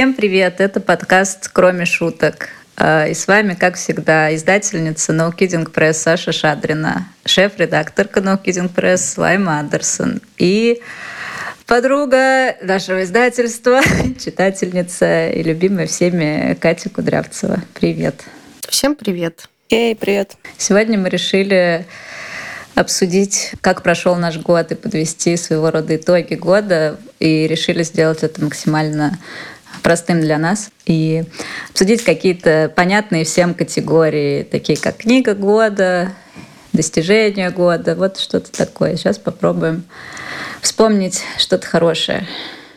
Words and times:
Всем 0.00 0.14
привет! 0.14 0.62
Это 0.62 0.80
подкаст 0.80 1.50
«Кроме 1.52 1.84
шуток». 1.84 2.48
А, 2.74 3.06
и 3.06 3.12
с 3.12 3.26
вами, 3.26 3.52
как 3.52 3.74
всегда, 3.74 4.34
издательница 4.34 5.12
No 5.12 5.30
Kidding 5.30 5.70
Press 5.70 5.92
Саша 5.92 6.32
Шадрина, 6.32 7.06
шеф-редакторка 7.26 8.20
No 8.20 8.42
Kidding 8.42 8.74
Press 8.74 9.20
Лайма 9.20 9.58
Андерсон 9.58 10.22
и 10.38 10.80
подруга 11.66 12.56
нашего 12.62 13.04
издательства, 13.04 13.82
читательница 14.18 15.28
и 15.28 15.42
любимая 15.42 15.86
всеми 15.86 16.56
Катя 16.58 16.88
Кудрявцева. 16.88 17.60
Привет! 17.74 18.24
Всем 18.70 18.94
привет! 18.94 19.50
Эй, 19.68 19.94
привет! 19.94 20.38
Сегодня 20.56 20.98
мы 20.98 21.10
решили 21.10 21.84
обсудить, 22.74 23.52
как 23.60 23.82
прошел 23.82 24.16
наш 24.16 24.38
год 24.38 24.72
и 24.72 24.76
подвести 24.76 25.36
своего 25.36 25.70
рода 25.70 25.94
итоги 25.96 26.36
года. 26.36 26.98
И 27.18 27.46
решили 27.46 27.82
сделать 27.82 28.22
это 28.22 28.42
максимально 28.42 29.18
простым 29.82 30.20
для 30.20 30.38
нас 30.38 30.70
и 30.86 31.24
обсудить 31.70 32.02
какие-то 32.02 32.72
понятные 32.74 33.24
всем 33.24 33.54
категории, 33.54 34.42
такие 34.42 34.78
как 34.78 34.98
книга 34.98 35.34
года, 35.34 36.12
достижения 36.72 37.50
года, 37.50 37.94
вот 37.94 38.18
что-то 38.18 38.50
такое. 38.52 38.96
Сейчас 38.96 39.18
попробуем 39.18 39.84
вспомнить 40.60 41.22
что-то 41.38 41.66
хорошее. 41.66 42.26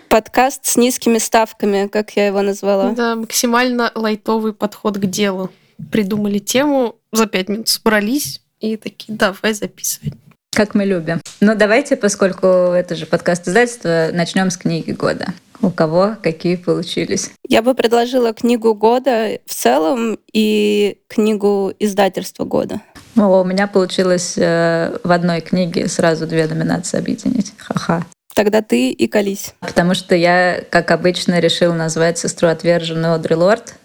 Подкаст 0.10 0.66
с 0.66 0.78
низкими 0.78 1.18
ставками, 1.18 1.88
как 1.88 2.12
я 2.12 2.28
его 2.28 2.42
назвала. 2.42 2.92
Да, 2.92 3.16
максимально 3.16 3.92
лайтовый 3.96 4.54
подход 4.54 4.98
к 4.98 5.06
делу. 5.06 5.50
Придумали 5.92 6.38
тему, 6.38 6.98
за 7.12 7.26
пять 7.26 7.50
минут 7.50 7.68
собрались 7.68 8.42
и 8.60 8.78
такие, 8.78 9.18
давай 9.18 9.54
записывать. 9.54 10.14
Как 10.52 10.76
мы 10.76 10.86
любим. 10.86 11.20
Ну, 11.42 11.56
давайте, 11.56 11.96
поскольку 11.96 12.46
это 12.46 12.96
же 12.96 13.08
подкаст 13.08 13.48
издательства, 13.48 14.10
начнем 14.14 14.52
с 14.52 14.58
книги 14.58 14.92
года. 14.92 15.34
У 15.64 15.70
кого 15.70 16.18
какие 16.22 16.58
получились? 16.58 17.32
Я 17.48 17.62
бы 17.62 17.74
предложила 17.74 18.34
книгу 18.34 18.76
года 18.76 19.40
в 19.46 19.54
целом 19.54 20.20
и 20.34 20.98
книгу 21.08 21.72
издательства 21.80 22.44
года. 22.44 22.82
О, 23.16 23.42
у 23.42 23.46
меня 23.46 23.68
получилось 23.68 24.34
э, 24.36 24.98
в 25.06 25.12
одной 25.12 25.40
книге 25.40 25.88
сразу 25.88 26.28
две 26.28 26.48
номинации 26.48 27.00
объединить. 27.00 27.54
Ха-ха. 27.58 28.06
Тогда 28.36 28.62
ты 28.62 28.90
и 28.90 29.08
колись. 29.08 29.56
Потому 29.62 29.94
что 29.94 30.16
я, 30.16 30.62
как 30.70 30.92
обычно, 30.92 31.40
решила 31.40 31.74
назвать 31.74 32.18
сестру 32.18 32.50
отверженную 32.50 33.14
Одри 33.14 33.36
Лорд. 33.36 33.76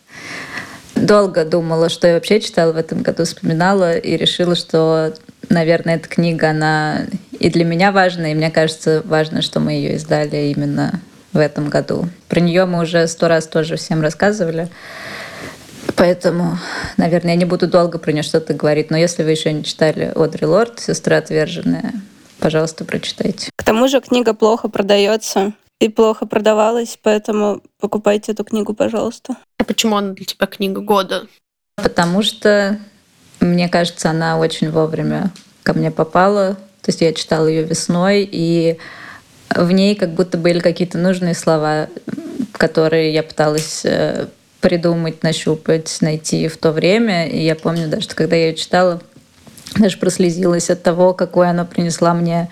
Долго 0.96 1.44
думала, 1.44 1.90
что 1.90 2.08
я 2.08 2.14
вообще 2.14 2.40
читала 2.40 2.72
в 2.72 2.76
этом 2.76 3.02
году, 3.02 3.24
вспоминала 3.24 3.96
и 3.96 4.16
решила, 4.16 4.56
что, 4.56 5.14
наверное, 5.48 5.94
эта 5.94 6.08
книга, 6.08 6.50
она 6.50 7.06
и 7.38 7.50
для 7.50 7.64
меня 7.64 7.92
важна, 7.92 8.32
и 8.32 8.34
мне 8.34 8.50
кажется, 8.50 9.02
важно, 9.04 9.42
что 9.42 9.60
мы 9.60 9.72
ее 9.72 9.94
издали 9.94 10.52
именно 10.52 11.00
в 11.32 11.38
этом 11.38 11.68
году. 11.68 12.08
Про 12.28 12.40
нее 12.40 12.64
мы 12.64 12.82
уже 12.82 13.06
сто 13.06 13.28
раз 13.28 13.46
тоже 13.46 13.76
всем 13.76 14.00
рассказывали. 14.00 14.68
Поэтому, 15.96 16.58
наверное, 16.96 17.32
я 17.32 17.36
не 17.36 17.44
буду 17.44 17.66
долго 17.66 17.98
про 17.98 18.12
нее 18.12 18.22
что-то 18.22 18.54
говорить. 18.54 18.90
Но 18.90 18.96
если 18.96 19.22
вы 19.22 19.30
еще 19.30 19.52
не 19.52 19.64
читали 19.64 20.12
Одри 20.14 20.46
Лорд, 20.46 20.80
«Сестра 20.80 21.16
отверженная», 21.16 21.92
пожалуйста, 22.38 22.84
прочитайте. 22.84 23.50
К 23.56 23.64
тому 23.64 23.88
же 23.88 24.00
книга 24.00 24.34
плохо 24.34 24.68
продается 24.68 25.52
и 25.80 25.88
плохо 25.88 26.26
продавалась, 26.26 26.98
поэтому 27.02 27.62
покупайте 27.80 28.32
эту 28.32 28.44
книгу, 28.44 28.74
пожалуйста. 28.74 29.36
А 29.58 29.64
почему 29.64 29.96
она 29.96 30.12
для 30.12 30.24
тебя 30.24 30.46
книга 30.46 30.80
года? 30.80 31.26
Потому 31.76 32.22
что, 32.22 32.78
мне 33.40 33.68
кажется, 33.68 34.10
она 34.10 34.38
очень 34.38 34.70
вовремя 34.70 35.30
ко 35.62 35.72
мне 35.72 35.90
попала. 35.90 36.54
То 36.82 36.90
есть 36.90 37.00
я 37.00 37.12
читала 37.12 37.46
ее 37.46 37.64
весной, 37.64 38.28
и 38.30 38.78
в 39.54 39.70
ней 39.72 39.94
как 39.94 40.10
будто 40.10 40.38
были 40.38 40.60
какие-то 40.60 40.98
нужные 40.98 41.34
слова, 41.34 41.88
которые 42.52 43.12
я 43.12 43.22
пыталась 43.22 43.82
э, 43.84 44.26
придумать, 44.60 45.22
нащупать, 45.22 45.98
найти 46.00 46.48
в 46.48 46.56
то 46.56 46.72
время. 46.72 47.28
И 47.28 47.42
я 47.42 47.54
помню 47.54 47.88
даже, 47.88 48.02
что 48.02 48.14
когда 48.14 48.36
я 48.36 48.48
ее 48.48 48.54
читала, 48.54 49.00
даже 49.76 49.98
прослезилась 49.98 50.70
от 50.70 50.82
того, 50.82 51.14
какое 51.14 51.50
она 51.50 51.64
принесла 51.64 52.14
мне 52.14 52.50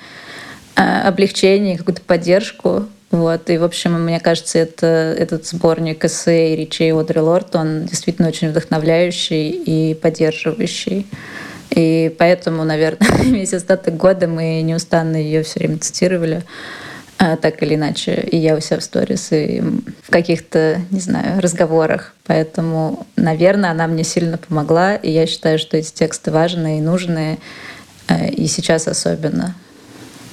э, 0.76 0.80
облегчение, 0.80 1.78
какую-то 1.78 2.02
поддержку. 2.02 2.86
Вот. 3.10 3.48
И, 3.50 3.58
в 3.58 3.64
общем, 3.64 4.02
мне 4.02 4.20
кажется, 4.20 4.58
это, 4.58 4.86
этот 4.86 5.46
сборник 5.46 6.04
эссе 6.04 6.54
и 6.54 6.56
речей 6.56 6.92
Одри 6.92 7.20
Лорд, 7.20 7.54
он 7.54 7.86
действительно 7.86 8.28
очень 8.28 8.50
вдохновляющий 8.50 9.50
и 9.50 9.94
поддерживающий. 9.94 11.06
И 11.70 12.14
поэтому, 12.18 12.64
наверное, 12.64 13.08
весь 13.22 13.54
остаток 13.54 13.96
года 13.96 14.26
мы 14.28 14.60
неустанно 14.62 15.16
ее 15.16 15.42
все 15.42 15.60
время 15.60 15.78
цитировали. 15.78 16.42
А, 17.18 17.36
так 17.36 17.62
или 17.62 17.76
иначе, 17.76 18.14
и 18.30 18.36
я 18.36 18.54
у 18.56 18.60
себя 18.60 18.78
в 18.78 18.82
сторис, 18.82 19.32
и 19.32 19.62
в 20.02 20.10
каких-то, 20.10 20.82
не 20.90 21.00
знаю, 21.00 21.40
разговорах. 21.40 22.14
Поэтому, 22.26 23.06
наверное, 23.16 23.70
она 23.70 23.86
мне 23.86 24.04
сильно 24.04 24.36
помогла, 24.36 24.96
и 24.96 25.10
я 25.10 25.26
считаю, 25.26 25.58
что 25.58 25.78
эти 25.78 25.92
тексты 25.92 26.30
важные 26.30 26.78
и 26.78 26.82
нужные, 26.82 27.38
э, 28.08 28.28
и 28.28 28.46
сейчас 28.46 28.86
особенно. 28.86 29.54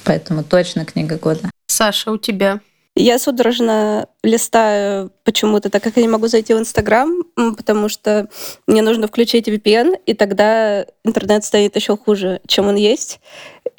Поэтому 0.04 0.44
точно 0.44 0.84
книга 0.84 1.16
года. 1.16 1.50
Саша, 1.68 2.12
у 2.12 2.18
тебя? 2.18 2.60
Я 2.96 3.18
судорожно 3.18 4.06
листаю 4.22 5.10
почему-то, 5.24 5.68
так 5.68 5.82
как 5.82 5.96
я 5.96 6.02
не 6.02 6.08
могу 6.08 6.28
зайти 6.28 6.54
в 6.54 6.58
Инстаграм, 6.58 7.24
потому 7.56 7.88
что 7.88 8.28
мне 8.68 8.82
нужно 8.82 9.08
включить 9.08 9.48
VPN, 9.48 9.98
и 10.06 10.14
тогда 10.14 10.86
интернет 11.02 11.44
станет 11.44 11.74
еще 11.74 11.96
хуже, 11.96 12.40
чем 12.46 12.68
он 12.68 12.76
есть. 12.76 13.20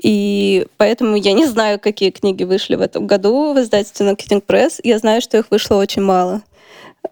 И 0.01 0.67
поэтому 0.77 1.15
я 1.15 1.33
не 1.33 1.45
знаю, 1.45 1.79
какие 1.79 2.11
книги 2.11 2.43
вышли 2.43 2.75
в 2.75 2.81
этом 2.81 3.07
году 3.07 3.53
в 3.53 3.59
издательстве 3.59 4.07
Marketing 4.07 4.43
Press. 4.45 4.79
Я 4.83 4.99
знаю, 4.99 5.21
что 5.21 5.37
их 5.37 5.51
вышло 5.51 5.75
очень 5.75 6.01
мало. 6.01 6.41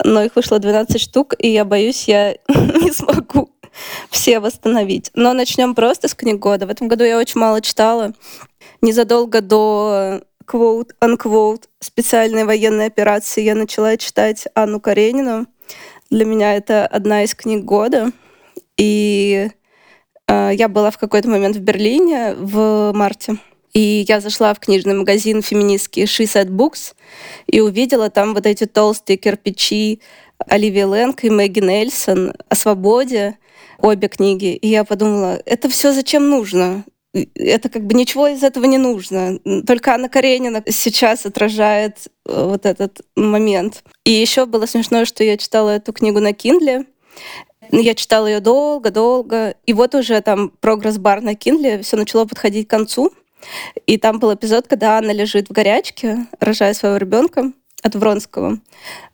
Но 0.03 0.23
их 0.23 0.35
вышло 0.35 0.59
12 0.59 0.99
штук, 0.99 1.35
и 1.37 1.49
я 1.49 1.65
боюсь, 1.65 2.07
я 2.07 2.35
не 2.47 2.91
смогу 2.91 3.49
все 4.09 4.39
восстановить. 4.39 5.11
Но 5.13 5.33
начнем 5.33 5.75
просто 5.75 6.07
с 6.07 6.15
книг 6.15 6.39
года. 6.39 6.67
В 6.67 6.69
этом 6.69 6.87
году 6.87 7.03
я 7.03 7.17
очень 7.17 7.39
мало 7.39 7.61
читала. 7.61 8.13
Незадолго 8.81 9.41
до 9.41 10.21
quote 10.45 10.91
unquote 11.01 11.63
специальной 11.79 12.43
военной 12.43 12.87
операции 12.87 13.43
я 13.43 13.55
начала 13.55 13.97
читать 13.97 14.47
Анну 14.55 14.79
Каренину. 14.79 15.47
Для 16.09 16.25
меня 16.25 16.55
это 16.55 16.85
одна 16.85 17.23
из 17.23 17.33
книг 17.33 17.63
года. 17.63 18.11
И 18.77 19.49
я 20.29 20.67
была 20.67 20.91
в 20.91 20.97
какой-то 20.97 21.29
момент 21.29 21.55
в 21.55 21.61
Берлине 21.61 22.35
в 22.35 22.91
марте. 22.93 23.37
И 23.73 24.05
я 24.07 24.19
зашла 24.19 24.53
в 24.53 24.59
книжный 24.59 24.93
магазин 24.93 25.41
феминистский 25.41 26.03
She 26.03 26.25
Said 26.25 26.49
Books 26.49 26.93
и 27.47 27.59
увидела 27.59 28.09
там 28.09 28.35
вот 28.35 28.45
эти 28.45 28.65
толстые 28.65 29.17
кирпичи 29.17 29.99
Оливии 30.47 30.83
Лэнг 30.83 31.23
и 31.23 31.29
Мэгги 31.29 31.59
Нельсон 31.59 32.33
о 32.49 32.55
свободе, 32.55 33.37
обе 33.79 34.07
книги. 34.09 34.55
И 34.55 34.67
я 34.67 34.83
подумала, 34.83 35.41
это 35.45 35.69
все 35.69 35.91
зачем 35.91 36.29
нужно? 36.29 36.83
это 37.35 37.69
как 37.69 37.85
бы 37.85 37.93
ничего 37.93 38.27
из 38.27 38.43
этого 38.43 38.65
не 38.65 38.77
нужно. 38.77 39.39
Только 39.67 39.93
Анна 39.93 40.09
Каренина 40.09 40.63
сейчас 40.67 41.25
отражает 41.25 42.07
э, 42.25 42.45
вот 42.47 42.65
этот 42.65 43.01
момент. 43.15 43.83
И 44.03 44.11
еще 44.11 44.45
было 44.45 44.65
смешно, 44.65 45.05
что 45.05 45.23
я 45.23 45.37
читала 45.37 45.69
эту 45.69 45.93
книгу 45.93 46.19
на 46.19 46.31
Kindle. 46.31 46.87
Я 47.81 47.95
читала 47.95 48.27
ее 48.27 48.39
долго-долго. 48.39 49.55
И 49.65 49.73
вот 49.73 49.95
уже 49.95 50.21
там 50.21 50.51
прогресс-бар 50.61 51.21
на 51.21 51.33
Kindle 51.33 51.81
все 51.81 51.97
начало 51.97 52.25
подходить 52.25 52.67
к 52.67 52.69
концу. 52.69 53.11
И 53.87 53.97
там 53.97 54.19
был 54.19 54.31
эпизод, 54.33 54.67
когда 54.67 54.97
Анна 54.97 55.11
лежит 55.11 55.49
в 55.49 55.51
горячке, 55.51 56.27
рожая 56.39 56.75
своего 56.75 56.97
ребенка 56.97 57.51
от 57.81 57.95
Вронского. 57.95 58.59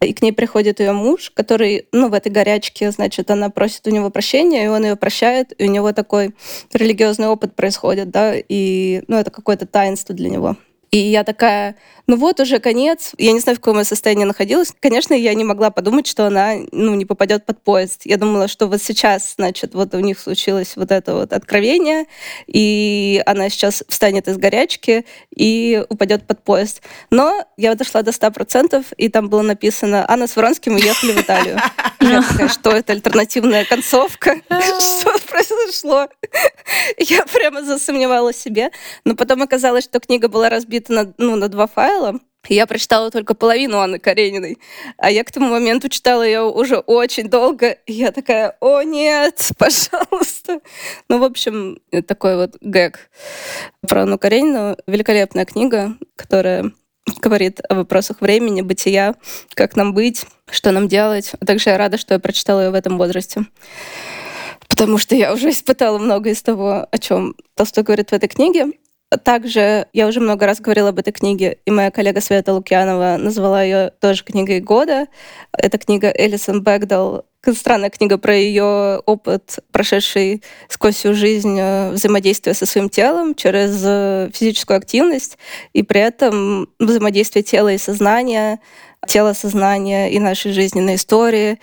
И 0.01 0.13
к 0.13 0.21
ней 0.21 0.33
приходит 0.33 0.81
ее 0.81 0.91
муж, 0.91 1.31
который, 1.33 1.87
ну, 1.93 2.09
в 2.09 2.13
этой 2.13 2.31
горячке, 2.33 2.91
значит, 2.91 3.31
она 3.31 3.49
просит 3.49 3.87
у 3.87 3.91
него 3.91 4.09
прощения, 4.09 4.65
и 4.65 4.67
он 4.67 4.83
ее 4.83 4.95
прощает, 4.97 5.53
и 5.57 5.67
у 5.67 5.71
него 5.71 5.93
такой 5.93 6.35
религиозный 6.73 7.27
опыт 7.27 7.55
происходит, 7.55 8.11
да, 8.11 8.35
и, 8.35 9.03
ну, 9.07 9.15
это 9.15 9.31
какое-то 9.31 9.65
таинство 9.65 10.13
для 10.13 10.29
него. 10.29 10.57
И 10.91 10.97
я 10.97 11.23
такая, 11.23 11.75
ну 12.07 12.15
вот 12.15 12.39
уже 12.39 12.59
конец. 12.59 13.11
Я 13.19 13.31
не 13.31 13.39
знаю, 13.39 13.57
в 13.57 13.59
каком 13.59 13.77
я 13.77 13.83
состоянии 13.83 14.23
находилась. 14.23 14.73
Конечно, 14.79 15.13
я 15.13 15.35
не 15.35 15.43
могла 15.43 15.69
подумать, 15.69 16.07
что 16.07 16.25
она 16.25 16.55
ну, 16.71 16.95
не 16.95 17.05
попадет 17.05 17.45
под 17.45 17.61
поезд. 17.63 18.01
Я 18.05 18.17
думала, 18.17 18.47
что 18.47 18.65
вот 18.65 18.81
сейчас, 18.81 19.35
значит, 19.37 19.75
вот 19.75 19.93
у 19.93 19.99
них 19.99 20.17
случилось 20.17 20.75
вот 20.75 20.91
это 20.91 21.13
вот 21.13 21.31
откровение, 21.31 22.05
и 22.47 23.21
она 23.27 23.49
сейчас 23.49 23.83
встанет 23.87 24.27
из 24.27 24.37
горячки 24.37 25.05
и 25.35 25.83
упадет 25.89 26.25
под 26.25 26.43
поезд. 26.43 26.81
Но 27.11 27.45
я 27.57 27.75
дошла 27.75 28.01
до 28.01 28.09
100%, 28.09 28.83
и 28.97 29.09
там 29.09 29.29
было 29.29 29.43
написано 29.43 30.05
«Анна 30.09 30.25
с 30.25 30.35
Вронским 30.35 30.73
уехали 30.73 31.11
в 31.11 31.21
Италию». 31.21 31.59
Я 31.99 32.23
такая, 32.23 32.47
что 32.47 32.71
это 32.71 32.93
альтернативная 32.93 33.65
концовка? 33.65 34.37
Что 34.49 35.13
произошло? 35.29 36.07
Я 36.97 37.25
прямо 37.25 37.61
засомневалась 37.61 38.37
себе. 38.37 38.71
Но 39.03 39.15
потом 39.15 39.41
оказалось, 39.41 39.83
что 39.83 39.99
книга 39.99 40.27
была 40.29 40.49
разбита 40.49 40.78
разбита 40.79 40.93
на, 40.93 41.13
ну, 41.17 41.35
на 41.35 41.49
два 41.49 41.67
файла. 41.67 42.19
Я 42.47 42.65
прочитала 42.65 43.11
только 43.11 43.35
половину 43.35 43.79
Анны 43.79 43.99
Карениной, 43.99 44.57
а 44.97 45.11
я 45.11 45.23
к 45.23 45.31
тому 45.31 45.49
моменту 45.49 45.89
читала 45.89 46.23
ее 46.23 46.43
уже 46.43 46.77
очень 46.77 47.29
долго, 47.29 47.71
и 47.85 47.93
я 47.93 48.11
такая, 48.11 48.55
о 48.61 48.81
нет, 48.81 49.51
пожалуйста. 49.57 50.61
Ну, 51.09 51.19
в 51.19 51.23
общем, 51.23 51.79
такой 52.07 52.37
вот 52.37 52.55
гэг 52.61 53.09
про 53.87 54.03
Анну 54.03 54.17
Каренину. 54.17 54.77
Великолепная 54.87 55.45
книга, 55.45 55.95
которая 56.15 56.71
говорит 57.21 57.59
о 57.67 57.75
вопросах 57.75 58.21
времени, 58.21 58.61
бытия, 58.61 59.15
как 59.53 59.75
нам 59.75 59.93
быть, 59.93 60.25
что 60.49 60.71
нам 60.71 60.87
делать. 60.87 61.33
А 61.39 61.45
также 61.45 61.71
я 61.71 61.77
рада, 61.77 61.97
что 61.97 62.13
я 62.13 62.19
прочитала 62.19 62.61
ее 62.61 62.69
в 62.71 62.75
этом 62.75 62.97
возрасте. 62.97 63.45
Потому 64.69 64.97
что 64.97 65.15
я 65.15 65.33
уже 65.33 65.49
испытала 65.49 65.97
много 65.97 66.29
из 66.29 66.41
того, 66.41 66.87
о 66.89 66.97
чем 66.99 67.35
Толстой 67.55 67.83
говорит 67.83 68.11
в 68.11 68.13
этой 68.13 68.29
книге. 68.29 68.67
Также 69.23 69.87
я 69.91 70.07
уже 70.07 70.19
много 70.19 70.45
раз 70.45 70.59
говорила 70.61 70.89
об 70.89 70.99
этой 70.99 71.11
книге, 71.11 71.57
и 71.65 71.71
моя 71.71 71.89
коллега 71.89 72.21
Света 72.21 72.53
Лукьянова 72.53 73.17
назвала 73.17 73.63
ее 73.63 73.91
тоже 73.99 74.23
книгой 74.23 74.59
года. 74.59 75.07
Это 75.51 75.79
книга 75.79 76.13
Элисон 76.15 76.61
Бэгдал. 76.61 77.25
Странная 77.51 77.89
книга 77.89 78.19
про 78.19 78.35
ее 78.35 79.01
опыт, 79.05 79.59
прошедший 79.71 80.43
сквозь 80.67 80.95
всю 80.95 81.15
жизнь 81.15 81.57
э, 81.59 81.91
взаимодействия 81.91 82.53
со 82.53 82.67
своим 82.67 82.89
телом 82.89 83.33
через 83.33 83.81
э, 83.83 84.29
физическую 84.31 84.77
активность, 84.77 85.37
и 85.73 85.81
при 85.81 86.01
этом 86.01 86.67
взаимодействие 86.79 87.41
тела 87.41 87.73
и 87.73 87.77
сознания, 87.79 88.59
тело, 89.07 89.33
сознания 89.33 90.11
и 90.11 90.19
нашей 90.19 90.51
жизненной 90.51 90.95
истории. 90.95 91.59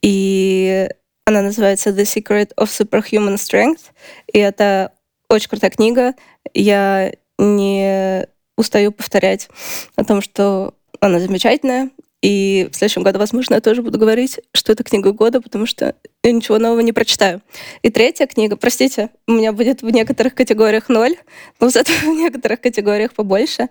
И 0.00 0.88
она 1.26 1.42
называется 1.42 1.90
The 1.90 2.04
Secret 2.04 2.54
of 2.56 2.68
Superhuman 2.68 3.34
Strength, 3.34 3.90
и 4.32 4.38
это 4.38 4.92
очень 5.28 5.48
крутая 5.48 5.70
книга. 5.70 6.14
Я 6.54 7.12
не 7.38 8.26
устаю 8.56 8.92
повторять 8.92 9.48
о 9.96 10.04
том, 10.04 10.22
что 10.22 10.74
она 11.00 11.20
замечательная. 11.20 11.90
И 12.22 12.68
в 12.72 12.74
следующем 12.74 13.02
году, 13.02 13.18
возможно, 13.18 13.54
я 13.54 13.60
тоже 13.60 13.82
буду 13.82 13.98
говорить, 13.98 14.40
что 14.52 14.72
это 14.72 14.82
книга 14.82 15.12
года, 15.12 15.40
потому 15.40 15.66
что 15.66 15.94
я 16.24 16.32
ничего 16.32 16.58
нового 16.58 16.80
не 16.80 16.92
прочитаю. 16.92 17.42
И 17.82 17.90
третья 17.90 18.26
книга, 18.26 18.56
простите, 18.56 19.10
у 19.28 19.32
меня 19.32 19.52
будет 19.52 19.82
в 19.82 19.90
некоторых 19.90 20.34
категориях 20.34 20.88
ноль, 20.88 21.16
но 21.60 21.68
зато 21.70 21.92
в 21.92 22.06
некоторых 22.06 22.60
категориях 22.62 23.12
побольше. 23.12 23.68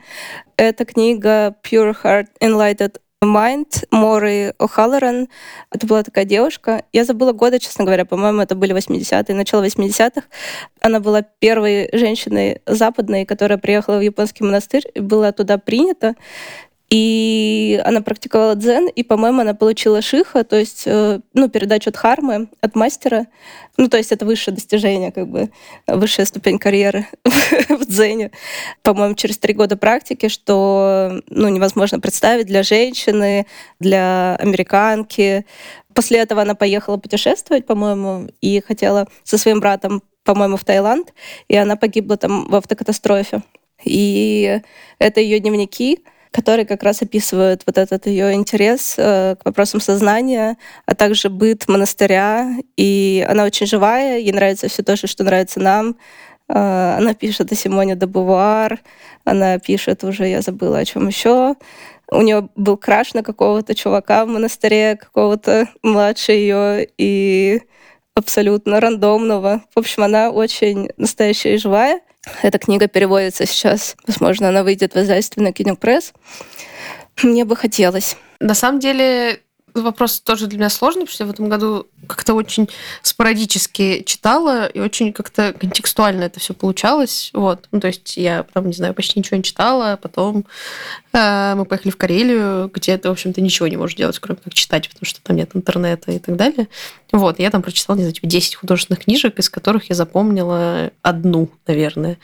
Это 0.58 0.86
книга 0.86 1.56
Pure 1.64 1.96
Heart 2.02 2.28
Enlightened 2.40 3.02
Mind 3.26 3.86
Мори 3.92 4.54
О'Халлоран. 4.60 5.28
Это 5.72 5.88
была 5.88 6.04
такая 6.04 6.26
девушка. 6.26 6.84
Я 6.94 7.06
забыла 7.06 7.32
годы, 7.32 7.60
честно 7.60 7.84
говоря. 7.86 8.06
По-моему, 8.06 8.42
это 8.42 8.56
были 8.56 8.76
80-е, 8.76 9.36
начало 9.36 9.66
80-х. 9.66 10.24
Она 10.82 11.00
была 11.00 11.22
первой 11.22 11.90
женщиной 11.92 12.62
западной, 12.66 13.26
которая 13.26 13.58
приехала 13.58 13.98
в 13.98 14.02
японский 14.02 14.44
монастырь 14.44 14.84
и 14.94 15.00
была 15.00 15.32
туда 15.32 15.58
принята. 15.58 16.16
И 16.90 17.82
она 17.84 18.02
практиковала 18.02 18.56
дзен, 18.56 18.88
и, 18.88 19.02
по-моему, 19.02 19.42
она 19.42 19.56
получила 19.56 20.04
шиха, 20.04 20.44
то 20.44 20.56
есть, 20.56 20.84
э, 20.86 21.20
ну, 21.34 21.50
передачу 21.50 21.92
дхармы 21.92 22.48
от 22.62 22.76
мастера. 22.76 23.26
Ну, 23.78 23.88
то 23.90 23.98
есть 23.98 24.12
это 24.12 24.24
высшее 24.26 24.54
достижение, 24.54 25.12
как 25.12 25.28
бы, 25.28 25.50
высшая 25.88 26.26
ступень 26.26 26.60
карьеры 26.60 27.08
в 27.70 27.86
дзене. 27.86 28.32
По-моему, 28.84 29.16
через 29.16 29.40
три 29.40 29.56
года 29.56 29.78
практики, 29.78 30.28
что, 30.28 31.22
ну, 31.28 31.48
невозможно 31.50 32.00
представить 32.00 32.46
для 32.46 32.62
женщины, 32.62 33.48
для 33.80 34.36
американки. 34.36 35.46
После 35.96 36.20
этого 36.20 36.44
она 36.44 36.54
поехала 36.54 36.98
путешествовать, 36.98 37.66
по-моему, 37.66 38.30
и 38.42 38.62
хотела 38.62 39.08
со 39.24 39.40
своим 39.40 39.60
братом, 39.60 40.04
по-моему, 40.24 40.56
в 40.56 40.64
Таиланд, 40.64 41.14
и 41.48 41.56
она 41.56 41.78
погибла 41.78 42.18
там 42.18 42.48
в 42.48 42.56
автокатастрофе. 42.56 43.42
И 43.84 44.62
это 45.00 45.20
ее 45.20 45.40
дневники— 45.40 46.04
которые 46.36 46.66
как 46.66 46.84
раз 46.84 47.02
описывают 47.02 47.64
вот 47.66 47.78
этот 47.78 48.08
ее 48.08 48.34
интерес 48.34 48.96
э, 48.98 49.38
к 49.40 49.46
вопросам 49.46 49.80
сознания, 49.80 50.58
а 50.86 50.94
также 50.94 51.30
быт 51.30 51.70
монастыря. 51.70 52.58
И 52.76 53.26
она 53.30 53.46
очень 53.46 53.66
живая, 53.66 54.20
ей 54.20 54.34
нравится 54.34 54.68
все 54.68 54.84
то, 54.84 54.98
что 54.98 55.24
нравится 55.24 55.62
нам. 55.62 55.96
Э, 56.50 56.98
она 56.98 57.14
пишет 57.14 57.54
о 57.54 57.56
Симоне 57.56 57.96
де 57.96 58.06
Бувуар, 58.06 58.82
она 59.24 59.60
пишет 59.60 60.04
уже, 60.04 60.28
я 60.28 60.42
забыла 60.42 60.80
о 60.80 60.86
чем 60.86 61.08
еще. 61.08 61.56
У 62.12 62.22
нее 62.22 62.50
был 62.58 62.76
краш 62.76 63.14
на 63.14 63.24
какого-то 63.24 63.74
чувака 63.74 64.26
в 64.26 64.28
монастыре, 64.28 64.98
какого-то 64.98 65.70
младше 65.84 66.34
ее, 66.34 66.86
и 66.98 67.62
абсолютно 68.14 68.82
рандомного. 68.82 69.62
В 69.74 69.80
общем, 69.80 70.04
она 70.04 70.32
очень 70.32 70.90
настоящая 70.98 71.56
и 71.56 71.58
живая. 71.58 72.02
Эта 72.42 72.58
книга 72.58 72.88
переводится 72.88 73.46
сейчас. 73.46 73.96
Возможно, 74.08 74.50
она 74.50 74.64
выйдет 74.64 74.94
в 74.94 74.98
издательстве 74.98 75.44
на 75.44 75.54
Кинопресс. 75.54 76.14
Мне 77.22 77.46
бы 77.46 77.56
хотелось. 77.56 78.18
На 78.40 78.54
самом 78.54 78.80
деле, 78.80 79.40
вопрос 79.82 80.20
тоже 80.22 80.48
для 80.48 80.58
меня 80.58 80.70
сложный, 80.70 81.02
потому 81.02 81.14
что 81.14 81.24
я 81.24 81.28
в 81.28 81.34
этом 81.34 81.50
году 81.50 81.88
как-то 82.08 82.34
очень 82.34 82.70
спорадически 83.02 84.04
читала, 84.06 84.68
и 84.68 84.80
очень 84.80 85.14
как-то 85.14 85.54
контекстуально 85.54 86.24
это 86.24 86.40
все 86.40 86.54
получалось. 86.54 87.32
Вот. 87.34 87.68
Ну, 87.72 87.80
то 87.80 87.88
есть 87.88 88.18
я 88.18 88.44
потом, 88.44 88.68
не 88.68 88.74
знаю, 88.74 88.94
почти 88.94 89.20
ничего 89.20 89.38
не 89.38 89.44
читала, 89.44 89.94
а 89.94 89.98
потом 89.98 90.46
э, 91.14 91.56
мы 91.56 91.66
поехали 91.66 91.92
в 91.92 91.98
Карелию, 91.98 92.72
где 92.74 92.98
ты, 92.98 93.10
в 93.10 93.12
общем-то, 93.12 93.42
ничего 93.42 93.68
не 93.68 93.78
можешь 93.78 93.98
делать, 93.98 94.18
кроме 94.20 94.40
как 94.44 94.54
читать, 94.54 94.90
потому 94.90 95.06
что 95.06 95.22
там 95.22 95.36
нет 95.36 95.52
интернета 95.54 96.12
и 96.12 96.20
так 96.20 96.36
далее. 96.36 96.68
Вот. 97.12 97.40
Я 97.40 97.52
там 97.52 97.62
прочитала, 97.62 97.98
не 97.98 98.04
знаю, 98.04 98.16
10 98.22 98.50
типа 98.50 98.60
художественных 98.62 99.04
книжек, 99.04 99.40
из 99.40 99.50
которых 99.50 99.90
я 99.90 99.96
запомнила 99.96 100.92
одну, 101.02 101.50
наверное. 101.68 102.18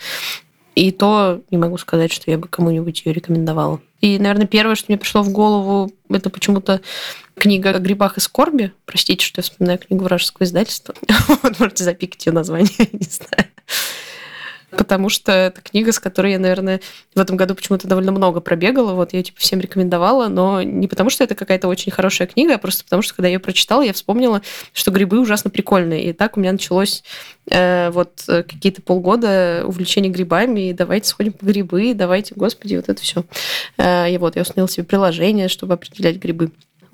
И 0.75 0.91
то 0.91 1.41
не 1.51 1.57
могу 1.57 1.77
сказать, 1.77 2.13
что 2.13 2.31
я 2.31 2.37
бы 2.37 2.47
кому-нибудь 2.47 3.05
ее 3.05 3.13
рекомендовала. 3.13 3.81
И, 3.99 4.17
наверное, 4.17 4.47
первое, 4.47 4.75
что 4.75 4.85
мне 4.87 4.97
пришло 4.97 5.21
в 5.21 5.29
голову, 5.29 5.91
это 6.09 6.29
почему-то 6.29 6.81
книга 7.41 7.71
о 7.71 7.79
грибах 7.79 8.17
и 8.17 8.19
скорби. 8.19 8.71
Простите, 8.85 9.25
что 9.25 9.39
я 9.39 9.43
вспоминаю 9.43 9.79
книгу 9.79 10.03
вражеского 10.03 10.45
издательства. 10.45 10.93
Вот, 11.41 11.59
можете 11.59 11.83
запикать 11.83 12.23
ее 12.27 12.33
название, 12.33 12.69
не 12.91 13.07
знаю 13.09 13.47
потому 14.71 15.09
что 15.09 15.31
это 15.31 15.61
книга, 15.61 15.91
с 15.91 15.99
которой 15.99 16.31
я, 16.31 16.39
наверное, 16.39 16.79
в 17.13 17.19
этом 17.19 17.35
году 17.35 17.55
почему-то 17.55 17.89
довольно 17.89 18.13
много 18.13 18.39
пробегала. 18.39 18.93
Вот 18.93 19.11
я 19.11 19.19
ее 19.19 19.23
типа 19.23 19.39
всем 19.41 19.59
рекомендовала, 19.59 20.29
но 20.29 20.63
не 20.63 20.87
потому, 20.87 21.09
что 21.09 21.23
это 21.25 21.35
какая-то 21.35 21.67
очень 21.67 21.91
хорошая 21.91 22.27
книга, 22.27 22.55
а 22.55 22.57
просто 22.57 22.85
потому, 22.85 23.01
что 23.01 23.15
когда 23.15 23.27
я 23.27 23.33
ее 23.33 23.39
прочитала, 23.39 23.81
я 23.81 23.91
вспомнила, 23.91 24.41
что 24.71 24.91
грибы 24.91 25.19
ужасно 25.19 25.49
прикольные. 25.49 26.05
И 26.05 26.13
так 26.13 26.37
у 26.37 26.39
меня 26.39 26.53
началось 26.53 27.03
э, 27.49 27.89
вот 27.91 28.23
какие-то 28.25 28.81
полгода 28.81 29.63
увлечения 29.65 30.09
грибами, 30.09 30.69
и 30.69 30.73
давайте 30.73 31.09
сходим 31.09 31.33
по 31.33 31.45
грибы, 31.45 31.93
давайте, 31.93 32.33
господи, 32.35 32.77
вот 32.77 32.87
это 32.87 33.01
все. 33.01 33.25
Э, 33.77 34.09
и 34.09 34.17
вот 34.17 34.37
я 34.37 34.43
установила 34.43 34.69
себе 34.69 34.85
приложение, 34.85 35.49
чтобы 35.49 35.73
определять 35.73 36.15
грибы. 36.15 36.51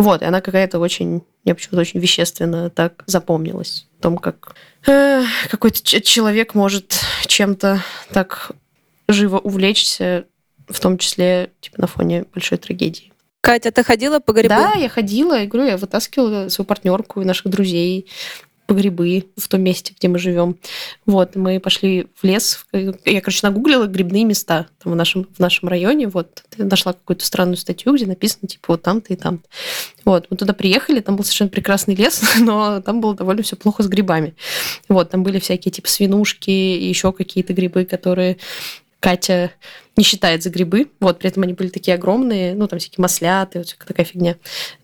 Вот, 0.08 0.22
и 0.22 0.26
она 0.26 0.40
какая-то 0.40 0.80
очень, 0.80 1.22
мне 1.44 1.54
почему-то 1.54 1.82
очень 1.82 2.00
вещественно 2.00 2.70
так 2.70 3.04
запомнилась. 3.08 3.88
О 4.00 4.04
том, 4.04 4.18
как 4.18 4.56
э, 4.88 5.22
какой-то 5.52 5.84
человек 5.84 6.56
может 6.56 6.98
чем-то 7.26 7.84
так 8.14 8.52
живо 9.10 9.38
увлечься, 9.38 10.24
в 10.70 10.80
том 10.80 10.98
числе 10.98 11.52
типа 11.60 11.82
на 11.82 11.88
фоне 11.88 12.24
большой 12.34 12.58
трагедии. 12.58 13.12
Катя, 13.42 13.70
ты 13.74 13.84
ходила 13.84 14.20
по 14.20 14.32
грибам? 14.32 14.72
Да, 14.74 14.80
я 14.80 14.88
ходила. 14.88 15.42
Я 15.42 15.46
говорю, 15.46 15.68
я 15.68 15.76
вытаскивала 15.76 16.48
свою 16.48 16.66
партнерку 16.66 17.20
и 17.20 17.26
наших 17.26 17.48
друзей 17.48 18.10
грибы 18.74 19.26
в 19.38 19.48
том 19.48 19.62
месте, 19.62 19.94
где 19.98 20.08
мы 20.08 20.20
живем. 20.20 20.58
Вот, 21.06 21.36
мы 21.36 21.60
пошли 21.60 22.08
в 22.16 22.24
лес. 22.24 22.66
Я, 22.74 23.22
короче, 23.22 23.40
нагуглила 23.44 23.86
грибные 23.86 24.26
места 24.26 24.68
там 24.84 24.94
в 24.94 24.96
нашем, 24.96 25.28
в 25.34 25.40
нашем 25.40 25.70
районе. 25.70 26.08
Вот, 26.08 26.44
нашла 26.58 26.94
какую-то 26.94 27.26
странную 27.26 27.58
статью, 27.58 27.96
где 27.96 28.06
написано, 28.06 28.48
типа, 28.48 28.66
вот 28.74 28.82
там-то 28.82 29.14
и 29.14 29.16
там-то. 29.16 29.48
Вот, 30.06 30.28
мы 30.30 30.38
туда 30.38 30.54
приехали, 30.54 31.00
там 31.00 31.16
был 31.16 31.24
совершенно 31.24 31.50
прекрасный 31.50 31.96
лес, 31.96 32.22
но 32.40 32.82
там 32.82 33.02
было 33.02 33.16
довольно 33.16 33.44
все 33.44 33.56
плохо 33.56 33.84
с 33.84 33.88
грибами. 33.88 34.36
Вот, 34.90 35.10
там 35.12 35.24
были 35.24 35.40
всякие, 35.40 35.72
типа, 35.72 35.88
свинушки 35.88 36.50
и 36.50 36.88
еще 36.88 37.14
какие-то 37.14 37.54
грибы, 37.54 37.86
которые 37.86 38.38
Катя 39.00 39.52
не 39.96 40.04
считает 40.04 40.44
за 40.44 40.50
грибы. 40.50 40.90
Вот, 41.00 41.20
при 41.20 41.30
этом 41.30 41.44
они 41.44 41.54
были 41.54 41.70
такие 41.70 41.96
огромные, 41.96 42.54
ну, 42.54 42.68
там 42.68 42.80
всякие 42.80 43.02
масляты, 43.02 43.60
вот 43.60 43.76
такая 43.86 44.06
фигня. 44.06 44.36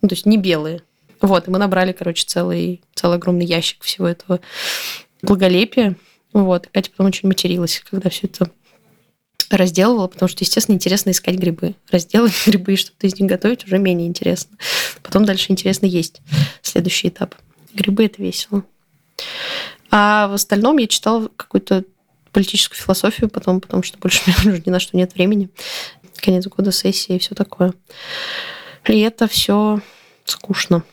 Ну, 0.01 0.07
то 0.07 0.15
есть 0.15 0.25
не 0.25 0.37
белые. 0.37 0.81
Вот, 1.23 1.47
и 1.47 1.51
мы 1.51 1.57
набрали, 1.57 1.93
короче, 1.93 2.25
целый, 2.25 2.81
целый 2.95 3.15
огромный 3.15 3.45
ящик 3.45 3.81
всего 3.83 4.09
этого 4.09 4.41
благолепия. 5.21 5.95
Вот, 6.33 6.65
и 6.65 6.69
Катя 6.69 6.91
потом 6.91 7.07
очень 7.07 7.29
материлась, 7.29 7.81
когда 7.89 8.09
все 8.09 8.27
это 8.27 8.51
разделывала, 9.49 10.07
потому 10.07 10.27
что, 10.27 10.43
естественно, 10.43 10.75
интересно 10.75 11.11
искать 11.11 11.35
грибы. 11.35 11.75
Разделать 11.89 12.33
грибы 12.45 12.73
и 12.73 12.75
что-то 12.75 13.07
из 13.07 13.17
них 13.17 13.29
готовить 13.29 13.63
уже 13.65 13.77
менее 13.77 14.09
интересно. 14.09 14.57
Потом 15.01 15.23
дальше 15.23 15.53
интересно 15.53 15.85
есть. 15.85 16.21
Следующий 16.61 17.07
этап. 17.07 17.35
Грибы— 17.73 18.03
это 18.05 18.21
весело. 18.21 18.65
А 19.91 20.27
в 20.27 20.33
остальном 20.33 20.77
я 20.77 20.87
читала 20.87 21.29
какую-то 21.33 21.85
политическую 22.33 22.77
философию 22.77 23.29
потом, 23.29 23.61
потому 23.61 23.81
что 23.81 23.97
больше 23.97 24.23
мне 24.43 24.51
уже 24.51 24.63
ни 24.65 24.71
на 24.71 24.81
что 24.81 24.97
нет 24.97 25.13
времени. 25.13 25.49
Конец 26.17 26.45
года, 26.47 26.73
сессия 26.73 27.15
и 27.15 27.19
все 27.19 27.33
такое. 27.33 27.73
И 28.89 28.99
это 28.99 29.29
все 29.29 29.79
скучно. 30.25 30.83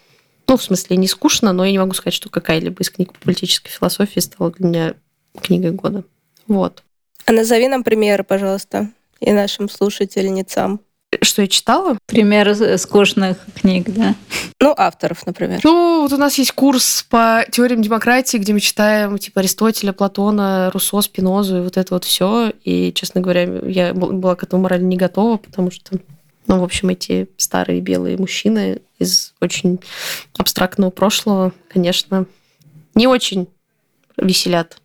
Ну, 0.51 0.57
в 0.57 0.65
смысле, 0.65 0.97
не 0.97 1.07
скучно, 1.07 1.53
но 1.53 1.65
я 1.65 1.71
не 1.71 1.79
могу 1.79 1.95
сказать, 1.95 2.13
что 2.13 2.29
какая-либо 2.29 2.83
из 2.83 2.91
книг 2.91 3.13
по 3.13 3.21
политической 3.21 3.71
философии 3.71 4.19
стала 4.19 4.51
для 4.51 4.67
меня 4.67 4.95
книгой 5.41 5.71
года. 5.71 6.03
Вот. 6.49 6.83
А 7.25 7.31
назови 7.31 7.69
нам 7.69 7.85
примеры, 7.85 8.25
пожалуйста, 8.25 8.91
и 9.21 9.31
нашим 9.31 9.69
слушательницам. 9.69 10.81
Что 11.23 11.43
я 11.43 11.49
читала? 11.49 11.97
Примеры 12.07 12.79
скучных 12.79 13.37
книг, 13.61 13.91
да. 13.91 14.17
Ну, 14.61 14.75
авторов, 14.77 15.25
например. 15.25 15.61
Ну, 15.63 16.03
вот 16.03 16.13
у 16.13 16.17
нас 16.17 16.37
есть 16.37 16.51
курс 16.51 17.07
по 17.09 17.45
теориям 17.53 17.81
демократии, 17.81 18.37
где 18.37 18.53
мы 18.53 18.59
читаем 18.59 19.19
типа 19.19 19.43
Аристотеля, 19.43 19.93
Платона, 19.93 20.73
Руссо, 20.75 21.01
Спинозу 21.01 21.59
и 21.59 21.61
вот 21.61 21.77
это 21.77 21.95
вот 21.95 22.05
все. 22.05 22.53
И, 22.65 22.93
честно 22.93 23.21
говоря, 23.21 23.43
я 23.69 23.95
была 23.95 24.35
к 24.35 24.43
этому 24.43 24.65
морально 24.65 24.89
не 24.89 24.97
готова, 24.97 25.37
потому 25.37 25.71
что 25.71 25.97
Ну, 26.51 26.59
в 26.59 26.65
общем, 26.65 26.89
эти 26.89 27.29
старые 27.37 27.81
белые 27.81 28.17
мужчины 28.17 28.83
из 28.99 29.35
очень 29.41 29.79
абстрактного 30.37 30.91
прошлого, 30.91 31.53
конечно, 31.69 32.27
не 32.97 33.07
очень 33.07 33.47
веселят. 34.17 34.83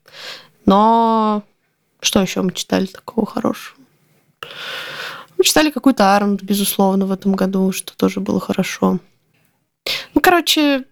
Но 0.67 1.41
что 2.01 2.21
еще 2.21 2.43
мы 2.43 2.51
читали 2.51 2.85
такого 2.85 3.25
хорошего? 3.25 3.79
Мы 5.39 5.43
читали 5.43 5.71
какую-то 5.71 6.15
Арнт, 6.15 6.43
безусловно, 6.43 7.07
в 7.07 7.11
этом 7.11 7.33
году, 7.33 7.71
что 7.71 7.97
тоже 7.97 8.19
было 8.19 8.39
хорошо. 8.39 8.99
Ну, 10.13 10.21
короче, 10.21 10.83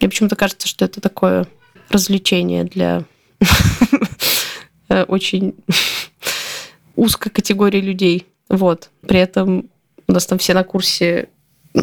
мне 0.00 0.10
почему-то 0.10 0.36
кажется, 0.36 0.68
что 0.68 0.84
это 0.84 1.00
такое 1.00 1.46
развлечение 1.88 2.64
для 2.64 3.04
очень 5.08 5.54
узкой 6.94 7.30
категории 7.30 7.80
людей. 7.80 8.26
Вот. 8.50 8.90
При 9.00 9.18
этом 9.18 9.70
у 10.06 10.12
нас 10.12 10.26
там 10.26 10.38
все 10.38 10.54
на 10.54 10.64
курсе 10.64 11.28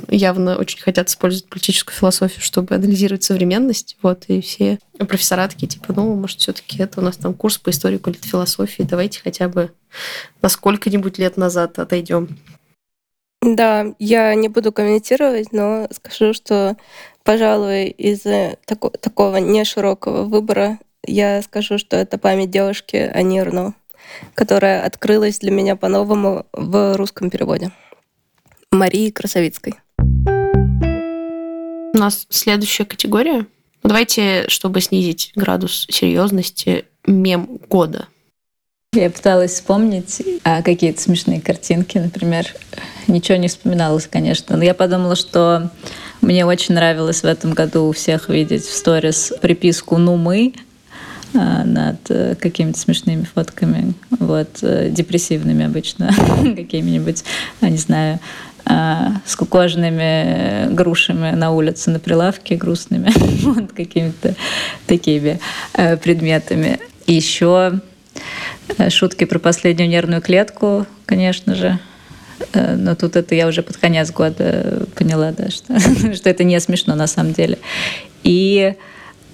явно 0.08 0.58
очень 0.58 0.80
хотят 0.80 1.10
использовать 1.10 1.50
политическую 1.50 1.94
философию, 1.94 2.42
чтобы 2.42 2.76
анализировать 2.76 3.24
современность. 3.24 3.98
Вот, 4.02 4.26
и 4.28 4.42
все 4.42 4.80
профессора 4.98 5.48
такие, 5.48 5.68
типа, 5.68 5.94
ну, 5.94 6.16
может, 6.16 6.40
все-таки 6.40 6.82
это 6.82 7.02
у 7.02 7.04
нас 7.04 7.18
там 7.18 7.34
курс 7.34 7.58
по 7.58 7.70
истории 7.70 7.98
политфилософии, 7.98 8.84
давайте 8.84 9.20
хотя 9.22 9.50
бы 9.50 9.72
на 10.42 10.50
сколько-нибудь 10.50 11.18
лет 11.18 11.38
назад 11.38 11.78
отойдем. 11.80 12.40
Да, 13.42 13.88
я 13.98 14.36
не 14.36 14.50
буду 14.50 14.72
комментировать, 14.72 15.52
но 15.52 15.88
скажу, 15.92 16.34
что, 16.34 16.78
пожалуй, 17.24 17.88
из-за 17.88 18.58
тако- 18.66 18.92
такого 18.92 19.38
неширокого 19.38 20.24
выбора 20.24 20.78
я 21.04 21.42
скажу, 21.42 21.80
что 21.80 21.98
это 21.98 22.20
память 22.20 22.52
девушки 22.52 22.98
Анирну, 22.98 23.74
которая 24.36 24.86
открылась 24.86 25.40
для 25.40 25.50
меня 25.50 25.76
по-новому 25.76 26.46
в 26.54 26.96
русском 26.96 27.32
переводе. 27.32 27.72
Марии 28.72 29.12
Красовицкой. 29.12 29.76
У 31.94 31.98
нас 31.98 32.26
следующая 32.30 32.86
категория. 32.86 33.46
Давайте, 33.84 34.48
чтобы 34.48 34.80
снизить 34.80 35.34
градус 35.36 35.86
серьезности, 35.90 36.86
мем 37.06 37.60
года. 37.70 38.08
Я 38.94 39.10
пыталась 39.10 39.54
вспомнить 39.54 40.22
а, 40.44 40.62
какие-то 40.62 41.02
смешные 41.02 41.42
картинки, 41.42 41.98
например. 41.98 42.46
Ничего 43.08 43.38
не 43.38 43.50
вспоминалось, 43.50 44.08
конечно. 44.08 44.56
Но 44.56 44.64
я 44.64 44.74
подумала, 44.74 45.16
что 45.16 45.70
мне 46.22 46.46
очень 46.46 46.76
нравилось 46.76 47.24
в 47.24 47.26
этом 47.26 47.54
году 47.54 47.88
у 47.88 47.92
всех 47.92 48.30
видеть 48.30 48.66
в 48.66 48.74
сторис 48.74 49.34
приписку 49.42 49.98
«Ну 49.98 50.16
мы», 50.16 50.54
а, 51.34 51.64
над 51.64 51.98
э, 52.10 52.36
какими-то 52.36 52.78
смешными 52.78 53.24
фотками, 53.24 53.94
вот, 54.10 54.50
э, 54.64 54.90
депрессивными 54.90 55.64
обычно, 55.64 56.12
какими-нибудь, 56.56 57.24
не 57.62 57.78
знаю, 57.78 58.20
а, 58.51 58.51
скукоженными 59.26 60.74
грушами 60.74 61.32
на 61.32 61.52
улице 61.52 61.92
на 61.92 62.00
прилавке, 62.00 62.56
грустными, 62.56 63.12
вот 63.44 63.72
какими-то 63.72 64.36
такими 64.88 65.40
э, 65.74 65.98
предметами. 65.98 66.80
Еще 67.08 67.80
э, 68.78 68.90
шутки 68.90 69.26
про 69.26 69.40
последнюю 69.40 69.90
нервную 69.90 70.22
клетку, 70.22 70.86
конечно 71.06 71.56
же. 71.56 71.80
Э, 72.54 72.76
но 72.76 72.96
тут 72.96 73.16
это 73.16 73.36
я 73.36 73.48
уже 73.48 73.62
под 73.64 73.78
конец 73.78 74.12
года 74.12 74.88
поняла, 74.96 75.32
да, 75.32 75.50
что, 75.50 75.80
что 76.14 76.30
это 76.30 76.44
не 76.44 76.60
смешно 76.60 76.96
на 76.96 77.08
самом 77.08 77.34
деле. 77.34 77.58
И 78.24 78.76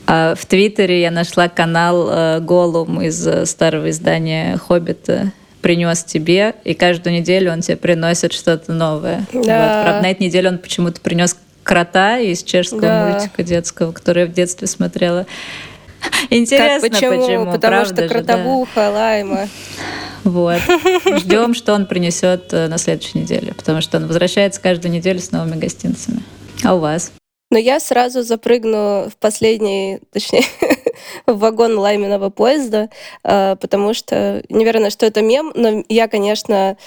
в 0.05 0.39
Твиттере 0.47 1.01
я 1.01 1.11
нашла 1.11 1.49
канал 1.49 2.39
Голум 2.39 3.01
из 3.01 3.27
старого 3.49 3.89
издания 3.89 4.55
«Хоббита», 4.55 5.33
принес 5.67 6.05
тебе, 6.05 6.55
и 6.63 6.73
каждую 6.73 7.13
неделю 7.13 7.51
он 7.51 7.59
тебе 7.59 7.75
приносит 7.75 8.31
что-то 8.31 8.71
новое. 8.71 9.27
Да. 9.33 9.39
Вот. 9.39 9.43
Правда, 9.43 9.99
на 10.01 10.11
этой 10.11 10.23
неделе 10.27 10.47
он 10.47 10.59
почему-то 10.59 11.01
принес 11.01 11.35
крота 11.63 12.19
из 12.19 12.41
чешского 12.41 12.79
да. 12.79 13.09
мультика 13.09 13.43
детского, 13.43 13.91
который 13.91 14.23
я 14.23 14.27
в 14.27 14.31
детстве 14.31 14.65
смотрела. 14.65 15.25
Интересно, 16.29 16.89
как, 16.89 16.99
почему? 16.99 17.21
почему? 17.21 17.51
Потому 17.51 17.71
правда 17.73 18.05
что 18.05 18.07
кротовуха, 18.07 18.75
да. 18.75 18.91
лайма. 18.91 19.49
Вот. 20.23 20.61
Ждем, 21.19 21.53
что 21.53 21.73
он 21.73 21.85
принесет 21.85 22.53
э, 22.53 22.69
на 22.69 22.77
следующей 22.77 23.19
неделе, 23.19 23.53
потому 23.53 23.81
что 23.81 23.97
он 23.97 24.07
возвращается 24.07 24.61
каждую 24.61 24.93
неделю 24.93 25.19
с 25.19 25.31
новыми 25.33 25.59
гостинцами. 25.59 26.21
А 26.63 26.75
у 26.75 26.79
вас? 26.79 27.11
Но 27.51 27.57
я 27.57 27.81
сразу 27.81 28.23
запрыгну 28.23 29.09
в 29.09 29.17
последний, 29.19 29.99
точнее, 30.13 30.45
в 31.25 31.37
вагон 31.37 31.77
лайменного 31.77 32.29
поезда, 32.29 32.89
а, 33.23 33.55
потому 33.55 33.93
что, 33.93 34.43
неверно, 34.49 34.89
что 34.89 35.05
это 35.05 35.21
мем, 35.21 35.51
но 35.55 35.83
я, 35.89 36.07
конечно, 36.07 36.77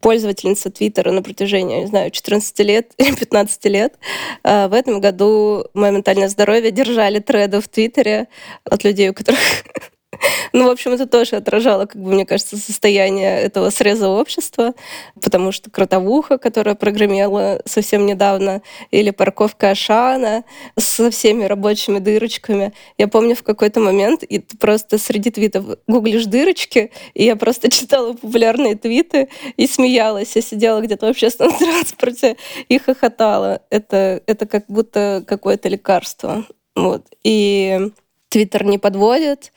пользовательница 0.00 0.70
Твиттера 0.70 1.10
на 1.12 1.22
протяжении, 1.22 1.80
не 1.80 1.86
знаю, 1.86 2.10
14 2.10 2.58
лет 2.60 2.92
или 2.98 3.14
15 3.14 3.64
лет. 3.66 3.94
А, 4.42 4.68
в 4.68 4.74
этом 4.74 5.00
году 5.00 5.66
мое 5.74 5.92
ментальное 5.92 6.28
здоровье 6.28 6.70
держали 6.70 7.20
треды 7.20 7.60
в 7.60 7.68
Твиттере 7.68 8.28
от 8.64 8.84
людей, 8.84 9.10
у 9.10 9.14
которых 9.14 9.40
Ну, 10.52 10.66
в 10.68 10.70
общем, 10.70 10.92
это 10.92 11.06
тоже 11.06 11.36
отражало, 11.36 11.86
как 11.86 12.00
бы, 12.00 12.12
мне 12.12 12.26
кажется, 12.26 12.56
состояние 12.56 13.40
этого 13.40 13.70
среза 13.70 14.08
общества, 14.08 14.74
потому 15.20 15.52
что 15.52 15.70
кротовуха, 15.70 16.38
которая 16.38 16.74
прогремела 16.74 17.62
совсем 17.64 18.06
недавно, 18.06 18.62
или 18.90 19.10
парковка 19.10 19.70
Ашана 19.70 20.44
со 20.78 21.10
всеми 21.10 21.44
рабочими 21.44 21.98
дырочками. 21.98 22.72
Я 22.98 23.08
помню 23.08 23.34
в 23.34 23.42
какой-то 23.42 23.80
момент, 23.80 24.22
и 24.22 24.38
ты 24.38 24.56
просто 24.56 24.98
среди 24.98 25.30
твитов 25.30 25.64
гуглишь 25.86 26.26
дырочки, 26.26 26.90
и 27.14 27.24
я 27.24 27.36
просто 27.36 27.70
читала 27.70 28.12
популярные 28.12 28.76
твиты 28.76 29.28
и 29.56 29.66
смеялась. 29.66 30.36
Я 30.36 30.42
сидела 30.42 30.80
где-то 30.80 31.06
в 31.06 31.10
общественном 31.10 31.54
транспорте 31.58 32.36
и 32.68 32.78
хохотала. 32.78 33.62
Это, 33.70 34.22
это 34.26 34.46
как 34.46 34.64
будто 34.68 35.24
какое-то 35.26 35.68
лекарство. 35.68 36.44
Вот. 36.74 37.06
И 37.22 37.90
Твиттер 38.32 38.64
не 38.64 38.78
подводит, 38.78 39.52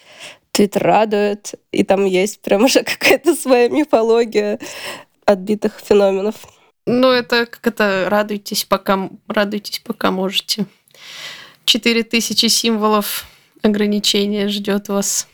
Твиттер 0.56 0.84
радует, 0.84 1.56
и 1.74 1.84
там 1.84 2.06
есть 2.06 2.40
прям 2.40 2.64
уже 2.64 2.82
какая-то 2.84 3.36
своя 3.36 3.68
мифология 3.68 4.58
отбитых 5.26 5.82
феноменов. 5.84 6.36
Ну, 6.86 7.10
это 7.12 7.46
как 7.46 7.68
это 7.68 8.06
радуйтесь, 8.08 8.64
пока 8.64 9.10
радуйтесь, 9.28 9.80
пока 9.80 10.12
можете. 10.12 10.66
Четыре 11.66 12.04
тысячи 12.04 12.46
символов 12.46 13.26
ограничения 13.64 14.48
ждет 14.48 14.88
вас. 14.88 15.28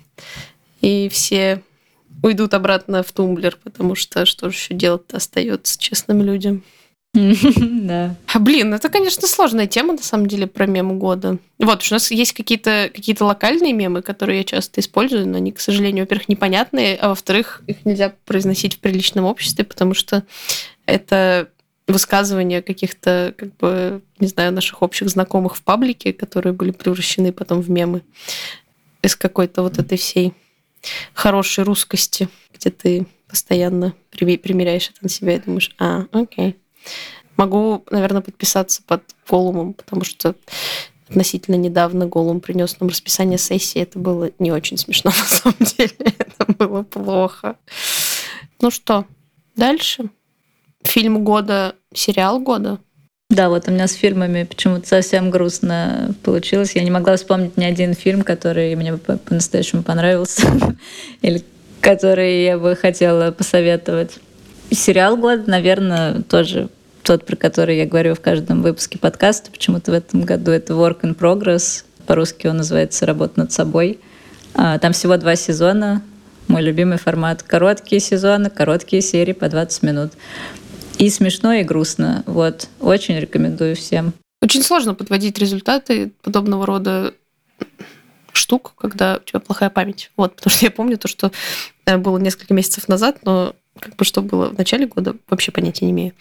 И 0.81 1.07
все 1.09 1.61
уйдут 2.23 2.55
обратно 2.55 3.03
в 3.03 3.11
тумблер, 3.11 3.59
потому 3.63 3.93
что 3.93 4.25
что 4.25 4.49
же 4.49 4.55
еще 4.55 4.73
делать-то 4.73 5.17
остается 5.17 5.77
честным 5.79 6.23
людям. 6.23 6.63
Да. 7.81 8.15
А, 8.33 8.39
блин, 8.39 8.73
это, 8.73 8.89
конечно, 8.89 9.27
сложная 9.27 9.67
тема, 9.67 9.93
на 9.93 10.01
самом 10.01 10.27
деле, 10.27 10.47
про 10.47 10.65
мемы 10.65 10.95
года. 10.95 11.37
Вот, 11.59 11.85
у 11.89 11.93
нас 11.93 12.09
есть 12.11 12.33
какие-то 12.33 12.89
какие 12.93 13.15
локальные 13.19 13.73
мемы, 13.73 14.01
которые 14.01 14.39
я 14.39 14.43
часто 14.43 14.79
использую, 14.79 15.27
но 15.27 15.37
они, 15.37 15.51
к 15.51 15.59
сожалению, 15.59 16.03
во-первых, 16.03 16.29
непонятные, 16.29 16.95
а 16.95 17.09
во-вторых, 17.09 17.63
их 17.67 17.85
нельзя 17.85 18.13
произносить 18.25 18.75
в 18.75 18.79
приличном 18.79 19.25
обществе, 19.25 19.65
потому 19.65 19.93
что 19.93 20.23
это 20.85 21.49
высказывания 21.87 22.61
каких-то, 22.61 23.33
как 23.37 23.57
бы, 23.57 24.01
не 24.19 24.27
знаю, 24.27 24.53
наших 24.53 24.81
общих 24.81 25.09
знакомых 25.09 25.57
в 25.57 25.63
паблике, 25.63 26.13
которые 26.13 26.53
были 26.53 26.71
превращены 26.71 27.33
потом 27.33 27.61
в 27.61 27.69
мемы 27.69 28.03
из 29.01 29.15
какой-то 29.15 29.63
вот 29.63 29.77
этой 29.77 29.97
всей 29.97 30.33
хорошей 31.13 31.63
русскости, 31.63 32.29
где 32.53 32.69
ты 32.69 33.05
постоянно 33.27 33.93
примеряешь 34.11 34.89
это 34.89 34.99
на 35.01 35.09
себя 35.09 35.35
и 35.35 35.39
думаешь, 35.39 35.75
а, 35.79 36.05
окей. 36.11 36.55
Могу, 37.37 37.83
наверное, 37.89 38.21
подписаться 38.21 38.81
под 38.85 39.03
Голумом, 39.27 39.73
потому 39.73 40.03
что 40.03 40.35
относительно 41.09 41.55
недавно 41.55 42.05
Голум 42.05 42.39
принес 42.39 42.79
нам 42.79 42.89
расписание 42.89 43.37
сессии. 43.37 43.81
Это 43.81 43.99
было 43.99 44.31
не 44.39 44.51
очень 44.51 44.77
смешно, 44.77 45.11
на 45.17 45.25
самом 45.25 45.57
деле. 45.59 46.15
Это 46.17 46.53
было 46.53 46.83
плохо. 46.83 47.57
Ну 48.61 48.71
что, 48.71 49.05
дальше? 49.55 50.09
Фильм 50.83 51.23
года, 51.23 51.75
сериал 51.93 52.39
года. 52.39 52.79
Да, 53.29 53.47
вот 53.47 53.67
у 53.69 53.71
меня 53.71 53.87
с 53.87 53.93
фильмами 53.93 54.43
почему-то 54.43 54.85
совсем 54.85 55.31
грустно 55.31 56.13
получилось. 56.21 56.75
Я 56.75 56.83
не 56.83 56.91
могла 56.91 57.15
вспомнить 57.15 57.55
ни 57.55 57.63
один 57.63 57.93
фильм, 57.93 58.23
который 58.23 58.75
мне 58.75 58.97
по-настоящему 58.97 59.83
понравился, 59.83 60.47
или 61.21 61.41
который 61.79 62.43
я 62.43 62.57
бы 62.57 62.75
хотела 62.75 63.31
посоветовать. 63.31 64.19
Сериал 64.71 65.17
года, 65.17 65.43
наверное, 65.47 66.21
тоже 66.21 66.69
тот, 67.03 67.25
про 67.25 67.35
который 67.35 67.77
я 67.77 67.85
говорю 67.85 68.15
в 68.15 68.21
каждом 68.21 68.61
выпуске 68.61 68.97
подкаста. 68.97 69.51
Почему-то 69.51 69.91
в 69.91 69.93
этом 69.93 70.21
году 70.21 70.51
это 70.51 70.73
Work 70.73 71.01
in 71.01 71.15
Progress. 71.15 71.83
По-русски 72.07 72.47
он 72.47 72.57
называется 72.57 73.05
«Работа 73.05 73.41
над 73.41 73.51
собой». 73.51 73.99
А, 74.53 74.79
там 74.79 74.93
всего 74.93 75.17
два 75.17 75.35
сезона. 75.35 76.01
Мой 76.47 76.61
любимый 76.61 76.97
формат. 76.97 77.43
Короткие 77.43 77.99
сезоны, 77.99 78.49
короткие 78.49 79.01
серии 79.01 79.33
по 79.33 79.49
20 79.49 79.83
минут. 79.83 80.13
И 80.97 81.09
смешно, 81.09 81.51
и 81.53 81.63
грустно. 81.63 82.23
Вот. 82.25 82.69
Очень 82.79 83.19
рекомендую 83.19 83.75
всем. 83.75 84.13
Очень 84.41 84.63
сложно 84.63 84.93
подводить 84.93 85.37
результаты 85.37 86.13
подобного 86.21 86.65
рода 86.65 87.13
штук, 88.31 88.73
когда 88.77 89.17
у 89.17 89.19
тебя 89.19 89.41
плохая 89.41 89.69
память. 89.69 90.11
Вот, 90.15 90.35
потому 90.37 90.51
что 90.55 90.65
я 90.65 90.71
помню 90.71 90.97
то, 90.97 91.09
что 91.09 91.31
э, 91.85 91.97
было 91.97 92.17
несколько 92.17 92.53
месяцев 92.53 92.87
назад, 92.87 93.17
но 93.23 93.53
как 93.79 93.95
бы 93.95 94.05
что 94.05 94.21
было 94.21 94.49
в 94.49 94.57
начале 94.57 94.87
года, 94.87 95.15
вообще 95.29 95.51
понятия 95.51 95.85
не 95.85 95.91
имею. 95.91 96.13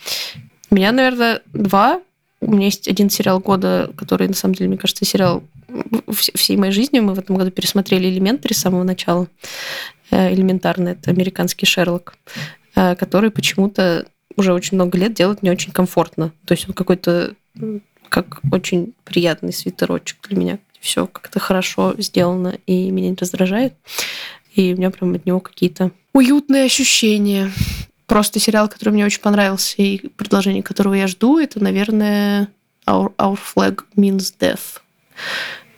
Меня, 0.71 0.93
наверное, 0.93 1.43
два. 1.53 2.01
У 2.41 2.51
меня 2.51 2.67
есть 2.67 2.89
один 2.89 3.11
сериал 3.11 3.41
года, 3.41 3.93
который, 3.97 4.29
на 4.29 4.35
самом 4.35 4.55
деле, 4.55 4.69
мне 4.69 4.79
кажется, 4.79 5.05
сериал 5.05 5.43
всей 6.09 6.57
моей 6.57 6.73
жизни. 6.73 7.01
Мы 7.01 7.15
в 7.15 7.19
этом 7.19 7.37
году 7.37 7.51
пересмотрели 7.51 8.09
«Элементари» 8.09 8.53
с 8.53 8.61
самого 8.61 8.83
начала. 8.83 9.29
Э, 10.11 10.33
элементарно, 10.33 10.91
это 10.91 11.11
американский 11.11 11.67
Шерлок, 11.67 12.15
э, 12.75 12.97
который 12.97 13.31
почему-то 13.31 14.07
уже 14.37 14.53
очень 14.53 14.77
много 14.77 14.97
лет 14.97 15.13
делает 15.15 15.43
мне 15.43 15.51
очень 15.51 15.73
комфортно. 15.73 16.33
То 16.47 16.53
есть 16.53 16.69
он 16.69 16.75
какой-то 16.75 17.35
как 18.09 18.41
очень 18.51 18.95
приятный 19.05 19.53
свитерочек 19.53 20.19
для 20.29 20.39
меня. 20.39 20.59
Все 20.81 21.07
как-то 21.07 21.39
хорошо 21.41 21.95
сделано 21.99 22.59
и 22.67 22.91
меня 22.91 23.11
не 23.11 23.17
раздражает. 23.17 23.75
И 24.61 24.75
у 24.75 24.77
меня 24.77 24.91
прям 24.91 25.15
от 25.15 25.25
него 25.25 25.41
какие-то 25.41 25.91
уютные 26.13 26.65
ощущения. 26.65 27.51
Просто 28.07 28.39
сериал, 28.39 28.69
который 28.69 28.91
мне 28.91 29.07
очень 29.07 29.23
понравился 29.23 29.81
и 29.81 30.09
предложение 30.09 30.63
которого 30.63 30.95
я 30.95 31.07
жду, 31.07 31.39
это, 31.39 31.63
наверное, 31.63 32.49
Our, 32.87 33.15
Our 33.17 33.39
Flag 33.39 33.85
Means 33.97 34.35
Death. 34.39 34.81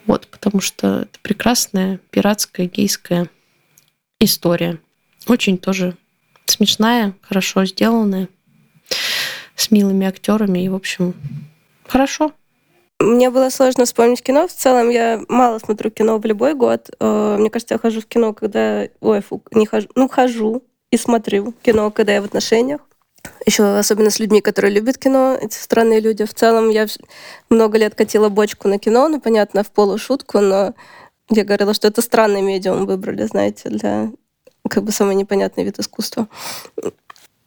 Вот, 0.07 0.27
потому 0.27 0.61
что 0.61 1.03
это 1.03 1.19
прекрасная 1.23 2.01
пиратская 2.11 2.67
гейская 2.67 3.29
история. 4.19 4.79
Очень 5.29 5.59
тоже 5.59 5.97
смешная, 6.47 7.15
хорошо 7.23 7.65
сделанная, 7.65 8.29
с 9.55 9.71
милыми 9.71 10.07
актерами 10.07 10.65
и, 10.65 10.69
в 10.69 10.75
общем, 10.75 11.15
хорошо. 11.87 12.33
Мне 13.03 13.31
было 13.31 13.51
сложно 13.51 13.85
вспомнить 13.85 14.23
кино. 14.23 14.47
В 14.47 14.53
целом 14.53 14.89
я 14.89 15.21
мало 15.29 15.59
смотрю 15.59 15.91
кино 15.91 16.19
в 16.19 16.25
любой 16.25 16.55
год. 16.55 16.91
Э, 17.01 17.37
мне 17.39 17.51
кажется, 17.51 17.75
я 17.75 17.79
хожу 17.79 18.01
в 18.01 18.07
кино, 18.07 18.33
когда... 18.33 18.89
Ой, 19.01 19.21
фу, 19.21 19.43
не 19.53 19.67
хожу. 19.67 19.89
Ну, 19.97 20.09
хожу 20.09 20.63
и 20.91 20.97
смотрю 20.97 21.53
кино, 21.63 21.91
когда 21.91 22.13
я 22.13 22.23
в 22.23 22.27
отношениях. 22.27 22.81
Еще 23.47 23.65
особенно 23.65 24.11
с 24.11 24.21
людьми, 24.21 24.41
которые 24.41 24.73
любят 24.73 24.99
кино, 24.99 25.37
эти 25.41 25.55
странные 25.55 26.01
люди. 26.01 26.25
В 26.25 26.35
целом 26.35 26.71
я 26.71 26.87
много 27.51 27.79
лет 27.79 27.95
катила 27.95 28.29
бочку 28.29 28.69
на 28.69 28.79
кино, 28.79 29.09
ну, 29.09 29.21
понятно, 29.21 29.63
в 29.65 29.71
полушутку, 29.71 30.41
но 30.41 30.75
я 31.31 31.45
говорила, 31.45 31.75
что 31.75 31.89
это 31.89 32.03
странный 32.03 32.43
медиум 32.43 32.87
выбрали, 32.87 33.25
знаете, 33.25 33.69
для 33.69 34.11
как 34.69 34.85
бы 34.85 34.93
самый 34.93 35.15
непонятный 35.15 35.65
вид 35.65 35.79
искусства. 35.79 36.29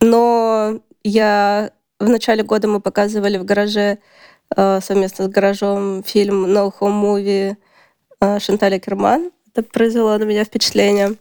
Но 0.01 0.79
я 1.03 1.71
в 1.99 2.09
начале 2.09 2.43
года 2.43 2.67
мы 2.67 2.81
показывали 2.81 3.37
в 3.37 3.45
гараже 3.45 3.99
совместно 4.81 5.25
с 5.25 5.27
гаражом 5.27 6.03
фильм 6.03 6.45
No 6.45 6.71
Home 6.79 7.01
Movie 7.01 7.55
э, 8.21 8.39
Шанталя 8.39 8.79
Керман. 8.79 9.31
Это 9.53 9.63
произвело 9.63 10.17
на 10.17 10.23
меня 10.23 10.43
впечатление. 10.43 11.15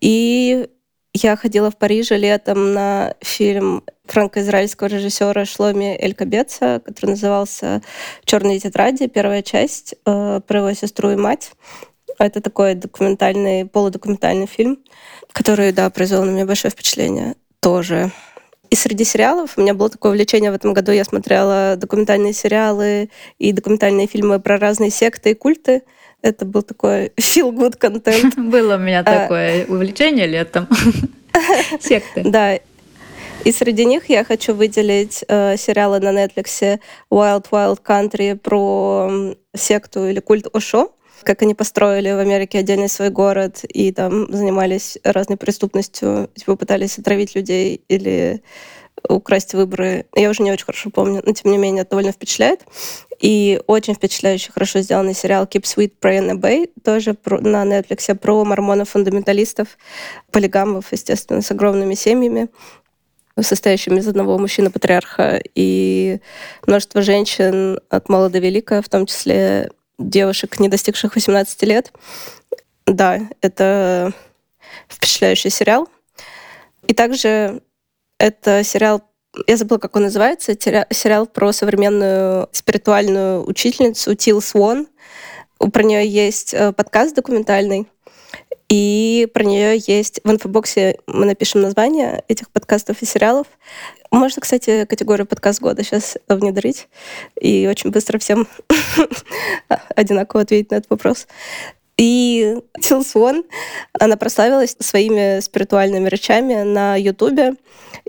И 0.00 0.68
я 1.14 1.36
ходила 1.36 1.70
в 1.70 1.76
Париже 1.76 2.16
летом 2.16 2.72
на 2.72 3.14
фильм 3.20 3.82
франко-израильского 4.06 4.88
режиссера 4.88 5.44
Шломи 5.44 5.96
Элькабеца, 6.00 6.82
который 6.84 7.10
назывался 7.10 7.82
«Черные 8.24 8.58
тетради», 8.58 9.06
первая 9.06 9.42
часть 9.42 9.94
э, 10.04 10.40
про 10.46 10.58
его 10.58 10.72
сестру 10.74 11.10
и 11.10 11.16
мать. 11.16 11.52
Это 12.18 12.40
такой 12.40 12.74
документальный, 12.74 13.64
полудокументальный 13.64 14.46
фильм, 14.46 14.78
который, 15.32 15.72
да, 15.72 15.88
произвел 15.90 16.24
на 16.24 16.30
меня 16.30 16.46
большое 16.46 16.70
впечатление 16.72 17.36
тоже. 17.60 18.10
И 18.70 18.76
среди 18.76 19.04
сериалов 19.04 19.56
у 19.56 19.60
меня 19.60 19.74
было 19.74 19.88
такое 19.88 20.12
увлечение 20.12 20.50
в 20.50 20.54
этом 20.54 20.72
году. 20.74 20.92
Я 20.92 21.04
смотрела 21.04 21.76
документальные 21.76 22.32
сериалы 22.32 23.10
и 23.38 23.52
документальные 23.52 24.06
фильмы 24.06 24.40
про 24.40 24.58
разные 24.58 24.90
секты 24.90 25.30
и 25.30 25.34
культы. 25.34 25.82
Это 26.20 26.44
был 26.44 26.62
такой 26.62 27.06
feel-good 27.16 27.76
контент. 27.78 28.34
Было 28.36 28.74
у 28.74 28.78
меня 28.78 29.00
а, 29.00 29.04
такое 29.04 29.66
увлечение 29.66 30.26
летом. 30.26 30.68
Секты. 31.80 32.22
Да. 32.24 32.58
И 33.44 33.52
среди 33.52 33.84
них 33.84 34.10
я 34.10 34.24
хочу 34.24 34.52
выделить 34.52 35.24
э, 35.28 35.56
сериалы 35.56 36.00
на 36.00 36.12
Netflix 36.12 36.80
Wild 37.10 37.46
Wild 37.50 37.78
Country 37.82 38.36
про 38.36 39.34
секту 39.56 40.08
или 40.08 40.18
культ 40.20 40.48
Ошо 40.52 40.92
как 41.22 41.42
они 41.42 41.54
построили 41.54 42.10
в 42.10 42.18
Америке 42.18 42.58
отдельный 42.58 42.88
свой 42.88 43.10
город 43.10 43.60
и 43.64 43.92
там 43.92 44.32
занимались 44.32 44.98
разной 45.04 45.36
преступностью, 45.36 46.30
типа 46.34 46.56
пытались 46.56 46.98
отравить 46.98 47.34
людей 47.34 47.82
или 47.88 48.42
украсть 49.08 49.54
выборы. 49.54 50.06
Я 50.14 50.30
уже 50.30 50.42
не 50.42 50.52
очень 50.52 50.64
хорошо 50.64 50.90
помню, 50.90 51.22
но 51.24 51.32
тем 51.32 51.52
не 51.52 51.58
менее 51.58 51.82
это 51.82 51.90
довольно 51.90 52.12
впечатляет. 52.12 52.62
И 53.20 53.60
очень 53.66 53.94
впечатляющий, 53.94 54.52
хорошо 54.52 54.80
сделанный 54.80 55.14
сериал 55.14 55.44
Keep 55.44 55.62
Sweet, 55.62 55.92
Pray 56.00 56.20
and 56.20 56.38
Obey, 56.38 56.70
тоже 56.84 57.14
про, 57.14 57.40
на 57.40 57.64
Netflix, 57.64 58.14
про 58.14 58.44
мормонов-фундаменталистов, 58.44 59.68
полигамов, 60.30 60.92
естественно, 60.92 61.42
с 61.42 61.50
огромными 61.50 61.94
семьями 61.94 62.48
состоящими 63.40 64.00
из 64.00 64.08
одного 64.08 64.36
мужчины-патриарха 64.36 65.40
и 65.54 66.18
множество 66.66 67.02
женщин 67.02 67.78
от 67.88 68.08
мала 68.08 68.30
до 68.30 68.40
велика, 68.40 68.82
в 68.82 68.88
том 68.88 69.06
числе 69.06 69.70
девушек, 69.98 70.60
не 70.60 70.68
достигших 70.68 71.14
18 71.14 71.62
лет. 71.64 71.92
Да, 72.86 73.20
это 73.40 74.12
впечатляющий 74.88 75.50
сериал. 75.50 75.88
И 76.86 76.94
также 76.94 77.62
это 78.18 78.64
сериал, 78.64 79.02
я 79.46 79.56
забыла, 79.56 79.78
как 79.78 79.96
он 79.96 80.04
называется, 80.04 80.54
сериал 80.54 81.26
про 81.26 81.52
современную 81.52 82.48
спиритуальную 82.52 83.46
учительницу 83.46 84.14
Тил 84.14 84.40
Свон. 84.40 84.88
Про 85.58 85.82
нее 85.82 86.06
есть 86.06 86.54
э, 86.54 86.72
подкаст 86.72 87.14
документальный, 87.14 87.88
и 88.68 89.28
про 89.32 89.44
нее 89.44 89.82
есть 89.86 90.20
в 90.24 90.30
инфобоксе 90.30 90.98
мы 91.06 91.24
напишем 91.24 91.62
название 91.62 92.22
этих 92.28 92.50
подкастов 92.50 93.00
и 93.00 93.06
сериалов. 93.06 93.46
Можно, 94.10 94.42
кстати, 94.42 94.84
категорию 94.84 95.26
подкаст 95.26 95.60
года 95.60 95.82
сейчас 95.82 96.18
внедрить 96.28 96.88
и 97.40 97.66
очень 97.66 97.90
быстро 97.90 98.18
всем 98.18 98.46
одинаково 99.96 100.42
ответить 100.42 100.70
на 100.70 100.76
этот 100.76 100.90
вопрос. 100.90 101.26
И 101.96 102.56
Тил 102.80 103.04
Свон, 103.04 103.44
она 103.98 104.16
прославилась 104.16 104.76
своими 104.78 105.40
спиритуальными 105.40 106.08
речами 106.08 106.62
на 106.62 106.94
Ютубе, 106.96 107.54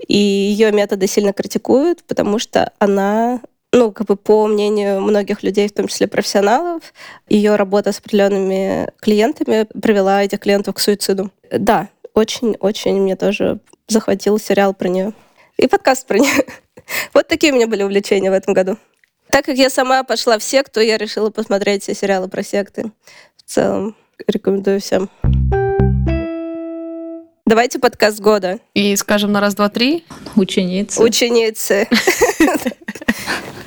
и 0.06 0.16
ее 0.16 0.70
методы 0.72 1.06
сильно 1.06 1.32
критикуют, 1.32 2.04
потому 2.04 2.38
что 2.38 2.72
она 2.78 3.40
ну, 3.72 3.92
как 3.92 4.06
бы 4.08 4.16
по 4.16 4.46
мнению 4.46 5.00
многих 5.00 5.42
людей, 5.42 5.68
в 5.68 5.72
том 5.72 5.86
числе 5.86 6.08
профессионалов, 6.08 6.82
ее 7.28 7.56
работа 7.56 7.92
с 7.92 7.98
определенными 7.98 8.90
клиентами 9.00 9.66
привела 9.80 10.24
этих 10.24 10.40
клиентов 10.40 10.74
к 10.74 10.80
суициду. 10.80 11.30
Да, 11.50 11.88
очень-очень 12.14 13.00
мне 13.00 13.16
тоже 13.16 13.60
захватил 13.86 14.38
сериал 14.38 14.74
про 14.74 14.88
нее. 14.88 15.12
И 15.56 15.66
подкаст 15.66 16.06
про 16.06 16.18
нее. 16.18 16.32
Вот 17.14 17.28
такие 17.28 17.52
у 17.52 17.56
меня 17.56 17.68
были 17.68 17.84
увлечения 17.84 18.30
в 18.30 18.34
этом 18.34 18.52
году. 18.52 18.76
Так 19.28 19.44
как 19.44 19.56
я 19.56 19.70
сама 19.70 20.02
пошла 20.02 20.38
в 20.38 20.42
секту, 20.42 20.80
я 20.80 20.98
решила 20.98 21.30
посмотреть 21.30 21.84
все 21.84 21.94
сериалы 21.94 22.26
про 22.26 22.42
секты. 22.42 22.90
В 23.36 23.48
целом, 23.48 23.94
рекомендую 24.26 24.80
всем. 24.80 25.08
Давайте 27.46 27.78
подкаст 27.78 28.18
года. 28.18 28.58
И 28.74 28.96
скажем 28.96 29.30
на 29.30 29.40
раз, 29.40 29.54
два, 29.54 29.68
три. 29.68 30.04
Ученицы. 30.34 31.00
Ученицы. 31.00 31.86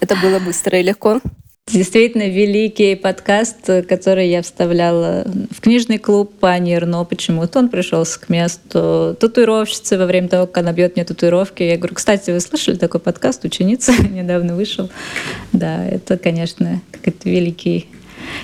Это 0.00 0.16
было 0.16 0.38
быстро 0.38 0.78
и 0.78 0.82
легко. 0.82 1.20
Действительно, 1.66 2.28
великий 2.28 2.94
подкаст, 2.94 3.66
который 3.88 4.28
я 4.28 4.42
вставляла 4.42 5.26
в 5.50 5.62
книжный 5.62 5.96
клуб 5.96 6.34
Панир, 6.38 6.84
но 6.84 7.06
почему-то 7.06 7.58
он 7.58 7.70
пришелся 7.70 8.20
к 8.20 8.28
месту 8.28 9.16
татуировщицы 9.18 9.96
во 9.96 10.04
время 10.04 10.28
того, 10.28 10.46
как 10.46 10.58
она 10.58 10.72
бьет 10.72 10.94
мне 10.94 11.06
татуировки. 11.06 11.62
Я 11.62 11.78
говорю, 11.78 11.94
кстати, 11.94 12.30
вы 12.30 12.40
слышали 12.40 12.76
такой 12.76 13.00
подкаст 13.00 13.44
«Ученица»? 13.44 13.92
Недавно 14.10 14.54
вышел. 14.54 14.90
Да, 15.52 15.84
это, 15.86 16.18
конечно, 16.18 16.82
какой-то 16.92 17.30
великий, 17.30 17.88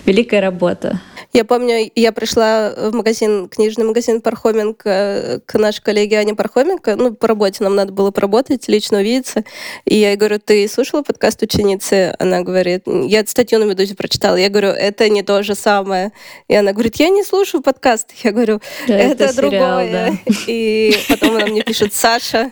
великая 0.05 0.41
работа. 0.41 1.01
Я 1.33 1.45
помню, 1.45 1.91
я 1.95 2.13
пришла 2.13 2.73
в 2.77 2.93
магазин, 2.93 3.49
книжный 3.49 3.85
магазин 3.85 4.21
Пархоменко 4.21 5.43
к 5.47 5.59
нашей 5.59 5.83
коллеге 5.83 6.19
Ане 6.19 6.35
Пархоменко. 6.35 6.97
Ну, 6.97 7.15
по 7.15 7.29
работе 7.29 7.63
нам 7.63 7.77
надо 7.77 7.93
было 7.93 8.11
поработать, 8.11 8.67
лично 8.67 8.99
увидеться. 8.99 9.45
И 9.85 9.97
я 9.97 10.11
ей 10.11 10.17
говорю, 10.17 10.41
ты 10.41 10.67
слушала 10.67 11.03
подкаст 11.03 11.41
ученицы? 11.43 12.17
Она 12.19 12.41
говорит, 12.41 12.83
я 12.87 13.25
статью 13.27 13.61
на 13.61 13.65
«Медузе» 13.65 13.95
прочитала. 13.95 14.37
Я 14.37 14.49
говорю, 14.49 14.69
это 14.69 15.09
не 15.09 15.23
то 15.23 15.43
же 15.45 15.55
самое. 15.55 16.13
И 16.49 16.55
она 16.55 16.73
говорит, 16.73 16.97
я 16.97 17.11
не 17.11 17.23
слушаю 17.23 17.63
подкаст. 17.63 18.09
Я 18.25 18.33
говорю, 18.33 18.61
это, 18.89 19.25
это 19.25 19.37
другое. 19.37 19.87
Сериал, 19.87 19.89
да. 19.93 20.33
И 20.49 20.97
потом 21.09 21.37
она 21.37 21.47
мне 21.47 21.63
пишет, 21.63 21.95
Саша, 21.95 22.51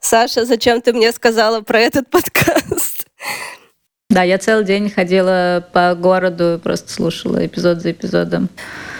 Саша, 0.00 0.46
зачем 0.46 0.80
ты 0.80 0.92
мне 0.92 1.12
сказала 1.12 1.60
про 1.60 1.78
этот 1.78 2.10
подкаст? 2.10 3.06
Да, 4.10 4.24
я 4.24 4.38
целый 4.38 4.64
день 4.64 4.90
ходила 4.90 5.64
по 5.72 5.94
городу 5.94 6.54
и 6.54 6.58
просто 6.58 6.92
слушала 6.92 7.46
эпизод 7.46 7.80
за 7.80 7.92
эпизодом. 7.92 8.48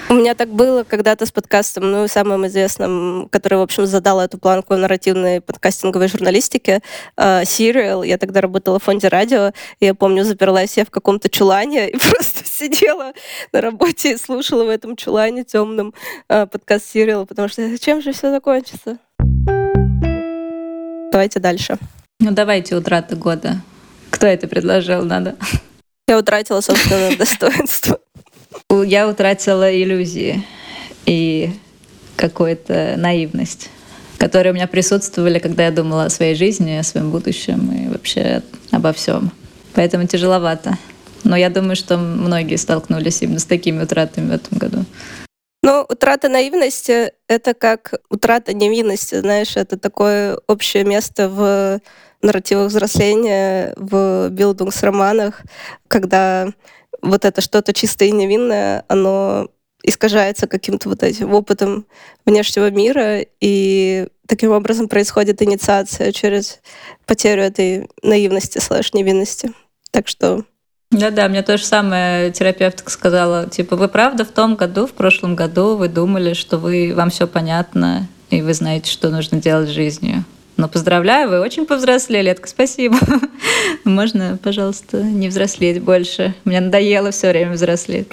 У 0.08 0.14
меня 0.14 0.36
так 0.36 0.50
было 0.50 0.84
когда-то 0.84 1.26
с 1.26 1.32
подкастом, 1.32 1.90
ну, 1.90 2.06
самым 2.06 2.46
известным, 2.46 3.28
который, 3.28 3.58
в 3.58 3.62
общем, 3.62 3.86
задал 3.86 4.20
эту 4.20 4.38
планку 4.38 4.76
нарративной 4.76 5.40
подкастинговой 5.40 6.06
журналистики, 6.06 6.80
uh, 7.16 7.42
Serial. 7.42 8.06
Я 8.06 8.18
тогда 8.18 8.40
работала 8.40 8.78
в 8.78 8.84
фонде 8.84 9.08
радио, 9.08 9.52
и 9.80 9.86
я 9.86 9.94
помню, 9.94 10.22
заперлась 10.22 10.76
я 10.76 10.84
в 10.84 10.90
каком-то 10.90 11.28
чулане 11.28 11.90
и 11.90 11.98
просто 11.98 12.44
сидела 12.44 13.12
на 13.52 13.60
работе 13.60 14.12
и 14.12 14.16
слушала 14.16 14.62
в 14.62 14.68
этом 14.68 14.94
чулане 14.94 15.42
темном 15.42 15.92
uh, 16.28 16.46
подкаст 16.46 16.94
Serial, 16.94 17.26
потому 17.26 17.48
что 17.48 17.76
чем 17.80 18.00
же 18.00 18.12
все 18.12 18.30
закончится? 18.30 18.98
Давайте 21.10 21.40
дальше. 21.40 21.78
Ну, 22.20 22.30
давайте 22.30 22.76
утраты 22.76 23.16
года. 23.16 23.56
Кто 24.10 24.26
это 24.26 24.46
предложил? 24.48 25.04
Надо. 25.04 25.36
Я 26.06 26.18
утратила 26.18 26.60
собственное 26.60 27.16
достоинство. 27.18 28.00
Я 28.84 29.08
утратила 29.08 29.72
иллюзии 29.72 30.44
и 31.06 31.50
какую-то 32.16 32.94
наивность, 32.96 33.70
которые 34.18 34.52
у 34.52 34.54
меня 34.54 34.66
присутствовали, 34.66 35.38
когда 35.38 35.64
я 35.64 35.70
думала 35.70 36.04
о 36.04 36.10
своей 36.10 36.34
жизни, 36.34 36.72
о 36.72 36.82
своем 36.82 37.10
будущем 37.10 37.72
и 37.72 37.88
вообще 37.88 38.42
обо 38.70 38.92
всем. 38.92 39.32
Поэтому 39.74 40.06
тяжеловато. 40.06 40.76
Но 41.24 41.36
я 41.36 41.50
думаю, 41.50 41.76
что 41.76 41.96
многие 41.96 42.56
столкнулись 42.56 43.22
именно 43.22 43.38
с 43.38 43.44
такими 43.44 43.82
утратами 43.82 44.30
в 44.30 44.32
этом 44.32 44.58
году. 44.58 44.84
Ну, 45.62 45.84
утрата 45.88 46.28
наивности— 46.28 47.12
это 47.28 47.52
как 47.52 47.94
утрата 48.08 48.54
невинности, 48.54 49.20
знаешь, 49.20 49.56
это 49.56 49.76
такое 49.76 50.38
общее 50.46 50.84
место 50.84 51.28
в 51.28 51.80
нарративах 52.22 52.68
взросления, 52.68 53.74
в 53.76 54.28
билдунгс-романах, 54.30 55.42
когда 55.88 56.48
вот 57.02 57.24
это 57.24 57.40
что-то 57.40 57.72
чистое 57.72 58.08
и 58.08 58.12
невинное, 58.12 58.84
оно 58.88 59.48
искажается 59.82 60.46
каким-то 60.46 60.90
вот 60.90 61.02
этим 61.02 61.32
опытом 61.32 61.86
внешнего 62.26 62.70
мира, 62.70 63.20
и 63.40 64.08
таким 64.26 64.52
образом 64.52 64.88
происходит 64.88 65.40
инициация 65.42 66.12
через 66.12 66.60
потерю 67.06 67.42
этой 67.42 67.88
наивности 68.02 68.58
слэш 68.58 68.92
невинности. 68.92 69.52
Так 69.90 70.08
что 70.08 70.44
да-да, 70.90 71.28
мне 71.28 71.42
то 71.42 71.56
же 71.56 71.64
самое 71.64 72.32
терапевтка 72.32 72.90
сказала. 72.90 73.48
Типа, 73.48 73.76
вы 73.76 73.86
правда 73.86 74.24
в 74.24 74.32
том 74.32 74.56
году, 74.56 74.88
в 74.88 74.92
прошлом 74.92 75.36
году 75.36 75.76
вы 75.76 75.88
думали, 75.88 76.34
что 76.34 76.58
вы, 76.58 76.92
вам 76.96 77.10
все 77.10 77.28
понятно, 77.28 78.08
и 78.28 78.42
вы 78.42 78.54
знаете, 78.54 78.90
что 78.90 79.08
нужно 79.08 79.40
делать 79.40 79.68
с 79.68 79.72
жизнью. 79.72 80.24
Но 80.60 80.68
поздравляю, 80.68 81.30
вы 81.30 81.40
очень 81.40 81.64
повзрослели. 81.64 82.26
Летка, 82.26 82.46
спасибо. 82.46 82.98
Можно, 83.84 84.38
пожалуйста, 84.42 85.02
не 85.02 85.28
взрослеть 85.28 85.80
больше. 85.80 86.34
Мне 86.44 86.60
надоело 86.60 87.12
все 87.12 87.30
время 87.30 87.52
взрослеть. 87.52 88.08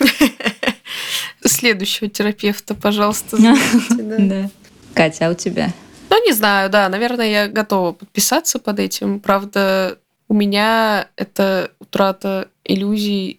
Следующего 1.44 2.08
терапевта, 2.08 2.74
пожалуйста. 2.74 3.36
Да. 3.90 4.48
Катя, 4.94 5.28
а 5.28 5.30
у 5.32 5.34
тебя? 5.34 5.70
Ну, 6.08 6.24
не 6.24 6.32
знаю, 6.32 6.70
да, 6.70 6.88
наверное, 6.88 7.30
я 7.30 7.48
готова 7.48 7.92
подписаться 7.92 8.58
под 8.58 8.78
этим. 8.78 9.20
Правда, 9.20 9.98
у 10.28 10.34
меня 10.34 11.08
эта 11.16 11.72
утрата 11.78 12.48
иллюзий 12.64 13.38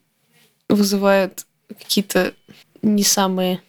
вызывает 0.69 1.47
какие-то 1.69 2.35
не 2.83 3.03
самые... 3.03 3.61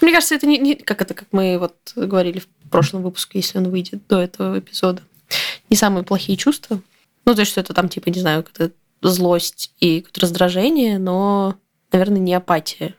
Мне 0.00 0.12
кажется, 0.12 0.36
это 0.36 0.46
не, 0.46 0.58
не 0.58 0.76
как 0.76 1.02
это, 1.02 1.14
как 1.14 1.26
мы 1.32 1.58
вот 1.58 1.74
говорили 1.96 2.38
в 2.38 2.46
прошлом 2.70 3.02
выпуске, 3.02 3.38
если 3.38 3.58
он 3.58 3.70
выйдет 3.70 4.06
до 4.08 4.20
этого 4.20 4.58
эпизода, 4.58 5.02
не 5.68 5.76
самые 5.76 6.04
плохие 6.04 6.36
чувства. 6.36 6.80
Ну, 7.24 7.34
то 7.34 7.40
есть, 7.40 7.52
что 7.52 7.60
это 7.60 7.74
там, 7.74 7.88
типа, 7.88 8.08
не 8.08 8.20
знаю, 8.20 8.42
какая-то 8.42 8.74
злость 9.02 9.72
и 9.80 10.00
какое-то 10.00 10.22
раздражение, 10.22 10.98
но, 10.98 11.56
наверное, 11.92 12.18
не 12.18 12.34
апатия. 12.34 12.94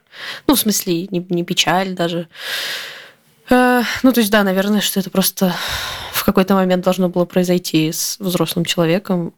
Ну, 0.46 0.54
в 0.54 0.58
смысле, 0.58 1.06
не, 1.08 1.26
не 1.28 1.44
печаль 1.44 1.94
даже. 1.94 2.28
Э, 3.50 3.82
ну, 4.02 4.12
то 4.12 4.20
есть, 4.20 4.30
да, 4.30 4.42
наверное, 4.42 4.80
что 4.80 5.00
это 5.00 5.10
просто 5.10 5.54
в 6.12 6.24
какой-то 6.24 6.54
момент 6.54 6.84
должно 6.84 7.08
было 7.08 7.24
произойти 7.24 7.90
с 7.90 8.16
взрослым 8.18 8.64
человеком, 8.64 9.34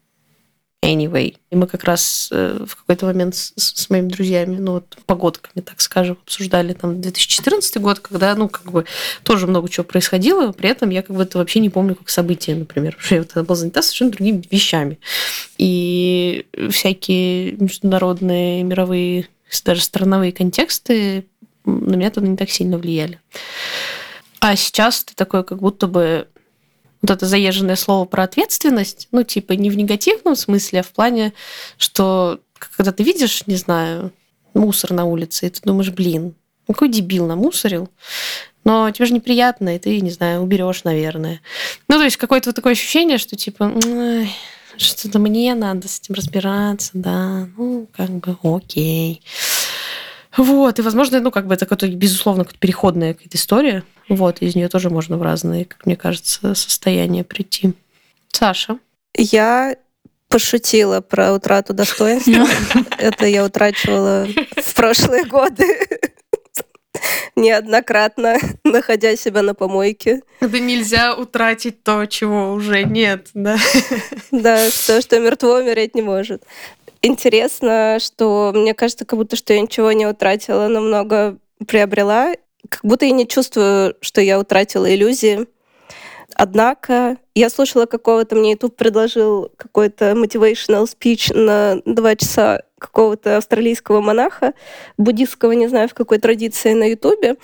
anyway. 0.85 1.37
И 1.51 1.57
мы 1.57 1.67
как 1.67 1.85
раз 1.85 2.29
э, 2.31 2.65
в 2.67 2.77
какой-то 2.77 3.07
момент 3.07 3.35
с, 3.35 3.53
с 3.57 3.91
моими 3.91 4.09
друзьями, 4.09 4.57
ну 4.57 4.73
вот 4.73 4.97
погодками, 5.07 5.63
так 5.63 5.81
скажем, 5.81 6.19
обсуждали 6.23 6.73
там 6.73 7.01
2014 7.01 7.79
год, 7.79 8.01
когда, 8.01 8.35
ну, 8.35 8.49
как 8.49 8.71
бы 8.71 8.85
тоже 9.23 9.47
много 9.47 9.69
чего 9.69 9.85
происходило, 9.85 10.53
при 10.53 10.71
этом 10.71 10.91
я 10.91 11.03
как 11.03 11.17
бы 11.17 11.23
это 11.23 11.39
вообще 11.39 11.61
не 11.61 11.71
помню 11.71 11.95
как 11.95 12.09
событие, 12.11 12.57
например, 12.57 12.93
потому 12.93 13.07
что 13.07 13.15
я 13.15 13.25
тогда 13.25 13.43
была 13.43 13.57
занята 13.57 13.83
совершенно 13.83 14.11
другими 14.11 14.45
вещами. 14.51 14.99
И 15.59 16.47
всякие 16.71 17.53
международные, 17.53 18.63
мировые, 18.63 19.29
даже 19.65 19.83
страновые 19.83 20.33
контексты 20.33 21.25
на 21.65 21.95
меня 21.95 22.11
тогда 22.11 22.29
не 22.29 22.37
так 22.37 22.51
сильно 22.51 22.79
влияли. 22.79 23.21
А 24.41 24.57
сейчас 24.57 25.05
ты 25.05 25.15
такой, 25.15 25.43
как 25.45 25.59
будто 25.59 25.87
бы 25.87 26.29
вот 27.05 27.11
это 27.11 27.27
заезженное 27.27 27.77
слово 27.77 28.07
про 28.07 28.25
ответственность, 28.25 29.09
ну, 29.13 29.23
типа, 29.25 29.53
не 29.53 29.71
в 29.71 29.77
негативном 29.77 30.37
смысле, 30.37 30.81
а 30.81 30.83
в 30.83 30.89
плане, 30.89 31.35
что 31.77 32.41
когда 32.77 32.93
ты 32.93 33.03
видишь, 33.03 33.47
не 33.47 33.57
знаю, 33.57 34.13
мусор 34.55 34.93
на 34.93 35.05
улице, 35.05 35.47
и 35.47 35.51
ты 35.51 35.61
думаешь, 35.63 35.91
блин, 35.91 36.35
какой 36.67 36.89
дебил 36.89 37.27
намусорил, 37.27 37.91
но 38.65 38.91
тебе 38.91 39.07
же 39.07 39.13
неприятно, 39.13 39.77
и 39.77 39.79
ты, 39.79 40.01
не 40.01 40.11
знаю, 40.11 40.41
уберешь, 40.41 40.85
наверное. 40.85 41.41
Ну, 41.89 41.97
то 41.97 42.05
есть 42.05 42.17
какое-то 42.17 42.49
вот 42.49 42.57
такое 42.57 42.73
ощущение, 42.73 43.19
что 43.19 43.37
типа, 43.37 43.73
что-то 44.79 45.19
мне 45.19 45.55
надо 45.55 45.89
с 45.89 46.01
этим 46.01 46.15
разбираться, 46.15 46.91
да, 46.95 47.49
ну, 47.59 47.87
как 47.95 48.11
бы 48.11 48.37
окей. 48.43 49.23
Вот, 50.37 50.79
и, 50.79 50.83
возможно, 50.83 51.21
ну, 51.21 51.31
как 51.31 51.47
бы 51.47 51.55
это 51.55 51.67
какая-то, 51.67 51.95
безусловно, 51.97 52.45
какая-то 52.45 52.61
переходная 52.61 53.15
какая-то 53.15 53.37
история. 53.37 53.85
Вот, 54.09 54.43
из 54.43 54.55
нее 54.55 54.69
тоже 54.69 54.91
можно 54.91 55.17
в 55.17 55.23
разные, 55.23 55.65
как 55.65 55.87
мне 55.87 55.97
кажется, 55.97 56.55
состояния 56.55 57.25
прийти. 57.25 57.75
Саша? 58.33 58.79
Я 59.17 59.77
пошутила 60.29 61.01
про 61.01 61.33
утрату 61.33 61.73
достоинства. 61.73 62.47
Это 62.99 63.27
я 63.27 63.45
утрачивала 63.45 64.27
в 64.57 64.75
прошлые 64.75 65.25
годы 65.25 65.65
неоднократно, 67.37 68.37
находя 68.65 69.17
себя 69.17 69.43
на 69.43 69.55
помойке. 69.55 70.23
Да 70.41 70.59
нельзя 70.59 71.15
утратить 71.15 71.83
то, 71.85 72.07
чего 72.07 72.53
уже 72.53 72.83
нет, 72.83 73.29
да? 73.35 73.57
Да, 74.33 74.69
то, 74.87 75.01
что 75.01 75.21
мертво 75.21 75.59
умереть 75.59 75.95
не 75.95 76.03
может 76.03 76.43
интересно, 77.07 77.99
что 78.01 78.53
мне 78.55 78.75
кажется, 78.75 79.05
как 79.05 79.19
будто 79.19 79.37
что 79.37 79.53
я 79.53 79.61
ничего 79.61 79.93
не 79.93 80.07
утратила, 80.07 80.69
но 80.69 80.81
много 80.81 81.39
приобрела. 81.67 82.35
Как 82.69 82.81
будто 82.83 83.05
я 83.05 83.13
не 83.13 83.29
чувствую, 83.29 83.95
что 84.01 84.21
я 84.21 84.39
утратила 84.39 84.93
иллюзии. 84.93 85.47
Однако 86.35 87.17
я 87.35 87.49
слушала 87.49 87.87
какого-то, 87.87 88.35
мне 88.35 88.53
YouTube 88.53 88.77
предложил 88.77 89.53
какой-то 89.57 90.13
motivational 90.13 90.87
speech 90.87 91.37
на 91.37 91.81
два 91.85 92.17
часа 92.17 92.63
какого-то 92.79 93.37
австралийского 93.37 94.01
монаха, 94.01 94.53
буддистского, 94.99 95.53
не 95.53 95.69
знаю, 95.69 95.89
в 95.89 95.95
какой 95.95 96.19
традиции 96.19 96.73
на 96.73 96.85
Ютубе. 96.85 97.37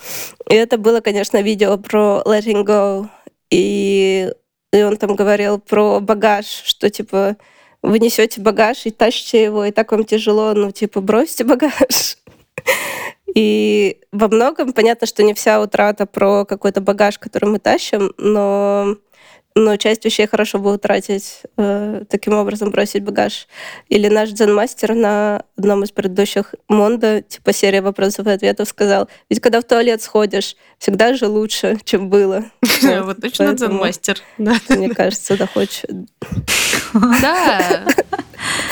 И 0.49 0.53
это 0.53 0.77
было, 0.77 0.99
конечно, 0.99 1.41
видео 1.41 1.77
про 1.77 2.21
letting 2.25 2.63
go. 2.63 3.07
И, 3.49 4.31
и 4.73 4.83
он 4.83 4.97
там 4.97 5.15
говорил 5.15 5.57
про 5.57 5.99
багаж, 5.99 6.45
что 6.45 6.89
типа 6.89 7.37
вы 7.81 7.99
несете 7.99 8.41
багаж 8.41 8.85
и 8.85 8.91
тащите 8.91 9.43
его, 9.43 9.65
и 9.65 9.71
так 9.71 9.91
вам 9.91 10.05
тяжело, 10.05 10.53
ну, 10.53 10.71
типа, 10.71 11.01
бросьте 11.01 11.43
багаж. 11.43 12.17
И 13.33 14.01
во 14.11 14.27
многом 14.27 14.73
понятно, 14.73 15.07
что 15.07 15.23
не 15.23 15.33
вся 15.33 15.61
утрата 15.61 16.05
про 16.05 16.43
какой-то 16.43 16.81
багаж, 16.81 17.17
который 17.17 17.49
мы 17.49 17.59
тащим, 17.59 18.11
но 18.17 18.97
но 19.55 19.75
часть 19.77 20.05
вещей 20.05 20.27
хорошо 20.27 20.59
бы 20.59 20.73
утратить, 20.73 21.41
э, 21.57 22.03
таким 22.09 22.33
образом 22.33 22.71
бросить 22.71 23.03
багаж. 23.03 23.47
Или 23.89 24.07
наш 24.07 24.29
дзен-мастер 24.29 24.93
на 24.93 25.43
одном 25.57 25.83
из 25.83 25.91
предыдущих 25.91 26.55
Монда, 26.67 27.21
типа 27.21 27.53
серия 27.53 27.81
вопросов 27.81 28.27
и 28.27 28.31
ответов, 28.31 28.69
сказал, 28.69 29.09
ведь 29.29 29.41
когда 29.41 29.61
в 29.61 29.65
туалет 29.65 30.01
сходишь, 30.01 30.55
всегда 30.77 31.13
же 31.13 31.27
лучше, 31.27 31.77
чем 31.83 32.09
было. 32.09 32.45
Вот 32.81 33.21
точно 33.21 33.53
дзен-мастер. 33.53 34.17
Мне 34.37 34.89
кажется, 34.89 35.37
доходчив. 35.37 35.89
Да. 37.21 37.85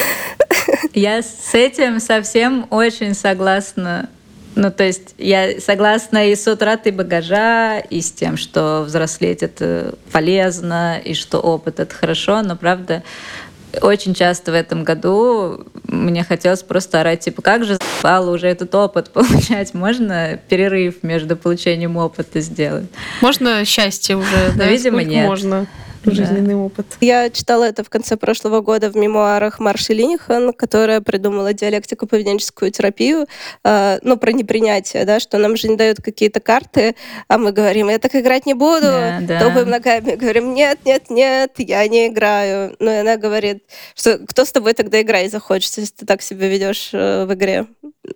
Я 0.94 1.22
с 1.22 1.54
этим 1.54 2.00
совсем 2.00 2.68
очень 2.70 3.14
согласна. 3.14 4.10
Ну, 4.56 4.72
то 4.72 4.84
есть 4.84 5.16
я 5.18 5.60
согласна 5.60 6.30
и 6.30 6.36
с 6.36 6.48
утратой 6.48 6.92
багажа, 6.92 7.80
и 7.80 8.02
с 8.02 8.12
тем, 8.12 8.36
что 8.36 8.84
взрослеть 8.86 9.44
это 9.44 9.96
полезно, 10.12 11.00
и 11.00 11.14
что 11.14 11.40
опыт 11.40 11.80
это 11.80 11.94
хорошо, 11.94 12.42
но 12.42 12.56
правда 12.56 13.04
очень 13.82 14.14
часто 14.14 14.52
в 14.52 14.56
этом 14.56 14.84
году 14.84 15.66
мне 15.84 16.24
хотелось 16.24 16.64
просто 16.64 17.02
орать, 17.02 17.22
типа, 17.22 17.42
как 17.42 17.66
же 17.66 17.78
заебало 17.78 18.34
уже 18.34 18.48
этот 18.48 18.74
опыт 18.74 19.10
получать? 19.14 19.74
Можно 19.74 20.40
перерыв 20.50 21.04
между 21.04 21.36
получением 21.36 21.98
опыта 21.98 22.42
сделать? 22.42 22.88
Можно 23.22 23.64
счастье 23.66 24.18
уже, 24.18 24.54
да? 24.56 24.66
Видимо, 24.66 25.04
нет. 25.04 25.28
Можно? 25.28 25.68
Жизненный 26.06 26.56
да. 26.56 26.58
опыт. 26.58 26.86
Я 27.02 27.30
читала 27.30 27.66
это 27.66 27.84
в 27.84 27.90
конце 27.90 28.18
прошлого 28.18 28.62
года 28.62 28.90
в 28.90 28.96
мемуарах 28.96 29.60
Марши 29.60 29.94
Линихан, 29.94 30.54
которая 30.54 31.02
придумала 31.02 31.54
диалектику 31.54 32.08
поведенческую 32.08 32.72
терапию, 32.72 33.28
э, 33.64 34.00
ну, 34.04 34.18
про 34.18 34.32
непринятие, 34.32 35.06
да, 35.06 35.20
что 35.20 35.38
нам 35.38 35.58
же 35.58 35.68
не 35.68 35.76
дают 35.76 36.02
какие-то 36.02 36.40
карты, 36.40 36.96
а 37.28 37.38
мы 37.38 37.52
говорим, 37.52 37.90
я 37.90 38.00
так 38.00 38.16
играть 38.16 38.46
не 38.46 38.54
буду, 38.54 38.82
да, 38.82 39.20
да. 39.22 39.40
топаем 39.40 39.70
ногами, 39.70 40.16
говорим, 40.16 40.54
нет, 40.54 40.80
нет, 40.86 41.10
нет, 41.10 41.54
я 41.58 41.88
не 41.88 42.08
играю. 42.08 42.76
Ну, 42.80 42.92
и 42.92 42.96
она 42.96 43.18
говорит, 43.18 43.64
что 43.96 44.18
кто 44.20 44.46
с 44.46 44.52
тобой 44.52 44.74
тогда 44.74 45.02
играть 45.02 45.32
захочет, 45.32 45.78
если 45.78 45.94
ты 45.94 46.06
так 46.06 46.22
себя 46.22 46.48
ведешь 46.48 46.90
э, 46.94 47.26
в 47.26 47.34
игре. 47.34 47.68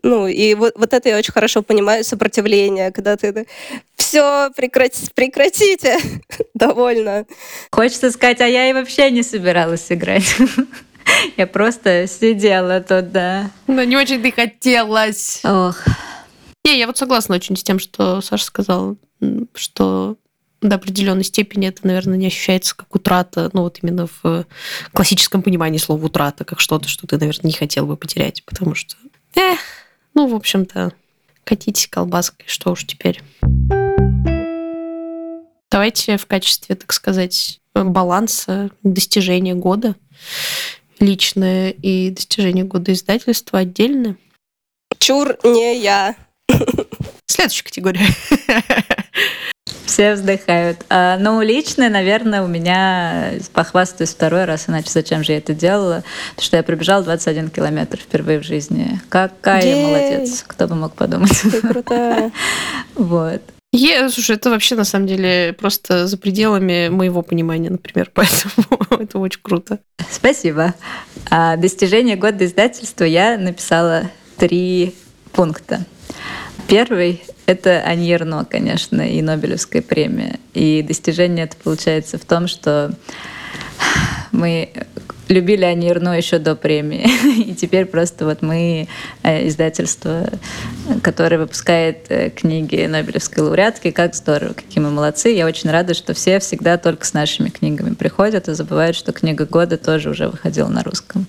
Ну, 0.01 0.27
и 0.27 0.55
вот, 0.55 0.73
вот 0.75 0.93
это 0.93 1.09
я 1.09 1.17
очень 1.17 1.33
хорошо 1.33 1.61
понимаю, 1.61 2.03
сопротивление, 2.03 2.91
когда 2.91 3.15
ты 3.15 3.45
все, 3.95 4.49
прекрати, 4.55 5.07
прекратите, 5.13 5.97
довольно. 6.53 7.25
Хочется 7.71 8.11
сказать, 8.11 8.41
а 8.41 8.47
я 8.47 8.69
и 8.69 8.73
вообще 8.73 9.11
не 9.11 9.23
собиралась 9.23 9.91
играть. 9.91 10.35
Я 11.37 11.47
просто 11.47 12.07
сидела 12.07 12.79
тут, 12.79 13.11
да. 13.11 13.51
Но 13.67 13.83
не 13.83 13.97
очень 13.97 14.21
ты 14.21 14.31
хотелось. 14.31 15.41
Ох. 15.43 15.83
Не, 16.65 16.79
я 16.79 16.87
вот 16.87 16.97
согласна 16.97 17.35
очень 17.35 17.57
с 17.57 17.63
тем, 17.63 17.77
что 17.77 18.21
Саша 18.21 18.45
сказал, 18.45 18.95
что 19.53 20.15
до 20.61 20.75
определенной 20.75 21.25
степени 21.25 21.67
это, 21.67 21.85
наверное, 21.85 22.17
не 22.17 22.27
ощущается 22.27 22.75
как 22.75 22.95
утрата, 22.95 23.49
ну 23.53 23.63
вот 23.63 23.79
именно 23.81 24.07
в 24.21 24.45
классическом 24.93 25.43
понимании 25.43 25.77
слова 25.77 26.05
утрата, 26.05 26.45
как 26.45 26.59
что-то, 26.59 26.87
что 26.87 27.05
ты, 27.05 27.17
наверное, 27.17 27.49
не 27.49 27.53
хотел 27.53 27.85
бы 27.85 27.97
потерять, 27.97 28.43
потому 28.45 28.73
что, 28.75 28.95
эх, 29.35 29.59
ну, 30.13 30.27
в 30.27 30.35
общем-то, 30.35 30.93
катитесь 31.43 31.87
колбаской, 31.87 32.45
что 32.47 32.71
уж 32.71 32.85
теперь. 32.85 33.21
Давайте 35.71 36.17
в 36.17 36.25
качестве, 36.27 36.75
так 36.75 36.93
сказать, 36.93 37.59
баланса 37.73 38.69
достижения 38.83 39.55
года 39.55 39.95
личное 40.99 41.71
и 41.71 42.09
достижение 42.09 42.63
года 42.63 42.93
издательства 42.93 43.59
отдельно. 43.59 44.17
Чур, 44.99 45.37
не 45.43 45.79
я. 45.79 46.15
Следующая 47.25 47.63
категория. 47.63 48.07
Все 49.85 50.13
вздыхают. 50.13 50.85
А, 50.89 51.17
ну, 51.17 51.41
личное, 51.41 51.89
наверное, 51.89 52.41
у 52.41 52.47
меня 52.47 53.33
похвастаюсь 53.53 54.11
второй 54.11 54.45
раз, 54.45 54.69
иначе 54.69 54.89
зачем 54.89 55.23
же 55.23 55.33
я 55.33 55.39
это 55.39 55.53
делала? 55.53 56.03
Потому 56.31 56.45
что 56.45 56.57
я 56.57 56.63
пробежала 56.63 57.03
21 57.03 57.49
километр 57.49 57.97
впервые 57.97 58.39
в 58.39 58.43
жизни. 58.43 58.99
Какая 59.09 59.63
Ей! 59.63 59.85
молодец, 59.85 60.43
кто 60.47 60.67
бы 60.67 60.75
мог 60.75 60.93
подумать. 60.93 61.39
Ты 61.41 61.61
крутая. 61.61 62.31
Вот. 62.95 63.41
Е, 63.71 64.07
слушай, 64.09 64.35
это 64.35 64.51
вообще 64.51 64.75
на 64.75 64.83
самом 64.83 65.07
деле 65.07 65.55
просто 65.59 66.05
за 66.05 66.17
пределами 66.17 66.89
моего 66.89 67.23
понимания, 67.23 67.71
например, 67.71 68.11
поэтому 68.13 69.01
это 69.01 69.17
очень 69.17 69.41
круто. 69.41 69.79
Спасибо. 70.11 70.75
А 71.31 71.57
достижение 71.57 72.15
года 72.15 72.45
издательства 72.45 73.03
я 73.03 73.37
написала 73.37 74.11
три 74.37 74.95
пункта. 75.31 75.85
Первый— 76.67 77.23
это 77.45 77.81
Аньерно, 77.81 78.45
конечно, 78.49 79.01
и 79.01 79.21
Нобелевская 79.21 79.81
премия. 79.81 80.39
И 80.53 80.81
достижение 80.81 81.45
это 81.45 81.55
получается 81.57 82.17
в 82.17 82.25
том, 82.25 82.47
что 82.47 82.93
мы 84.31 84.71
любили 85.29 85.65
Ирну 85.65 86.11
еще 86.11 86.39
до 86.39 86.55
премии. 86.55 87.07
И 87.49 87.55
теперь 87.55 87.85
просто 87.85 88.25
вот 88.25 88.41
мы 88.41 88.87
э, 89.23 89.47
издательство, 89.47 90.29
которое 91.01 91.37
выпускает 91.37 92.05
э, 92.09 92.29
книги 92.29 92.85
Нобелевской 92.85 93.43
лауреатки. 93.43 93.91
Как 93.91 94.15
здорово, 94.15 94.53
какие 94.53 94.83
мы 94.83 94.91
молодцы. 94.91 95.29
Я 95.29 95.45
очень 95.45 95.69
рада, 95.69 95.93
что 95.93 96.13
все 96.13 96.39
всегда 96.39 96.77
только 96.77 97.05
с 97.05 97.13
нашими 97.13 97.49
книгами 97.49 97.93
приходят 97.93 98.47
и 98.47 98.53
забывают, 98.53 98.95
что 98.95 99.11
книга 99.11 99.45
года 99.45 99.77
тоже 99.77 100.09
уже 100.09 100.27
выходила 100.27 100.67
на 100.67 100.83
русском. 100.83 101.25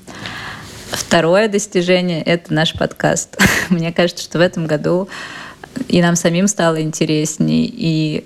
Второе 0.94 1.48
достижение— 1.48 2.22
это 2.24 2.52
наш 2.54 2.72
подкаст. 2.72 3.36
Мне 3.68 3.92
кажется, 3.92 4.24
что 4.24 4.38
в 4.38 4.40
этом 4.40 4.66
году 4.66 5.08
и 5.88 6.00
нам 6.00 6.14
самим 6.14 6.46
стало 6.46 6.80
интересней, 6.80 7.64
и 7.66 8.24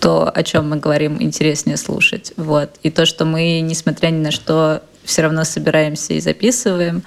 то, 0.00 0.28
о 0.28 0.42
чем 0.42 0.70
мы 0.70 0.76
говорим, 0.76 1.20
интереснее 1.20 1.76
слушать. 1.76 2.32
Вот. 2.36 2.70
И 2.82 2.90
то, 2.90 3.06
что 3.06 3.24
мы, 3.24 3.60
несмотря 3.60 4.08
ни 4.08 4.18
на 4.18 4.30
что, 4.30 4.82
все 5.04 5.22
равно 5.22 5.44
собираемся 5.44 6.14
и 6.14 6.20
записываем. 6.20 7.02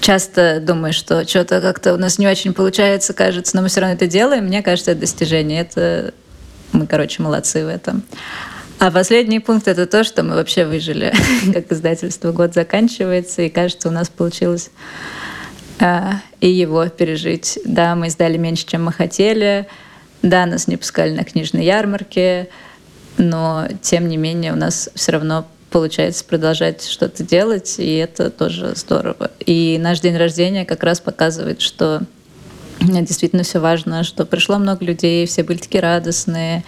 Часто 0.00 0.60
думаю, 0.60 0.92
что 0.92 1.26
что-то 1.26 1.60
как-то 1.60 1.94
у 1.94 1.96
нас 1.96 2.18
не 2.18 2.26
очень 2.26 2.52
получается, 2.52 3.12
кажется, 3.12 3.56
но 3.56 3.62
мы 3.62 3.68
все 3.68 3.80
равно 3.80 3.94
это 3.94 4.06
делаем. 4.06 4.44
Мне 4.44 4.62
кажется, 4.62 4.92
это 4.92 5.00
достижение. 5.00 5.60
Это 5.60 6.12
мы, 6.72 6.86
короче, 6.86 7.22
молодцы 7.22 7.64
в 7.64 7.68
этом. 7.68 8.02
А 8.80 8.90
последний 8.90 9.40
пункт 9.40 9.68
это 9.68 9.86
то, 9.86 10.04
что 10.04 10.22
мы 10.22 10.36
вообще 10.36 10.64
выжили, 10.64 11.12
как 11.52 11.70
издательство 11.70 12.32
год 12.32 12.54
заканчивается, 12.54 13.42
и 13.42 13.50
кажется, 13.50 13.90
у 13.90 13.92
нас 13.92 14.08
получилось 14.08 14.70
а, 15.78 16.22
и 16.40 16.48
его 16.48 16.88
пережить. 16.88 17.58
Да, 17.66 17.94
мы 17.94 18.06
издали 18.06 18.38
меньше, 18.38 18.64
чем 18.66 18.86
мы 18.86 18.92
хотели, 18.92 19.66
да, 20.22 20.46
нас 20.46 20.66
не 20.66 20.78
пускали 20.78 21.14
на 21.14 21.24
книжные 21.24 21.66
ярмарки, 21.66 22.48
но 23.18 23.68
тем 23.82 24.08
не 24.08 24.16
менее 24.16 24.54
у 24.54 24.56
нас 24.56 24.88
все 24.94 25.12
равно 25.12 25.46
получается 25.70 26.24
продолжать 26.24 26.82
что-то 26.86 27.22
делать, 27.22 27.74
и 27.78 27.96
это 27.96 28.30
тоже 28.30 28.72
здорово. 28.76 29.30
И 29.44 29.76
наш 29.78 30.00
день 30.00 30.16
рождения 30.16 30.64
как 30.64 30.82
раз 30.84 31.00
показывает, 31.00 31.60
что 31.60 32.00
действительно 32.80 33.42
все 33.42 33.58
важно, 33.58 34.04
что 34.04 34.24
пришло 34.24 34.56
много 34.56 34.86
людей, 34.86 35.26
все 35.26 35.42
были 35.42 35.58
такие 35.58 35.82
радостные. 35.82 36.64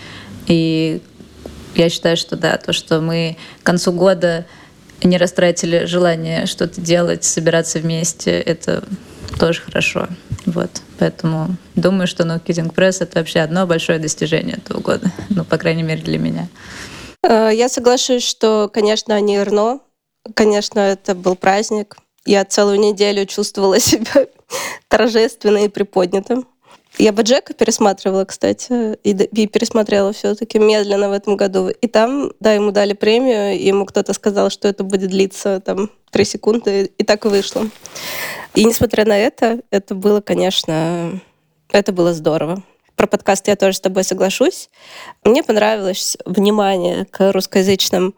И 0.47 1.01
я 1.75 1.89
считаю, 1.89 2.17
что 2.17 2.37
да, 2.37 2.57
то, 2.57 2.73
что 2.73 3.01
мы 3.01 3.37
к 3.63 3.67
концу 3.67 3.93
года 3.93 4.47
не 5.03 5.19
растратили 5.19 5.85
желание 5.85 6.47
что-то 6.47 6.81
делать, 6.81 7.25
собираться 7.25 7.79
вместе, 7.79 8.41
это 8.41 8.85
тоже 9.39 9.61
хорошо. 9.63 10.09
Вот. 10.47 10.71
Поэтому 10.99 11.57
думаю, 11.75 12.07
что 12.07 12.25
No 12.25 12.43
Press— 12.43 12.99
это 13.01 13.19
вообще 13.19 13.41
одно 13.41 13.67
большое 13.67 13.99
достижение 13.99 14.57
этого 14.57 14.81
года. 14.81 15.11
Ну, 15.31 15.45
по 15.45 15.59
крайней 15.59 15.83
мере, 15.83 16.03
для 16.03 16.19
меня. 16.19 16.49
Э, 17.25 17.51
я 17.53 17.69
соглашусь, 17.69 18.25
что, 18.25 18.71
конечно, 18.73 19.21
не 19.21 19.37
Эрно. 19.37 19.81
Конечно, 20.35 20.81
это 20.81 21.15
был 21.15 21.37
праздник. 21.37 21.97
Я 22.25 22.45
целую 22.45 22.79
неделю 22.79 23.27
чувствовала 23.27 23.81
себя 23.81 24.27
торжественно 24.89 25.65
и 25.65 25.69
приподнятым. 25.69 26.47
Я 27.03 27.13
бы 27.13 27.23
Джека 27.23 27.53
пересматривала, 27.53 28.25
кстати, 28.25 28.95
и, 29.03 29.11
и 29.11 29.47
пересмотрела 29.49 30.13
все-таки 30.13 30.61
медленно 30.61 31.09
в 31.09 31.13
этом 31.13 31.37
году. 31.37 31.69
И 31.69 31.89
там, 31.89 32.31
да, 32.39 32.53
ему 32.53 32.71
дали 32.71 32.93
премию, 32.93 33.61
ему 33.61 33.87
кто-то 33.87 34.13
сказал, 34.13 34.51
что 34.51 34.69
это 34.69 34.85
будет 34.85 35.11
длиться 35.11 35.59
там 35.59 35.91
три 36.13 36.25
секунды, 36.25 36.93
и 36.97 37.03
так 37.03 37.25
и 37.25 37.29
вышло. 37.29 37.69
И 38.55 38.65
несмотря 38.65 39.05
на 39.05 39.19
это, 39.19 39.63
это 39.73 39.97
было, 39.97 40.21
конечно, 40.21 41.21
это 41.73 41.91
было 41.91 42.15
здорово. 42.15 42.63
Про 42.95 43.09
подкаст 43.09 43.49
я 43.49 43.57
тоже 43.57 43.79
с 43.79 43.81
тобой 43.81 44.05
соглашусь. 44.05 44.71
Мне 45.25 45.43
понравилось 45.43 46.17
внимание 46.25 47.05
к 47.07 47.33
русскоязычным 47.33 48.15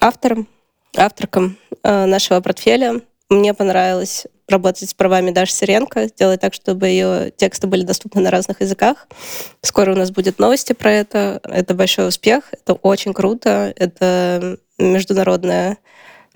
авторам, 0.00 0.48
авторкам 0.96 1.58
э, 1.84 2.06
нашего 2.06 2.40
портфеля. 2.40 3.02
Мне 3.28 3.54
понравилось 3.54 4.26
работать 4.48 4.88
с 4.88 4.94
правами 4.94 5.30
Даши 5.30 5.52
Сиренко, 5.52 6.06
сделать 6.08 6.40
так, 6.40 6.54
чтобы 6.54 6.88
ее 6.88 7.30
тексты 7.30 7.66
были 7.66 7.82
доступны 7.82 8.20
на 8.20 8.30
разных 8.30 8.60
языках. 8.60 9.08
Скоро 9.62 9.92
у 9.92 9.96
нас 9.96 10.10
будет 10.10 10.38
новости 10.38 10.72
про 10.72 10.92
это. 10.92 11.40
Это 11.44 11.74
большой 11.74 12.08
успех, 12.08 12.44
это 12.52 12.74
очень 12.74 13.12
круто, 13.12 13.72
это 13.76 14.58
международная 14.78 15.78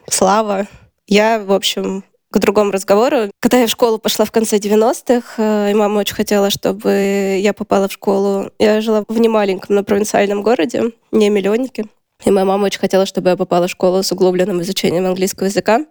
слава. 0.09 0.67
Я, 1.07 1.41
в 1.41 1.53
общем, 1.53 2.05
к 2.31 2.39
другому 2.39 2.71
разговору. 2.71 3.31
Когда 3.41 3.59
я 3.59 3.67
в 3.67 3.71
школу 3.71 3.99
пошла 3.99 4.25
в 4.25 4.31
конце 4.31 4.59
90-х, 4.59 5.35
э, 5.43 5.71
и 5.73 5.75
мама 5.75 5.99
очень 5.99 6.15
хотела, 6.15 6.51
чтобы 6.51 7.39
я 7.41 7.53
попала 7.53 7.89
в 7.89 7.93
школу. 7.93 8.51
Я 8.59 8.81
жила 8.81 9.05
в 9.09 9.19
немаленьком, 9.19 9.75
но 9.75 9.83
провинциальном 9.83 10.43
городе, 10.43 10.93
не 11.11 11.29
миллионнике. 11.29 11.87
И 12.25 12.31
моя 12.31 12.45
мама 12.45 12.67
очень 12.67 12.81
хотела, 12.81 13.07
чтобы 13.07 13.31
я 13.31 13.37
попала 13.37 13.67
в 13.67 13.71
школу 13.71 14.03
с 14.03 14.13
углубленным 14.13 14.61
изучением 14.61 15.07
английского 15.07 15.47
языка. 15.47 15.87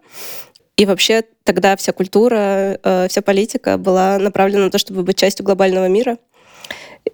И 0.80 0.86
вообще 0.86 1.24
тогда 1.44 1.76
вся 1.76 1.92
культура, 1.92 2.80
э, 2.82 3.06
вся 3.10 3.20
политика 3.20 3.76
была 3.76 4.18
направлена 4.18 4.64
на 4.64 4.70
то, 4.70 4.78
чтобы 4.78 5.02
быть 5.02 5.18
частью 5.18 5.44
глобального 5.44 5.88
мира. 5.88 6.16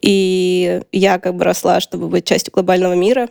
И 0.01 0.83
я 0.93 1.19
как 1.19 1.35
бы 1.35 1.43
росла, 1.43 1.81
чтобы 1.81 2.07
быть 2.07 2.25
частью 2.25 2.53
глобального 2.53 2.93
мира. 2.93 3.29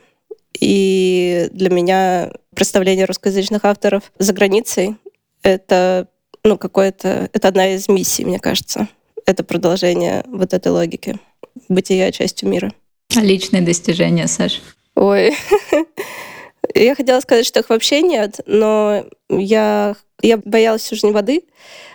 И 0.60 1.48
для 1.54 1.70
меня 1.70 2.34
представление 2.54 3.06
русскоязычных 3.06 3.64
авторов 3.64 4.12
за 4.20 4.34
границей 4.34 4.98
это 5.42 6.10
ну, 6.44 6.58
какое-то... 6.58 7.30
Это 7.32 7.48
одна 7.48 7.74
из 7.74 7.88
миссий, 7.88 8.26
мне 8.26 8.40
кажется. 8.40 8.90
Это 9.26 9.46
продолжение 9.46 10.26
вот 10.28 10.54
этой 10.54 10.74
логики. 10.74 11.18
Бытия 11.70 12.12
частью 12.12 12.50
мира. 12.50 12.74
Личные 13.16 13.62
достижения, 13.62 14.28
Саш? 14.28 14.62
Ой. 14.96 15.34
Я 16.74 16.96
хотела 16.96 17.20
сказать, 17.20 17.46
что 17.46 17.60
их 17.60 17.70
вообще 17.70 18.02
нет, 18.02 18.40
но 18.46 19.06
я, 19.30 19.96
я 20.22 20.38
боялась 20.38 20.92
уже 20.92 21.06
не 21.06 21.14
воды, 21.14 21.44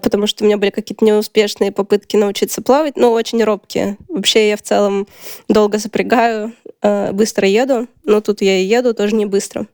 потому 0.03 0.27
что 0.27 0.45
у 0.45 0.47
меня 0.47 0.59
были 0.59 0.71
какие-то 0.71 1.05
неуспешные 1.05 1.73
попытки 1.73 2.17
научиться 2.17 2.63
плавать, 2.63 2.97
но 2.97 3.13
очень 3.13 3.43
робкие. 3.43 3.97
Вообще 4.09 4.51
я 4.51 4.57
в 4.57 4.63
целом 4.63 5.07
долго 5.49 5.79
запрягаю, 5.79 6.55
э, 6.83 7.13
быстро 7.13 7.49
еду, 7.49 7.89
но 8.05 8.21
тут 8.21 8.43
я 8.43 8.59
и 8.59 8.65
еду 8.65 8.95
тоже 8.95 9.15
не 9.15 9.27
быстро. 9.27 9.67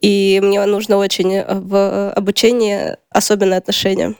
И 0.00 0.40
мне 0.42 0.64
нужно 0.66 0.96
очень 0.96 1.42
в 1.42 2.12
обучении 2.12 2.96
особенное 3.10 3.58
отношение. 3.58 4.14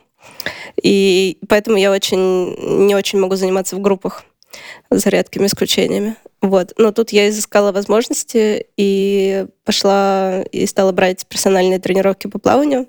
И 0.83 1.39
поэтому 1.49 1.77
я 1.77 1.93
очень 1.93 2.87
не 2.87 2.95
очень 2.95 3.19
могу 3.19 3.37
заниматься 3.37 3.77
в 3.77 3.81
группах 3.81 4.25
за 4.91 5.11
редкими 5.11 5.47
исключениями. 5.47 6.17
Вот. 6.43 6.73
Но 6.79 6.93
тут 6.93 7.11
я 7.11 7.29
изыскала 7.29 7.71
возможности 7.73 8.67
и 8.77 9.47
пошла 9.65 10.43
и 10.43 10.65
стала 10.67 10.93
брать 10.93 11.27
персональные 11.27 11.79
тренировки 11.79 12.29
по 12.29 12.39
плаванию 12.39 12.89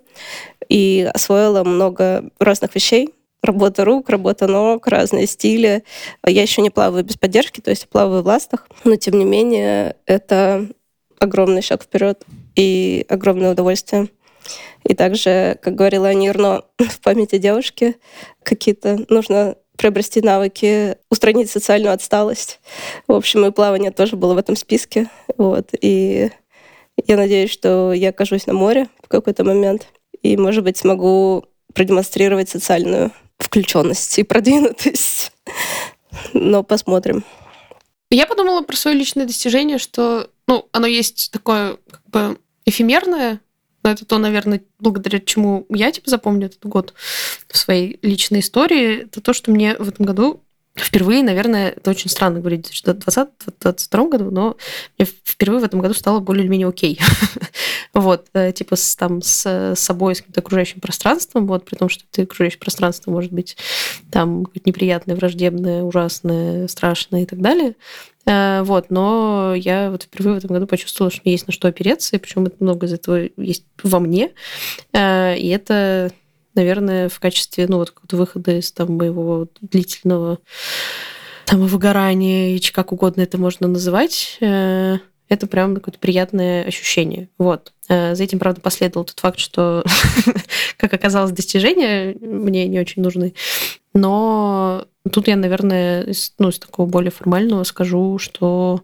и 0.70 1.10
освоила 1.14 1.64
много 1.64 2.30
разных 2.40 2.74
вещей. 2.76 3.10
Работа 3.44 3.84
рук, 3.84 4.10
работа 4.10 4.48
ног, 4.48 4.88
разные 4.88 5.28
стили. 5.28 5.84
Я 6.26 6.44
еще 6.44 6.62
не 6.62 6.70
плаваю 6.70 7.04
без 7.04 7.18
поддержки, 7.18 7.60
то 7.60 7.72
есть 7.72 7.90
плаваю 7.90 8.22
в 8.24 8.28
ластах, 8.28 8.68
но 8.84 8.96
тем 8.96 9.18
не 9.18 9.26
менее 9.26 9.96
это 10.06 10.68
огромный 11.20 11.62
шаг 11.62 11.84
вперед 11.84 12.24
и 12.56 13.06
огромное 13.10 13.52
удовольствие. 13.52 14.10
И 14.84 14.94
также, 14.94 15.58
как 15.62 15.76
говорила 15.76 16.08
Анирно 16.08 16.64
в 16.78 17.00
памяти 17.02 17.38
девушки, 17.38 17.98
какие-то 18.44 19.06
нужно 19.10 19.56
приобрести 19.78 20.22
навыки, 20.22 20.98
устранить 21.10 21.50
социальную 21.50 21.94
отсталость. 21.94 22.60
В 23.08 23.14
общем, 23.14 23.46
и 23.46 23.52
плавание 23.52 23.92
тоже 23.92 24.16
было 24.16 24.34
в 24.34 24.38
этом 24.38 24.56
списке. 24.56 25.10
Вот. 25.38 25.70
И 25.80 26.30
я 27.08 27.18
надеюсь, 27.18 27.52
что 27.52 27.94
я 27.94 28.10
окажусь 28.10 28.48
на 28.48 28.54
море 28.54 28.88
в 29.04 29.08
какой-то 29.08 29.44
момент 29.44 29.88
и, 30.22 30.38
может 30.38 30.64
быть, 30.64 30.78
смогу 30.78 31.46
продемонстрировать 31.74 32.50
социальную 32.50 33.12
включенность 33.38 34.20
и 34.20 34.24
продвинутость. 34.24 35.32
Но 36.34 36.64
посмотрим. 36.64 37.24
Я 38.10 38.28
подумала 38.28 38.62
про 38.62 38.76
свое 38.76 38.98
личное 38.98 39.26
достижение, 39.26 39.78
что 39.78 40.30
ну, 40.48 40.68
оно 40.74 40.86
есть 40.86 41.32
такое 41.32 41.78
как 41.90 42.02
бы 42.08 42.38
эфемерное, 42.66 43.40
но 43.84 43.92
это 43.92 44.06
то, 44.06 44.18
наверное, 44.18 44.64
благодаря 44.80 45.20
чему 45.20 45.66
я 45.70 45.92
типа 45.92 46.10
запомню 46.10 46.48
этот 46.48 46.66
год 46.66 46.94
в 47.48 47.58
своей 47.58 48.00
личной 48.02 48.40
истории. 48.40 49.04
Это 49.04 49.22
то, 49.22 49.34
что 49.34 49.52
мне 49.52 49.76
в 49.78 49.88
этом 49.88 50.06
году 50.06 50.44
впервые, 50.76 51.24
наверное, 51.24 51.70
это 51.70 51.92
очень 51.92 52.10
странно 52.10 52.40
говорить 52.40 52.68
в 52.68 52.88
2020-2022 52.88 54.10
году, 54.10 54.32
но 54.32 54.58
мне 54.98 55.08
впервые 55.26 55.62
в 55.62 55.64
этом 55.66 55.82
году 55.82 55.94
стало 55.94 56.20
более 56.20 56.44
или 56.44 56.52
менее 56.52 56.68
окей. 56.68 57.00
вот, 57.94 58.28
э, 58.34 58.52
типа 58.54 58.76
с, 58.76 58.96
там 58.96 59.22
с 59.22 59.74
собой, 59.76 60.16
с 60.16 60.20
каким-то 60.20 60.42
окружающим 60.42 60.80
пространством, 60.80 61.48
вот, 61.48 61.66
при 61.66 61.76
том, 61.76 61.90
что 61.90 62.04
это 62.12 62.24
окружающее 62.24 62.60
пространство 62.60 63.12
может 63.12 63.32
быть 63.32 63.58
там 64.12 64.48
неприятное, 64.66 65.16
враждебное, 65.16 65.84
ужасное, 65.84 66.68
страшное 66.68 67.24
и 67.24 67.26
так 67.26 67.42
далее. 67.42 67.76
Э, 68.26 68.62
вот, 68.64 68.90
но 68.90 69.54
я 69.56 69.92
вот 69.92 70.04
впервые 70.04 70.36
в 70.36 70.38
этом 70.38 70.54
году 70.54 70.68
почувствовала, 70.68 71.12
что 71.12 71.22
мне 71.26 71.34
есть 71.34 71.48
на 71.48 71.54
что 71.54 71.68
опереться, 71.68 72.16
и 72.16 72.20
причем 72.20 72.46
это 72.46 72.56
много 72.60 72.86
из 72.86 72.94
этого 72.94 73.30
есть 73.38 73.66
во 73.84 74.00
мне. 74.00 74.32
Э, 74.94 75.36
и 75.38 75.48
это, 75.50 76.12
наверное, 76.56 77.10
в 77.10 77.20
качестве, 77.20 77.68
ну, 77.68 77.78
вот 77.78 77.94
выхода 78.12 78.58
из 78.58 78.72
там 78.72 78.98
моего 78.98 79.48
длительного 79.62 80.40
там 81.46 81.66
выгорания, 81.66 82.56
и 82.56 82.72
как 82.72 82.92
угодно 82.92 83.22
это 83.22 83.38
можно 83.38 83.68
называть, 83.68 84.38
э, 84.42 84.98
это 85.28 85.48
прям 85.48 85.76
какое-то 85.76 86.00
приятное 86.00 86.64
ощущение. 86.64 87.30
Вот. 87.38 87.74
За 87.88 88.22
этим, 88.22 88.40
правда, 88.40 88.62
последовал 88.62 89.06
тот 89.06 89.20
факт, 89.20 89.40
что, 89.40 89.84
как 90.78 90.94
оказалось, 90.94 91.32
достижения 91.32 92.16
мне 92.20 92.68
не 92.68 92.80
очень 92.80 93.02
нужны. 93.02 93.34
Но 93.94 94.86
Тут 95.12 95.28
я, 95.28 95.36
наверное, 95.36 96.04
из, 96.04 96.34
ну, 96.38 96.50
из 96.50 96.60
такого 96.60 96.86
более 96.86 97.10
формального 97.10 97.64
скажу, 97.64 98.20
что, 98.20 98.84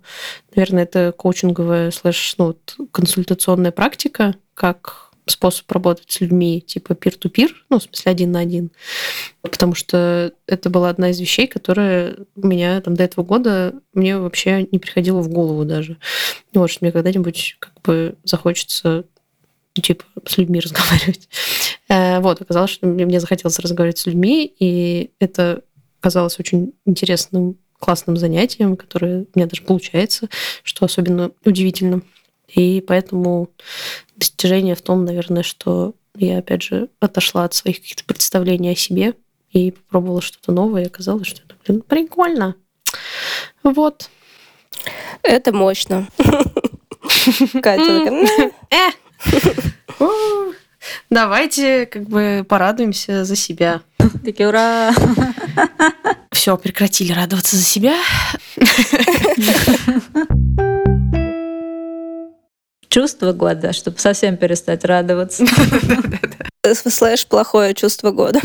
наверное, 0.55 0.83
это 0.83 1.13
коучинговая 1.15 1.91
слэш 1.91 2.35
ну, 2.39 2.57
консультационная 2.91 3.71
практика, 3.71 4.35
как 4.55 5.06
способ 5.31 5.71
работать 5.71 6.09
с 6.11 6.21
людьми 6.21 6.61
типа 6.61 6.93
peer-to-peer, 6.93 7.49
ну, 7.69 7.79
в 7.79 7.83
смысле 7.83 8.11
один 8.11 8.31
на 8.31 8.39
один. 8.39 8.71
Потому 9.41 9.75
что 9.75 10.33
это 10.47 10.69
была 10.69 10.89
одна 10.89 11.09
из 11.09 11.19
вещей, 11.19 11.47
которая 11.47 12.15
у 12.35 12.47
меня 12.47 12.81
там 12.81 12.95
до 12.95 13.03
этого 13.03 13.23
года 13.23 13.73
мне 13.93 14.17
вообще 14.17 14.67
не 14.71 14.79
приходила 14.79 15.21
в 15.21 15.29
голову 15.29 15.65
даже. 15.65 15.97
Вот, 16.53 16.69
что 16.69 16.83
мне 16.83 16.91
когда-нибудь 16.91 17.57
как 17.59 17.81
бы 17.81 18.15
захочется 18.23 19.05
типа 19.73 20.05
с 20.25 20.37
людьми 20.37 20.59
разговаривать. 20.63 21.29
Э, 21.89 22.19
вот, 22.19 22.41
оказалось, 22.41 22.71
что 22.71 22.87
мне 22.87 23.19
захотелось 23.19 23.59
разговаривать 23.59 23.99
с 23.99 24.05
людьми, 24.05 24.51
и 24.59 25.11
это 25.19 25.61
казалось 25.99 26.39
очень 26.39 26.73
интересным, 26.85 27.57
классным 27.79 28.17
занятием, 28.17 28.75
которое 28.75 29.21
у 29.21 29.27
меня 29.35 29.45
даже 29.45 29.61
получается, 29.61 30.29
что 30.63 30.85
особенно 30.85 31.31
удивительно. 31.45 32.01
И 32.53 32.81
поэтому 32.81 33.49
достижение 34.15 34.75
в 34.75 34.81
том, 34.81 35.05
наверное, 35.05 35.43
что 35.43 35.93
я, 36.15 36.39
опять 36.39 36.63
же, 36.63 36.89
отошла 36.99 37.43
от 37.43 37.53
своих 37.53 37.77
каких-то 37.77 38.03
представлений 38.05 38.71
о 38.71 38.75
себе 38.75 39.13
и 39.51 39.71
попробовала 39.71 40.21
что-то 40.21 40.51
новое, 40.51 40.83
и 40.83 40.87
оказалось, 40.87 41.27
что 41.27 41.41
это, 41.43 41.55
блин, 41.65 41.81
прикольно. 41.81 42.55
Вот. 43.63 44.09
Это 45.23 45.51
мощно. 45.53 46.07
Катя 47.61 48.05
такая... 48.05 48.51
Э! 48.71 48.91
Давайте 51.09 51.85
как 51.85 52.03
бы 52.03 52.45
порадуемся 52.47 53.25
за 53.25 53.35
себя. 53.35 53.81
Такие 54.23 54.47
ура! 54.47 54.93
Все, 56.31 56.57
прекратили 56.57 57.11
радоваться 57.11 57.55
за 57.57 57.63
себя. 57.63 57.95
Чувство 62.97 63.31
года, 63.31 63.73
чтобы 63.73 63.99
совсем 63.99 64.37
перестать 64.37 64.83
радоваться. 64.83 65.45
Слэш 66.73 67.27
плохое 67.27 67.75
чувство 67.75 68.09
года. 68.09 68.39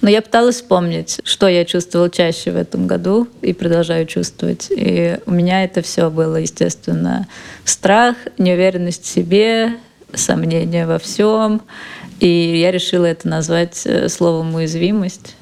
Но 0.00 0.08
я 0.08 0.22
пыталась 0.22 0.54
вспомнить, 0.54 1.18
что 1.24 1.48
я 1.48 1.64
чувствовала 1.64 2.08
чаще 2.08 2.52
в 2.52 2.56
этом 2.56 2.86
году 2.86 3.26
и 3.42 3.52
продолжаю 3.52 4.06
чувствовать. 4.06 4.68
И 4.70 5.18
у 5.26 5.32
меня 5.32 5.64
это 5.64 5.82
все 5.82 6.08
было, 6.08 6.36
естественно, 6.36 7.26
страх, 7.64 8.14
неуверенность 8.38 9.02
в 9.02 9.08
себе, 9.08 9.72
сомнения 10.14 10.86
во 10.86 11.00
всем. 11.00 11.62
И 12.20 12.60
я 12.60 12.70
решила 12.70 13.06
это 13.06 13.26
назвать 13.26 13.82
э, 13.86 14.08
словом 14.08 14.54
уязвимость 14.54 15.34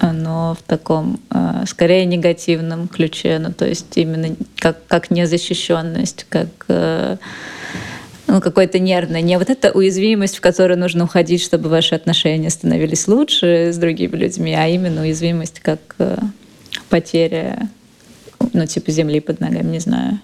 но 0.00 0.54
в 0.54 0.62
таком 0.62 1.18
э, 1.30 1.64
скорее 1.66 2.04
негативном 2.04 2.88
ключе, 2.88 3.38
ну 3.38 3.52
то 3.52 3.66
есть 3.66 3.96
именно 3.96 4.36
как, 4.58 4.86
как 4.86 5.10
незащищенность, 5.10 6.26
как 6.28 6.48
э, 6.68 7.16
ну, 8.26 8.40
какой-то 8.40 8.78
нервный, 8.78 9.22
не 9.22 9.38
вот 9.38 9.50
эта 9.50 9.72
уязвимость, 9.72 10.36
в 10.36 10.40
которую 10.40 10.78
нужно 10.78 11.04
уходить, 11.04 11.42
чтобы 11.42 11.68
ваши 11.68 11.94
отношения 11.94 12.50
становились 12.50 13.08
лучше 13.08 13.70
с 13.72 13.76
другими 13.76 14.16
людьми, 14.16 14.54
а 14.54 14.68
именно 14.68 15.02
уязвимость 15.02 15.60
как 15.60 15.96
потеря, 16.88 17.68
ну 18.52 18.66
типа 18.66 18.90
земли 18.90 19.20
под 19.20 19.40
ногами, 19.40 19.72
не 19.72 19.80
знаю. 19.80 20.20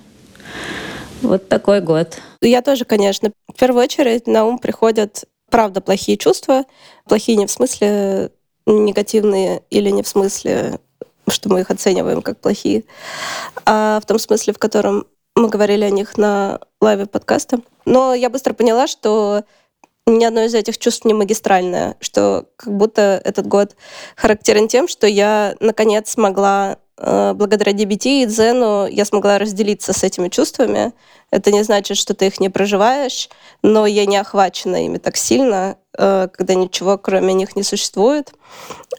Вот 1.23 1.49
такой 1.49 1.81
год. 1.81 2.19
Я 2.41 2.63
тоже, 2.63 2.85
конечно. 2.85 3.33
В 3.53 3.59
первую 3.59 3.83
очередь 3.83 4.27
на 4.27 4.45
ум 4.45 4.59
приходят 4.59 5.25
правда 5.51 5.81
плохие 5.81 6.17
чувства. 6.17 6.65
Плохие 7.07 7.37
не 7.37 7.47
в 7.47 7.51
смысле 7.51 8.31
негативные 8.67 9.63
или 9.71 9.91
не 9.91 10.03
в 10.03 10.09
смысле, 10.09 10.79
что 11.29 11.49
мы 11.49 11.61
их 11.61 11.71
оцениваем 11.71 12.23
как 12.23 12.39
плохие, 12.39 12.85
а 13.65 14.01
в 14.03 14.07
том 14.07 14.19
смысле, 14.19 14.53
в 14.53 14.59
котором 14.59 15.07
мы 15.39 15.49
говорили 15.49 15.85
о 15.85 15.91
них 15.91 16.17
на 16.19 16.61
лайве 16.81 17.07
подкаста. 17.07 17.61
Но 17.85 18.15
я 18.15 18.31
быстро 18.31 18.53
поняла, 18.53 18.87
что 18.87 19.45
ни 20.07 20.25
одно 20.25 20.43
из 20.43 20.55
этих 20.55 20.79
чувств 20.79 21.05
не 21.05 21.15
магистральное, 21.15 21.97
что 22.01 22.47
как 22.57 22.77
будто 22.77 23.21
этот 23.25 23.47
год 23.47 23.77
характерен 24.17 24.69
тем, 24.69 24.89
что 24.89 25.07
я 25.07 25.55
наконец 25.61 26.11
смогла 26.11 26.79
Э, 27.01 27.33
благодаря 27.35 27.73
DBT 27.73 28.23
и 28.23 28.27
Дзену 28.27 28.87
я 28.87 29.05
смогла 29.05 29.39
разделиться 29.39 29.93
с 29.93 30.03
этими 30.03 30.29
чувствами. 30.29 30.93
Это 31.31 31.53
не 31.53 31.63
значит, 31.63 31.97
что 31.97 32.15
ты 32.15 32.27
их 32.27 32.41
не 32.41 32.49
проживаешь, 32.49 33.29
но 33.63 33.87
я 33.87 34.07
не 34.07 34.17
охвачена 34.17 34.85
ими 34.85 34.99
так 34.99 35.17
сильно, 35.17 35.77
э, 35.97 36.29
когда 36.33 36.55
ничего 36.55 36.99
кроме 36.99 37.35
них 37.35 37.55
не 37.55 37.63
существует. 37.63 38.33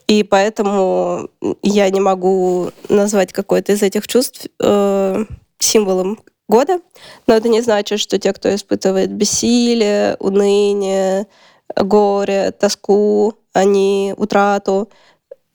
И 0.07 0.23
поэтому 0.23 1.29
я 1.61 1.89
не 1.89 1.99
могу 1.99 2.71
назвать 2.87 3.33
какое-то 3.33 3.73
из 3.73 3.83
этих 3.83 4.07
чувств 4.07 4.47
э, 4.61 5.25
символом 5.59 6.19
года. 6.47 6.79
Но 7.27 7.35
это 7.35 7.47
не 7.47 7.61
значит, 7.61 7.99
что 7.99 8.17
те, 8.17 8.33
кто 8.33 8.53
испытывает 8.53 9.11
бессилие, 9.11 10.15
уныние, 10.19 11.27
горе, 11.75 12.51
тоску, 12.51 13.35
они 13.53 14.13
утрату, 14.17 14.89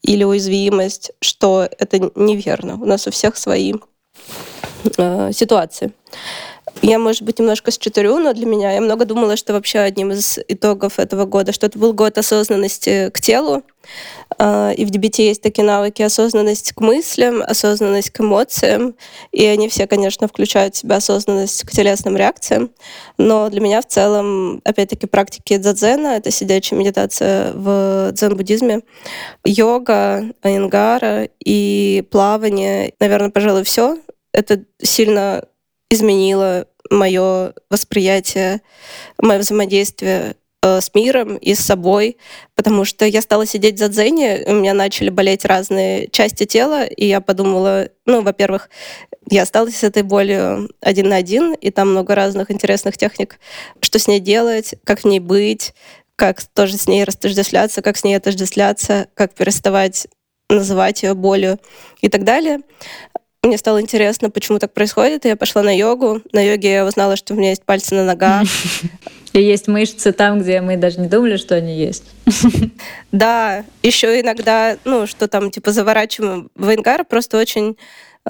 или 0.02 0.22
уязвимость, 0.22 1.12
что 1.20 1.66
это 1.78 2.10
неверно. 2.14 2.74
У 2.74 2.84
нас 2.84 3.06
у 3.06 3.10
всех 3.10 3.36
свои 3.36 3.72
э, 4.98 5.32
ситуации. 5.32 5.92
Я, 6.82 6.98
может 6.98 7.22
быть, 7.22 7.38
немножко 7.38 7.70
считырю, 7.70 8.18
но 8.18 8.32
для 8.34 8.46
меня 8.46 8.72
я 8.72 8.80
много 8.80 9.04
думала, 9.04 9.36
что 9.36 9.52
вообще 9.52 9.78
одним 9.78 10.12
из 10.12 10.38
итогов 10.48 10.98
этого 10.98 11.24
года, 11.24 11.52
что 11.52 11.66
это 11.66 11.78
был 11.78 11.94
год 11.94 12.18
осознанности 12.18 13.10
к 13.10 13.20
телу, 13.20 13.62
а, 14.38 14.72
и 14.72 14.84
в 14.84 14.90
DBT 14.90 15.22
есть 15.22 15.42
такие 15.42 15.64
навыки 15.64 16.02
осознанность 16.02 16.72
к 16.72 16.80
мыслям, 16.80 17.42
осознанность 17.42 18.10
к 18.10 18.20
эмоциям, 18.20 18.94
и 19.32 19.44
они 19.44 19.68
все, 19.68 19.86
конечно, 19.86 20.28
включают 20.28 20.74
в 20.74 20.78
себя 20.78 20.96
осознанность 20.96 21.64
к 21.64 21.70
телесным 21.70 22.16
реакциям. 22.16 22.70
Но 23.18 23.48
для 23.48 23.60
меня 23.60 23.80
в 23.80 23.86
целом, 23.86 24.60
опять-таки, 24.64 25.06
практики 25.06 25.56
дзадзена— 25.56 26.08
это 26.16 26.30
сидячая 26.30 26.78
медитация 26.78 27.52
в 27.52 28.12
дзен-буддизме, 28.12 28.80
йога, 29.44 30.24
айнгара 30.42 31.28
и 31.44 32.04
плавание, 32.10 32.92
наверное, 33.00 33.30
пожалуй, 33.30 33.64
все. 33.64 33.98
Это 34.32 34.64
сильно 34.82 35.44
изменило 35.90 36.66
мое 36.90 37.54
восприятие, 37.70 38.60
мое 39.18 39.38
взаимодействие 39.38 40.36
Э, 40.64 40.80
с 40.80 40.94
миром 40.94 41.36
и 41.36 41.54
с 41.54 41.60
собой, 41.60 42.16
потому 42.54 42.86
что 42.86 43.04
я 43.04 43.20
стала 43.20 43.44
сидеть 43.44 43.78
за 43.78 43.88
дзене, 43.88 44.44
у 44.46 44.54
меня 44.54 44.72
начали 44.72 45.10
болеть 45.10 45.44
разные 45.44 46.08
части 46.08 46.46
тела, 46.46 46.86
и 46.86 47.04
я 47.04 47.20
подумала, 47.20 47.90
ну, 48.06 48.22
во-первых, 48.22 48.70
я 49.30 49.42
осталась 49.42 49.76
с 49.76 49.84
этой 49.84 50.02
болью 50.02 50.70
один 50.80 51.10
на 51.10 51.16
один, 51.16 51.52
и 51.52 51.70
там 51.70 51.90
много 51.90 52.14
разных 52.14 52.50
интересных 52.50 52.96
техник, 52.96 53.38
что 53.82 53.98
с 53.98 54.08
ней 54.08 54.20
делать, 54.20 54.74
как 54.84 55.00
в 55.00 55.04
ней 55.04 55.20
быть, 55.20 55.74
как 56.16 56.42
тоже 56.42 56.78
с 56.78 56.88
ней 56.88 57.04
растождествляться, 57.04 57.82
как 57.82 57.98
с 57.98 58.04
ней 58.04 58.14
отождествляться, 58.14 59.08
как 59.12 59.34
переставать 59.34 60.06
называть 60.48 61.02
ее 61.02 61.12
болью 61.12 61.58
и 62.00 62.08
так 62.08 62.24
далее. 62.24 62.60
Мне 63.44 63.58
стало 63.58 63.82
интересно, 63.82 64.30
почему 64.30 64.58
так 64.58 64.72
происходит, 64.72 65.26
и 65.26 65.28
я 65.28 65.36
пошла 65.36 65.62
на 65.62 65.76
йогу. 65.76 66.22
На 66.32 66.40
йоге 66.40 66.72
я 66.72 66.86
узнала, 66.86 67.14
что 67.14 67.34
у 67.34 67.36
меня 67.36 67.50
есть 67.50 67.62
пальцы 67.62 67.94
на 67.94 68.04
ногах. 68.04 68.48
И 69.34 69.42
есть 69.42 69.66
мышцы 69.66 70.12
там, 70.12 70.40
где 70.40 70.60
мы 70.60 70.76
даже 70.76 71.00
не 71.00 71.08
думали, 71.08 71.36
что 71.36 71.54
они 71.56 71.76
есть. 71.76 72.04
Да, 73.12 73.64
еще 73.82 74.20
иногда, 74.20 74.76
ну, 74.84 75.06
что 75.06 75.28
там, 75.28 75.50
типа, 75.50 75.72
заворачиваем 75.72 76.50
в 76.54 76.72
ингар, 76.72 77.04
просто 77.04 77.38
очень 77.38 77.76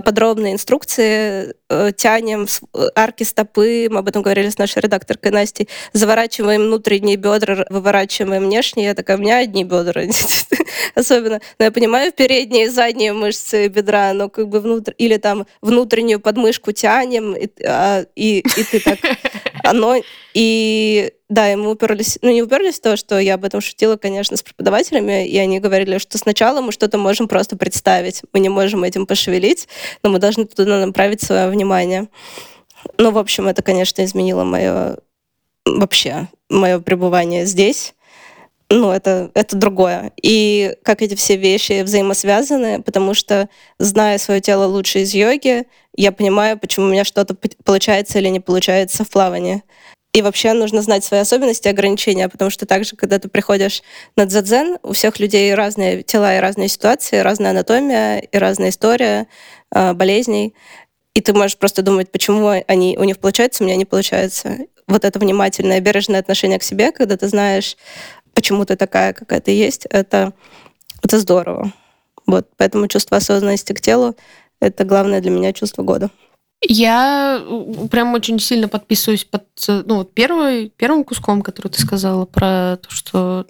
подробные 0.02 0.54
инструкции, 0.54 1.54
э, 1.70 1.92
тянем 1.96 2.46
э, 2.74 2.86
арки 2.96 3.22
стопы, 3.22 3.88
мы 3.90 3.98
об 3.98 4.08
этом 4.08 4.22
говорили 4.22 4.48
с 4.48 4.58
нашей 4.58 4.82
редакторкой 4.82 5.30
Настей, 5.30 5.68
заворачиваем 5.92 6.62
внутренние 6.62 7.16
бедра, 7.16 7.64
выворачиваем 7.70 8.44
внешние. 8.44 8.88
Я 8.88 8.94
такая, 8.94 9.16
у 9.16 9.20
меня 9.20 9.38
одни 9.38 9.62
бедра. 9.62 10.02
Особенно, 10.94 11.40
но 11.58 11.64
я 11.64 11.70
понимаю, 11.70 12.12
передние 12.12 12.66
и 12.66 12.68
задние 12.68 13.12
мышцы 13.12 13.68
бедра, 13.68 14.12
но 14.12 14.28
как 14.28 14.48
бы 14.48 14.60
внутрь, 14.60 14.92
или 14.98 15.16
там 15.16 15.46
внутреннюю 15.62 16.20
подмышку 16.20 16.72
тянем, 16.72 17.36
и, 17.36 17.48
а, 17.64 18.04
и, 18.16 18.38
и 18.40 18.64
ты 18.64 18.80
так, 18.80 18.98
оно, 19.62 19.96
и 20.34 21.12
да, 21.28 21.52
и 21.52 21.56
мы 21.56 21.70
уперлись, 21.70 22.18
ну 22.22 22.30
не 22.30 22.42
уперлись 22.42 22.76
в 22.78 22.82
то, 22.82 22.96
что 22.96 23.18
я 23.18 23.34
об 23.34 23.44
этом 23.44 23.60
шутила, 23.60 23.96
конечно, 23.96 24.36
с 24.36 24.42
преподавателями, 24.42 25.26
и 25.26 25.38
они 25.38 25.60
говорили, 25.60 25.98
что 25.98 26.18
сначала 26.18 26.60
мы 26.60 26.72
что-то 26.72 26.98
можем 26.98 27.28
просто 27.28 27.56
представить, 27.56 28.22
мы 28.32 28.40
не 28.40 28.48
можем 28.48 28.84
этим 28.84 29.06
пошевелить, 29.06 29.68
но 30.02 30.10
мы 30.10 30.18
должны 30.18 30.44
туда 30.44 30.84
направить 30.84 31.22
свое 31.22 31.48
внимание. 31.48 32.08
Ну, 32.98 33.12
в 33.12 33.18
общем, 33.18 33.46
это, 33.46 33.62
конечно, 33.62 34.04
изменило 34.04 34.44
мое 34.44 34.98
вообще 35.64 36.28
мое 36.50 36.78
пребывание 36.80 37.46
здесь. 37.46 37.94
Ну, 38.70 38.90
это, 38.90 39.30
это 39.34 39.56
другое. 39.56 40.12
И 40.20 40.76
как 40.82 41.02
эти 41.02 41.14
все 41.14 41.36
вещи 41.36 41.82
взаимосвязаны, 41.82 42.82
потому 42.82 43.14
что, 43.14 43.48
зная 43.78 44.18
свое 44.18 44.40
тело 44.40 44.66
лучше 44.66 45.00
из 45.00 45.14
йоги, 45.14 45.66
я 45.96 46.12
понимаю, 46.12 46.58
почему 46.58 46.86
у 46.86 46.88
меня 46.90 47.04
что-то 47.04 47.36
получается 47.62 48.18
или 48.18 48.28
не 48.28 48.40
получается 48.40 49.04
в 49.04 49.10
плавании. 49.10 49.62
И 50.14 50.22
вообще 50.22 50.52
нужно 50.52 50.80
знать 50.80 51.04
свои 51.04 51.20
особенности 51.20 51.66
и 51.66 51.70
ограничения, 51.70 52.28
потому 52.28 52.48
что 52.48 52.66
также, 52.66 52.94
когда 52.94 53.18
ты 53.18 53.28
приходишь 53.28 53.82
на 54.14 54.26
дзадзен, 54.26 54.78
у 54.84 54.92
всех 54.92 55.18
людей 55.18 55.52
разные 55.54 56.04
тела 56.04 56.36
и 56.36 56.38
разные 56.38 56.68
ситуации, 56.68 57.18
разная 57.18 57.50
анатомия 57.50 58.20
и 58.20 58.38
разная 58.38 58.68
история 58.68 59.26
э, 59.74 59.92
болезней. 59.92 60.54
И 61.14 61.20
ты 61.20 61.32
можешь 61.34 61.58
просто 61.58 61.82
думать, 61.82 62.12
почему 62.12 62.62
они, 62.68 62.96
у 62.96 63.02
них 63.02 63.18
получается, 63.18 63.64
у 63.64 63.66
меня 63.66 63.74
не 63.74 63.84
получается. 63.84 64.58
Вот 64.86 65.04
это 65.04 65.18
внимательное, 65.18 65.80
бережное 65.80 66.20
отношение 66.20 66.60
к 66.60 66.62
себе, 66.62 66.92
когда 66.92 67.16
ты 67.16 67.26
знаешь, 67.26 67.76
почему 68.34 68.64
ты 68.64 68.76
такая, 68.76 69.14
какая 69.14 69.40
ты 69.40 69.50
есть, 69.50 69.84
это, 69.86 70.32
это 71.02 71.18
здорово. 71.18 71.72
Вот, 72.24 72.48
поэтому 72.56 72.86
чувство 72.86 73.16
осознанности 73.16 73.72
к 73.72 73.80
телу— 73.80 74.14
это 74.60 74.84
главное 74.84 75.20
для 75.20 75.32
меня 75.32 75.52
чувство 75.52 75.82
года. 75.82 76.10
Я 76.66 77.44
прям 77.90 78.14
очень 78.14 78.38
сильно 78.38 78.68
подписываюсь 78.68 79.24
под 79.24 79.44
ну, 79.68 79.96
вот 79.96 80.14
первый, 80.14 80.70
первым 80.70 81.04
куском, 81.04 81.42
который 81.42 81.68
ты 81.68 81.80
сказала 81.80 82.24
про 82.24 82.78
то, 82.78 82.90
что 82.90 83.46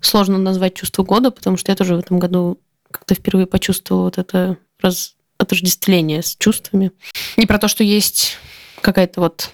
сложно 0.00 0.38
назвать 0.38 0.74
чувство 0.74 1.02
года, 1.02 1.30
потому 1.30 1.56
что 1.56 1.72
я 1.72 1.76
тоже 1.76 1.94
в 1.96 1.98
этом 1.98 2.18
году 2.18 2.58
как-то 2.90 3.14
впервые 3.14 3.46
почувствовала 3.46 4.04
вот 4.04 4.18
это 4.18 4.56
раз, 4.80 5.14
отождествление 5.36 6.22
с 6.22 6.36
чувствами. 6.36 6.92
Не 7.36 7.46
про 7.46 7.58
то, 7.58 7.68
что 7.68 7.84
есть 7.84 8.36
какая-то 8.80 9.20
вот, 9.20 9.50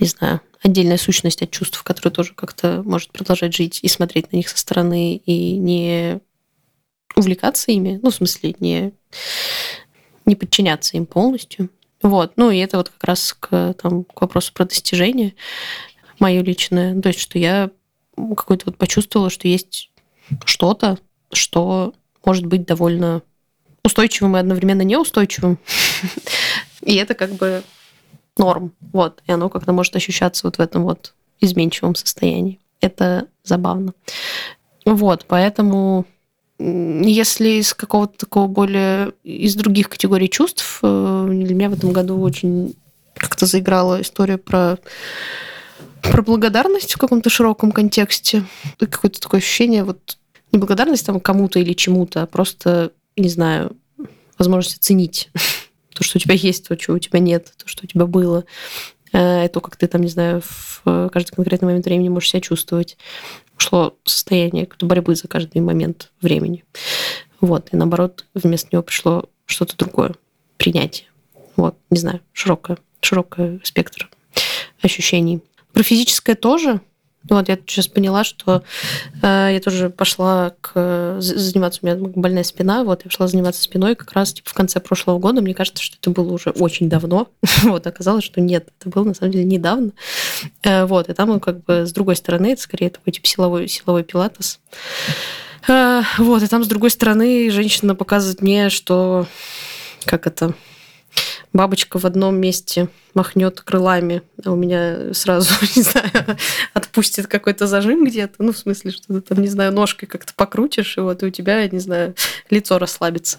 не 0.00 0.06
знаю, 0.06 0.40
отдельная 0.62 0.98
сущность 0.98 1.42
от 1.42 1.50
чувств, 1.50 1.82
которая 1.82 2.12
тоже 2.12 2.34
как-то 2.34 2.82
может 2.84 3.12
продолжать 3.12 3.54
жить 3.54 3.80
и 3.82 3.88
смотреть 3.88 4.32
на 4.32 4.36
них 4.36 4.48
со 4.48 4.58
стороны 4.58 5.16
и 5.16 5.56
не 5.56 6.20
увлекаться 7.14 7.72
ими, 7.72 8.00
ну, 8.02 8.10
в 8.10 8.14
смысле, 8.14 8.54
не, 8.58 8.92
не 10.24 10.36
подчиняться 10.36 10.96
им 10.96 11.06
полностью. 11.06 11.68
Вот. 12.02 12.32
Ну, 12.36 12.50
и 12.50 12.58
это 12.58 12.76
вот 12.78 12.88
как 12.88 13.04
раз 13.04 13.36
к, 13.38 13.74
там, 13.74 14.04
к 14.04 14.20
вопросу 14.20 14.52
про 14.52 14.64
достижение 14.64 15.34
мое 16.18 16.42
личное. 16.42 17.00
То 17.00 17.08
есть, 17.08 17.20
что 17.20 17.38
я 17.38 17.70
какой-то 18.16 18.66
вот 18.66 18.76
почувствовала, 18.76 19.30
что 19.30 19.48
есть 19.48 19.90
что-то, 20.44 20.98
что 21.32 21.94
может 22.24 22.46
быть 22.46 22.64
довольно 22.66 23.22
устойчивым 23.84 24.36
и 24.36 24.40
одновременно 24.40 24.82
неустойчивым. 24.82 25.58
И 26.82 26.94
это 26.94 27.14
как 27.14 27.32
бы 27.32 27.62
норм. 28.36 28.72
Вот. 28.92 29.22
И 29.26 29.32
оно 29.32 29.48
как-то 29.48 29.72
может 29.72 29.94
ощущаться 29.96 30.46
вот 30.46 30.58
в 30.58 30.60
этом 30.60 30.84
вот 30.84 31.14
изменчивом 31.40 31.94
состоянии. 31.94 32.60
Это 32.80 33.28
забавно. 33.44 33.94
Вот, 34.84 35.26
поэтому 35.28 36.06
если 36.64 37.60
из 37.60 37.74
какого-то 37.74 38.18
такого 38.18 38.46
более, 38.46 39.12
из 39.24 39.54
других 39.54 39.88
категорий 39.88 40.28
чувств, 40.28 40.78
э, 40.82 41.28
для 41.30 41.54
меня 41.54 41.70
в 41.70 41.74
этом 41.74 41.92
году 41.92 42.20
очень 42.20 42.74
как-то 43.14 43.46
заиграла 43.46 44.00
история 44.00 44.38
про 44.38 44.78
про 46.02 46.22
благодарность 46.22 46.94
в 46.94 46.98
каком-то 46.98 47.30
широком 47.30 47.70
контексте. 47.70 48.44
Какое-то 48.78 49.20
такое 49.20 49.38
ощущение, 49.38 49.84
вот 49.84 50.18
не 50.50 50.58
благодарность 50.58 51.06
там 51.06 51.20
кому-то 51.20 51.60
или 51.60 51.74
чему-то, 51.74 52.22
а 52.22 52.26
просто, 52.26 52.90
не 53.16 53.28
знаю, 53.28 53.76
возможность 54.36 54.78
оценить 54.78 55.30
то, 55.94 56.02
что 56.02 56.18
у 56.18 56.20
тебя 56.20 56.34
есть, 56.34 56.66
то, 56.66 56.76
чего 56.76 56.96
у 56.96 56.98
тебя 56.98 57.20
нет, 57.20 57.52
то, 57.56 57.68
что 57.68 57.84
у 57.84 57.86
тебя 57.86 58.06
было, 58.06 58.44
э, 59.12 59.48
то, 59.48 59.60
как 59.60 59.76
ты 59.76 59.86
там, 59.86 60.02
не 60.02 60.08
знаю, 60.08 60.42
в 60.42 61.10
каждый 61.12 61.34
конкретный 61.34 61.66
момент 61.66 61.84
времени 61.86 62.08
можешь 62.08 62.30
себя 62.30 62.40
чувствовать 62.40 62.96
шло 63.62 63.96
состояние 64.04 64.68
борьбы 64.80 65.14
за 65.14 65.28
каждый 65.28 65.60
момент 65.60 66.10
времени. 66.20 66.64
Вот. 67.40 67.68
И 67.72 67.76
наоборот, 67.76 68.26
вместо 68.34 68.68
него 68.72 68.82
пришло 68.82 69.28
что-то 69.46 69.76
другое. 69.76 70.14
Принятие. 70.56 71.08
Вот. 71.56 71.76
Не 71.90 71.98
знаю, 71.98 72.20
широкое, 72.32 72.78
широкий 73.00 73.60
спектр 73.64 74.10
ощущений. 74.80 75.40
Про 75.72 75.82
физическое 75.82 76.34
тоже 76.34 76.80
вот 77.28 77.48
я 77.48 77.56
сейчас 77.66 77.88
поняла, 77.88 78.24
что 78.24 78.62
э, 79.22 79.50
я 79.52 79.60
тоже 79.60 79.90
пошла 79.90 80.54
к, 80.60 81.16
заниматься, 81.20 81.80
у 81.82 81.86
меня 81.86 81.96
больная 81.96 82.44
спина, 82.44 82.84
вот 82.84 83.02
я 83.04 83.10
пошла 83.10 83.26
заниматься 83.26 83.62
спиной 83.62 83.94
как 83.94 84.12
раз 84.12 84.32
типа, 84.32 84.50
в 84.50 84.54
конце 84.54 84.80
прошлого 84.80 85.18
года. 85.18 85.40
Мне 85.40 85.54
кажется, 85.54 85.82
что 85.82 85.96
это 86.00 86.10
было 86.10 86.32
уже 86.32 86.50
очень 86.50 86.88
давно. 86.88 87.28
вот, 87.62 87.86
оказалось, 87.86 88.24
что 88.24 88.40
нет, 88.40 88.68
это 88.80 88.90
было 88.90 89.04
на 89.04 89.14
самом 89.14 89.32
деле 89.32 89.44
недавно. 89.44 89.92
Э, 90.62 90.84
вот, 90.84 91.08
и 91.08 91.12
там 91.12 91.40
как 91.40 91.64
бы 91.64 91.86
с 91.86 91.92
другой 91.92 92.16
стороны, 92.16 92.52
это 92.52 92.62
скорее 92.62 92.90
такой 92.90 93.12
типа 93.12 93.26
силовой, 93.26 93.68
силовой 93.68 94.04
пилатес. 94.04 94.60
Э, 95.68 96.02
вот, 96.18 96.42
и 96.42 96.46
там 96.48 96.64
с 96.64 96.68
другой 96.68 96.90
стороны 96.90 97.50
женщина 97.50 97.94
показывает 97.94 98.42
мне, 98.42 98.68
что 98.70 99.26
как 100.04 100.26
это 100.26 100.54
бабочка 101.52 101.98
в 101.98 102.04
одном 102.04 102.36
месте 102.36 102.88
махнет 103.14 103.60
крылами, 103.60 104.22
а 104.44 104.52
у 104.52 104.56
меня 104.56 105.12
сразу, 105.12 105.52
не 105.76 105.82
знаю, 105.82 106.10
отпустит 106.74 107.26
какой-то 107.26 107.66
зажим 107.66 108.04
где-то. 108.04 108.42
Ну, 108.42 108.52
в 108.52 108.58
смысле, 108.58 108.90
что 108.90 109.14
ты 109.14 109.20
там, 109.20 109.42
не 109.42 109.48
знаю, 109.48 109.72
ножкой 109.72 110.08
как-то 110.08 110.32
покрутишь, 110.34 110.96
и 110.96 111.00
вот 111.00 111.22
и 111.22 111.26
у 111.26 111.30
тебя, 111.30 111.66
не 111.68 111.78
знаю, 111.78 112.14
лицо 112.50 112.78
расслабится. 112.78 113.38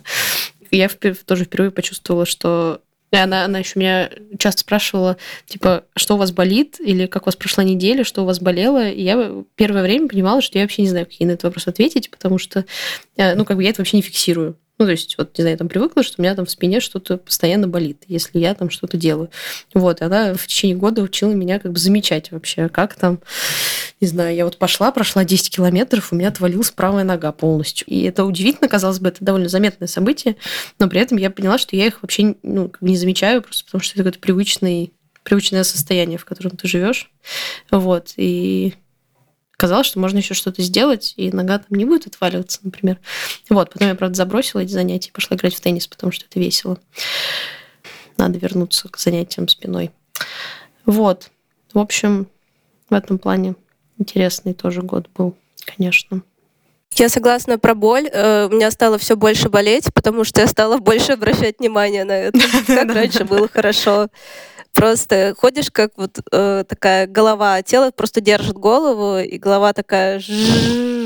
Я 0.71 0.89
тоже 1.25 1.45
впервые 1.45 1.71
почувствовала, 1.71 2.25
что 2.25 2.81
она, 3.11 3.45
она 3.45 3.59
еще 3.59 3.79
меня 3.79 4.09
часто 4.39 4.61
спрашивала, 4.61 5.17
типа, 5.45 5.85
что 5.95 6.15
у 6.15 6.17
вас 6.17 6.31
болит, 6.31 6.79
или 6.79 7.05
как 7.05 7.23
у 7.23 7.25
вас 7.27 7.35
прошла 7.35 7.63
неделя, 7.63 8.03
что 8.03 8.23
у 8.23 8.25
вас 8.25 8.39
болело. 8.39 8.89
И 8.89 9.03
я 9.03 9.43
первое 9.55 9.83
время 9.83 10.07
понимала, 10.07 10.41
что 10.41 10.57
я 10.57 10.63
вообще 10.63 10.81
не 10.81 10.89
знаю, 10.89 11.05
какие 11.05 11.27
на 11.27 11.33
этот 11.33 11.43
вопрос 11.43 11.67
ответить, 11.67 12.09
потому 12.09 12.37
что, 12.37 12.65
э, 13.15 13.35
ну, 13.35 13.45
как 13.45 13.57
бы 13.57 13.63
я 13.63 13.69
это 13.69 13.81
вообще 13.81 13.97
не 13.97 14.03
фиксирую. 14.03 14.57
Ну, 14.79 14.85
то 14.85 14.91
есть, 14.91 15.17
вот, 15.17 15.37
не 15.37 15.43
знаю, 15.43 15.53
я 15.53 15.57
там 15.57 15.69
привыкла, 15.69 16.01
что 16.01 16.15
у 16.17 16.21
меня 16.23 16.33
там 16.33 16.45
в 16.45 16.49
спине 16.49 16.79
что-то 16.79 17.17
постоянно 17.17 17.67
болит, 17.67 18.03
если 18.07 18.39
я 18.39 18.55
там 18.55 18.71
что-то 18.71 18.97
делаю. 18.97 19.29
Вот, 19.73 20.01
и 20.01 20.03
она 20.03 20.33
в 20.33 20.47
течение 20.47 20.75
года 20.75 21.03
учила 21.03 21.31
меня 21.31 21.59
как 21.59 21.73
бы 21.73 21.79
замечать 21.79 22.31
вообще, 22.31 22.69
как 22.69 22.95
там, 22.95 23.19
не 24.01 24.07
знаю, 24.07 24.35
я 24.35 24.45
вот 24.45 24.57
пошла, 24.57 24.91
прошла 24.91 25.23
10 25.23 25.55
километров, 25.55 26.11
у 26.11 26.15
меня 26.15 26.29
отвалилась 26.29 26.71
правая 26.71 27.03
нога 27.03 27.31
полностью. 27.31 27.87
И 27.87 28.01
это 28.03 28.25
удивительно, 28.25 28.67
казалось 28.67 28.99
бы, 28.99 29.09
это 29.09 29.23
довольно 29.23 29.47
заметное 29.47 29.87
событие, 29.87 30.37
но 30.79 30.89
при 30.89 30.99
этом 31.01 31.17
я 31.17 31.29
поняла, 31.29 31.59
что 31.59 31.75
я 31.75 31.85
их 31.85 32.01
вообще 32.01 32.35
ну, 32.41 32.71
не 32.81 32.97
замечаю, 32.97 33.43
просто 33.43 33.65
потому 33.65 33.81
что 33.83 33.93
это 33.93 34.03
какой-то 34.03 34.19
привычный 34.19 34.91
привычное 35.23 35.63
состояние, 35.63 36.17
в 36.17 36.25
котором 36.25 36.51
ты 36.57 36.67
живешь. 36.67 37.09
Вот. 37.71 38.13
И 38.17 38.73
казалось, 39.57 39.87
что 39.87 39.99
можно 39.99 40.17
еще 40.17 40.33
что-то 40.33 40.61
сделать, 40.61 41.13
и 41.17 41.31
нога 41.31 41.59
там 41.59 41.77
не 41.77 41.85
будет 41.85 42.07
отваливаться, 42.07 42.59
например. 42.63 42.99
Вот, 43.49 43.71
потом 43.71 43.87
я, 43.87 43.95
правда, 43.95 44.15
забросила 44.15 44.61
эти 44.61 44.71
занятия 44.71 45.09
и 45.09 45.13
пошла 45.13 45.37
играть 45.37 45.55
в 45.55 45.61
теннис, 45.61 45.87
потому 45.87 46.11
что 46.11 46.25
это 46.25 46.39
весело. 46.39 46.77
Надо 48.17 48.37
вернуться 48.37 48.89
к 48.89 48.97
занятиям 48.97 49.47
спиной. 49.47 49.91
Вот. 50.85 51.31
В 51.73 51.79
общем, 51.79 52.27
в 52.89 52.93
этом 52.93 53.17
плане 53.17 53.55
интересный 53.97 54.53
тоже 54.53 54.81
год 54.81 55.07
был, 55.15 55.35
конечно. 55.65 56.21
Я 56.95 57.09
согласна 57.09 57.57
про 57.57 57.73
боль. 57.73 58.07
Э, 58.11 58.45
у 58.45 58.49
меня 58.55 58.69
стало 58.69 58.97
все 58.99 59.15
больше 59.15 59.49
болеть, 59.49 59.91
потому 59.93 60.23
что 60.23 60.41
я 60.41 60.47
стала 60.47 60.77
больше 60.77 61.13
обращать 61.13 61.59
внимание 61.59 62.03
на 62.03 62.11
это. 62.11 62.39
Как 62.67 62.93
раньше 62.93 63.25
было 63.25 63.47
хорошо. 63.47 64.09
Просто 64.73 65.35
ходишь, 65.37 65.69
как 65.71 65.91
вот 65.97 66.19
э, 66.31 66.63
такая 66.67 67.07
голова, 67.07 67.61
тело 67.61 67.91
просто 67.91 68.21
держит 68.21 68.55
голову, 68.55 69.19
и 69.19 69.37
голова 69.37 69.73
такая 69.73 70.21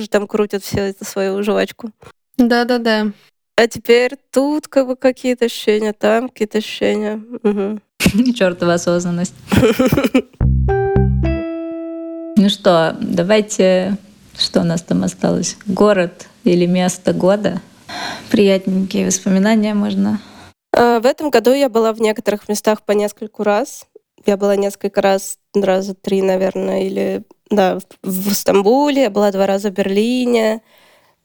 там 0.10 0.28
крутит 0.28 0.64
все 0.64 0.90
это 0.90 1.06
свою 1.06 1.44
жвачку. 1.44 1.92
Да-да-да. 2.38 3.12
А 3.56 3.68
теперь 3.68 4.18
тут 4.32 4.68
как 4.68 4.88
бы 4.88 4.96
какие-то 4.96 5.46
ощущения, 5.46 5.92
там 5.92 6.30
какие-то 6.30 6.60
ощущения. 6.60 7.22
Угу. 7.44 8.34
Чертова 8.34 8.76
осознанность. 8.76 9.36
Ну 12.40 12.50
что, 12.50 12.96
давайте, 13.02 13.98
что 14.38 14.62
у 14.62 14.64
нас 14.64 14.84
там 14.84 15.04
осталось? 15.04 15.58
Город 15.66 16.28
или 16.44 16.68
место 16.68 17.12
года? 17.12 17.64
Приятненькие 18.30 19.08
воспоминания 19.08 19.74
можно 19.74 20.22
в 20.78 21.06
этом 21.06 21.30
году 21.30 21.54
я 21.54 21.70
была 21.70 21.92
в 21.94 22.02
некоторых 22.02 22.48
местах 22.48 22.84
по 22.84 22.92
нескольку 22.92 23.44
раз. 23.44 23.88
Я 24.26 24.38
была 24.38 24.56
несколько 24.56 25.02
раз, 25.02 25.40
раза 25.56 25.96
три, 25.96 26.22
наверное, 26.22 26.84
или 26.84 27.24
да, 27.50 27.80
в 28.04 28.34
Стамбуле, 28.34 29.04
я 29.04 29.10
была 29.10 29.32
два 29.32 29.48
раза 29.48 29.70
в 29.70 29.74
Берлине, 29.74 30.62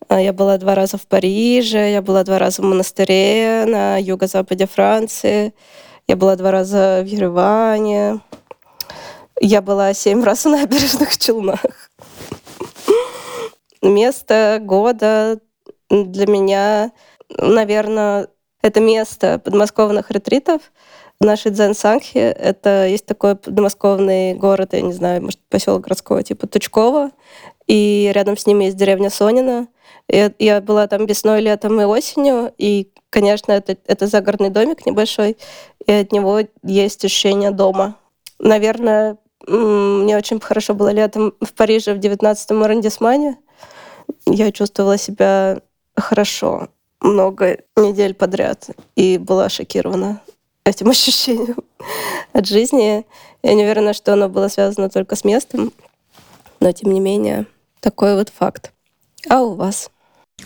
э, 0.09 0.23
я 0.23 0.33
была 0.33 0.57
два 0.59 0.75
раза 0.75 0.99
в 0.99 1.07
Париже, 1.07 1.91
я 1.91 2.01
была 2.03 2.23
два 2.25 2.39
раза 2.39 2.63
в 2.63 2.65
монастыре 2.65 3.65
на 3.67 3.99
юго-западе 3.99 4.67
Франции, 4.67 5.53
я 6.07 6.17
была 6.17 6.37
два 6.37 6.51
раза 6.51 7.03
в 7.03 7.07
Ереване, 7.07 8.21
я 9.41 9.63
была 9.63 9.95
семь 9.95 10.23
раз 10.25 10.45
в 10.45 10.49
набережных 10.49 11.17
Челнах. 11.19 11.91
Место 13.83 14.59
года 14.61 15.41
для 15.91 16.27
меня, 16.27 16.93
наверное, 17.37 18.29
это 18.63 18.81
место 18.81 19.39
подмосковных 19.39 20.11
ретритов. 20.11 20.63
Нашей 21.21 21.53
Дзен-Сангхе 21.53 22.33
это 22.33 22.87
есть 22.87 23.07
такой 23.07 23.37
подмосковный 23.37 24.35
город, 24.35 24.71
я 24.73 24.81
не 24.81 24.93
знаю, 24.93 25.23
может, 25.23 25.39
поселок 25.49 25.83
городского 25.83 26.23
типа 26.23 26.47
Тучково, 26.49 27.11
и 27.69 28.11
рядом 28.13 28.37
с 28.37 28.47
ним 28.47 28.61
есть 28.61 28.77
деревня 28.77 29.11
Сонина. 29.11 29.69
И 30.09 30.31
я 30.41 30.61
была 30.61 30.89
там 30.89 31.07
весной, 31.07 31.41
летом 31.41 31.81
и 31.81 31.85
осенью, 31.85 32.53
и, 32.59 32.91
конечно, 33.11 33.53
это, 33.53 33.77
это 33.87 34.09
загородный 34.09 34.51
домик 34.51 34.85
небольшой, 34.85 35.37
и 35.87 35.93
от 35.93 36.11
него 36.11 36.41
есть 36.65 37.05
ощущение 37.05 37.53
дома. 37.53 37.97
Наверное, 38.41 39.17
мне 39.47 40.17
очень 40.17 40.41
хорошо 40.41 40.75
было 40.75 40.89
летом 40.89 41.35
в 41.41 41.53
Париже 41.55 41.95
в 41.95 41.99
19-м 41.99 42.63
арендисмане. 42.63 43.39
Я 44.27 44.51
чувствовала 44.51 44.99
себя 44.99 45.61
хорошо 45.97 46.69
много 47.03 47.59
недель 47.77 48.15
подряд 48.15 48.71
и 48.97 49.19
была 49.19 49.49
шокирована 49.49 50.21
этим 50.65 50.89
ощущением 50.91 51.59
от 52.33 52.47
жизни. 52.47 53.05
Я 53.43 53.55
не 53.55 53.65
уверена, 53.65 53.93
что 53.93 54.13
оно 54.13 54.29
было 54.29 54.49
связано 54.49 54.89
только 54.89 55.17
с 55.17 55.25
местом, 55.25 55.73
но 56.61 56.73
тем 56.73 56.93
не 56.93 57.01
менее 57.01 57.47
такой 57.81 58.15
вот 58.15 58.29
факт. 58.29 58.73
А 59.29 59.43
у 59.43 59.55
вас? 59.55 59.91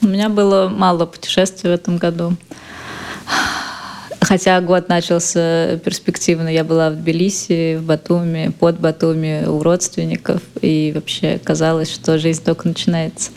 У 0.02 0.06
меня 0.06 0.28
было 0.28 0.68
мало 0.68 1.06
путешествий 1.06 1.70
в 1.70 1.74
этом 1.74 1.98
году. 1.98 2.32
Хотя 4.26 4.60
год 4.60 4.88
начался 4.88 5.76
перспективно. 5.84 6.48
Я 6.48 6.64
была 6.64 6.90
в 6.90 6.96
Тбилиси, 6.96 7.76
в 7.76 7.84
Батуми, 7.84 8.50
под 8.58 8.80
Батуми, 8.80 9.46
у 9.46 9.62
родственников. 9.62 10.42
И 10.60 10.90
вообще 10.92 11.38
казалось, 11.38 11.94
что 11.94 12.18
жизнь 12.18 12.42
только 12.42 12.66
начинается. 12.66 13.30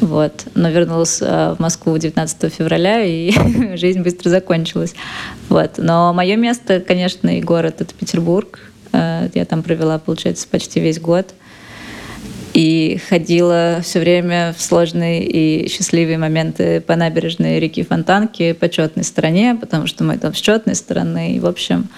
Вот. 0.00 0.46
Но 0.56 0.68
вернулась 0.68 1.22
э, 1.22 1.54
в 1.56 1.60
Москву 1.60 1.96
19 1.96 2.52
февраля, 2.52 3.04
и 3.04 3.76
жизнь 3.76 4.02
быстро 4.02 4.30
закончилась. 4.30 4.96
Вот. 5.48 5.74
Но 5.78 6.12
мое 6.12 6.34
место, 6.34 6.80
конечно, 6.80 7.38
и 7.38 7.40
город— 7.40 7.76
это 7.82 7.94
Петербург. 7.94 8.58
Э, 8.92 9.28
я 9.32 9.44
там 9.44 9.62
провела, 9.62 10.00
получается, 10.00 10.48
почти 10.50 10.80
весь 10.80 10.98
год. 10.98 11.34
И 12.56 12.98
ходила 13.10 13.80
все 13.82 14.00
время 14.00 14.54
в 14.56 14.62
сложные 14.62 15.26
и 15.26 15.68
счастливые 15.68 16.16
моменты 16.16 16.80
по 16.80 16.96
набережной 16.96 17.60
реки 17.60 17.82
Фонтанки, 17.82 18.54
по 18.54 18.70
четной 18.70 19.04
стороне, 19.04 19.58
потому 19.60 19.86
что 19.86 20.04
мы 20.04 20.16
там 20.16 20.34
с 20.34 20.40
четной 20.40 20.74
стороны. 20.74 21.36
И, 21.36 21.38
в 21.38 21.44
общем, 21.44 21.90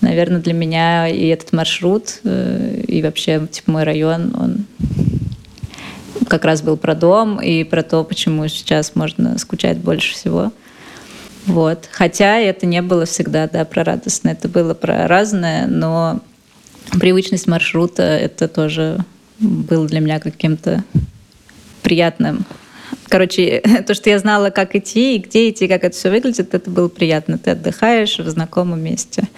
наверное, 0.00 0.40
для 0.40 0.54
меня 0.54 1.06
и 1.06 1.26
этот 1.26 1.52
маршрут, 1.52 2.20
э, 2.24 2.82
и 2.88 3.02
вообще 3.02 3.46
типа, 3.46 3.70
мой 3.70 3.82
район, 3.82 4.34
он 4.40 4.64
как 6.28 6.46
раз 6.46 6.62
был 6.62 6.78
про 6.78 6.94
дом 6.94 7.38
и 7.38 7.62
про 7.62 7.82
то, 7.82 8.02
почему 8.02 8.48
сейчас 8.48 8.94
можно 8.94 9.36
скучать 9.36 9.76
больше 9.76 10.14
всего. 10.14 10.50
Вот. 11.44 11.90
Хотя 11.92 12.38
это 12.38 12.64
не 12.64 12.80
было 12.80 13.04
всегда 13.04 13.48
да, 13.48 13.66
про 13.66 13.84
радостное, 13.84 14.32
это 14.32 14.48
было 14.48 14.72
про 14.72 15.06
разное, 15.08 15.66
но 15.66 16.20
привычность 16.98 17.46
маршрута 17.46 18.02
это 18.02 18.48
тоже 18.48 19.04
было 19.38 19.86
для 19.86 20.00
меня 20.00 20.20
каким-то 20.20 20.84
приятным. 21.82 22.44
Короче, 23.08 23.62
то, 23.86 23.94
что 23.94 24.10
я 24.10 24.18
знала, 24.18 24.50
как 24.50 24.74
идти, 24.74 25.16
и 25.16 25.18
где 25.18 25.50
идти, 25.50 25.68
как 25.68 25.84
это 25.84 25.96
все 25.96 26.10
выглядит, 26.10 26.54
это 26.54 26.70
было 26.70 26.88
приятно. 26.88 27.38
Ты 27.38 27.52
отдыхаешь 27.52 28.18
в 28.18 28.28
знакомом 28.28 28.80
месте. 28.80 29.28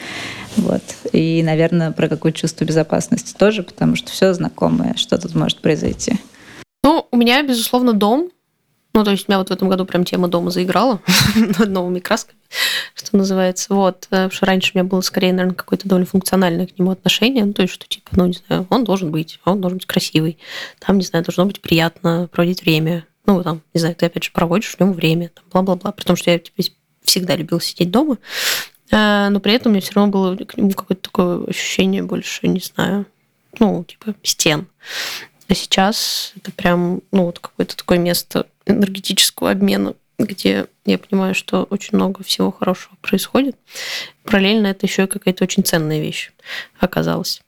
Вот. 0.57 0.83
И, 1.13 1.43
наверное, 1.43 1.93
про 1.93 2.09
какое 2.09 2.33
чувство 2.33 2.65
безопасности 2.65 3.35
тоже, 3.37 3.63
потому 3.63 3.97
что 3.97 4.11
все 4.11 4.33
знакомое, 4.35 4.95
что 4.97 5.19
тут 5.19 5.35
может 5.35 5.61
произойти. 5.61 6.15
Ну, 6.83 7.07
у 7.11 7.17
меня, 7.17 7.43
безусловно, 7.43 7.93
дом. 7.93 8.31
Ну, 8.99 9.05
то 9.05 9.13
есть 9.13 9.29
у 9.29 9.31
меня 9.31 9.39
вот 9.39 9.51
в 9.51 9.53
этом 9.53 9.69
году 9.69 9.85
прям 9.85 10.03
тема 10.03 10.27
дома 10.27 10.51
заиграла 10.51 11.01
новыми 11.65 12.01
красками, 12.01 12.37
что 12.97 13.17
называется. 13.17 13.73
Вот. 13.73 14.09
Э, 14.11 14.25
потому 14.25 14.31
что 14.33 14.47
раньше 14.47 14.73
у 14.75 14.79
меня 14.79 14.89
было 14.89 15.03
скорее, 15.03 15.33
наверное, 15.33 15.55
какое-то 15.55 15.89
довольно 15.89 16.07
функциональное 16.07 16.67
к 16.67 16.77
нему 16.77 16.91
отношение. 16.91 17.45
Ну, 17.45 17.53
то 17.53 17.63
есть, 17.63 17.75
что 17.75 17.87
типа, 17.87 18.09
ну, 18.17 18.27
не 18.27 18.33
знаю, 18.33 18.67
он 18.71 18.83
должен 18.83 19.13
быть, 19.13 19.39
он 19.45 19.61
должен 19.61 19.79
быть 19.79 19.87
красивый. 19.87 20.37
Там, 20.81 20.99
не 20.99 21.05
знаю, 21.05 21.25
должно 21.25 21.47
быть 21.47 21.61
приятно 21.61 22.29
проводить 22.33 22.63
время. 22.63 23.07
Ну, 23.25 23.41
там, 23.45 23.63
не 23.73 23.79
знаю, 23.79 23.95
ты 23.95 24.07
опять 24.07 24.25
же 24.25 24.33
проводишь 24.33 24.75
в 24.75 24.81
нем 24.81 24.93
время, 24.93 25.29
там, 25.29 25.45
бла-бла-бла. 25.53 25.93
При 25.93 26.03
том, 26.03 26.17
что 26.17 26.33
я 26.33 26.41
типа, 26.41 26.61
всегда 27.05 27.37
любила 27.37 27.61
сидеть 27.61 27.93
дома. 27.93 28.19
Э, 28.91 29.29
но 29.29 29.39
при 29.39 29.53
этом 29.53 29.71
у 29.71 29.75
меня 29.77 29.81
все 29.81 29.93
равно 29.93 30.11
было 30.11 30.35
к 30.35 30.57
нему 30.57 30.71
какое-то 30.71 31.03
такое 31.03 31.45
ощущение 31.47 32.03
больше, 32.03 32.49
не 32.49 32.59
знаю, 32.59 33.07
ну, 33.61 33.85
типа, 33.85 34.17
стен. 34.25 34.67
А 35.49 35.55
сейчас 35.55 36.33
это 36.37 36.53
прям, 36.53 37.01
ну, 37.11 37.25
вот 37.25 37.39
какое-то 37.39 37.77
такое 37.77 37.99
место 37.99 38.47
энергетического 38.67 39.51
обмена, 39.51 39.95
где 40.19 40.67
я 40.85 40.99
понимаю, 40.99 41.35
что 41.35 41.65
очень 41.65 41.97
много 41.97 42.23
всего 42.23 42.53
хорошего 42.53 42.97
происходит. 43.01 43.57
Параллельно 44.25 44.67
это 44.67 44.87
еще 44.87 45.05
и 45.05 45.07
какая-то 45.07 45.45
очень 45.45 45.65
ценная 45.65 46.01
вещь 46.01 46.33
оказалась. 46.79 47.41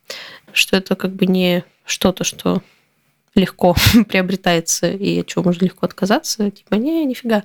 Что 0.51 0.77
это 0.77 0.95
как 0.95 1.11
бы 1.11 1.27
не 1.27 1.63
что-то, 1.85 2.23
что 2.23 2.63
легко 3.35 3.75
приобретается 4.07 4.89
и 4.89 5.19
от 5.19 5.27
чего 5.27 5.43
можно 5.43 5.65
легко 5.65 5.85
отказаться. 5.85 6.49
Типа, 6.49 6.75
не, 6.75 7.05
нифига. 7.05 7.43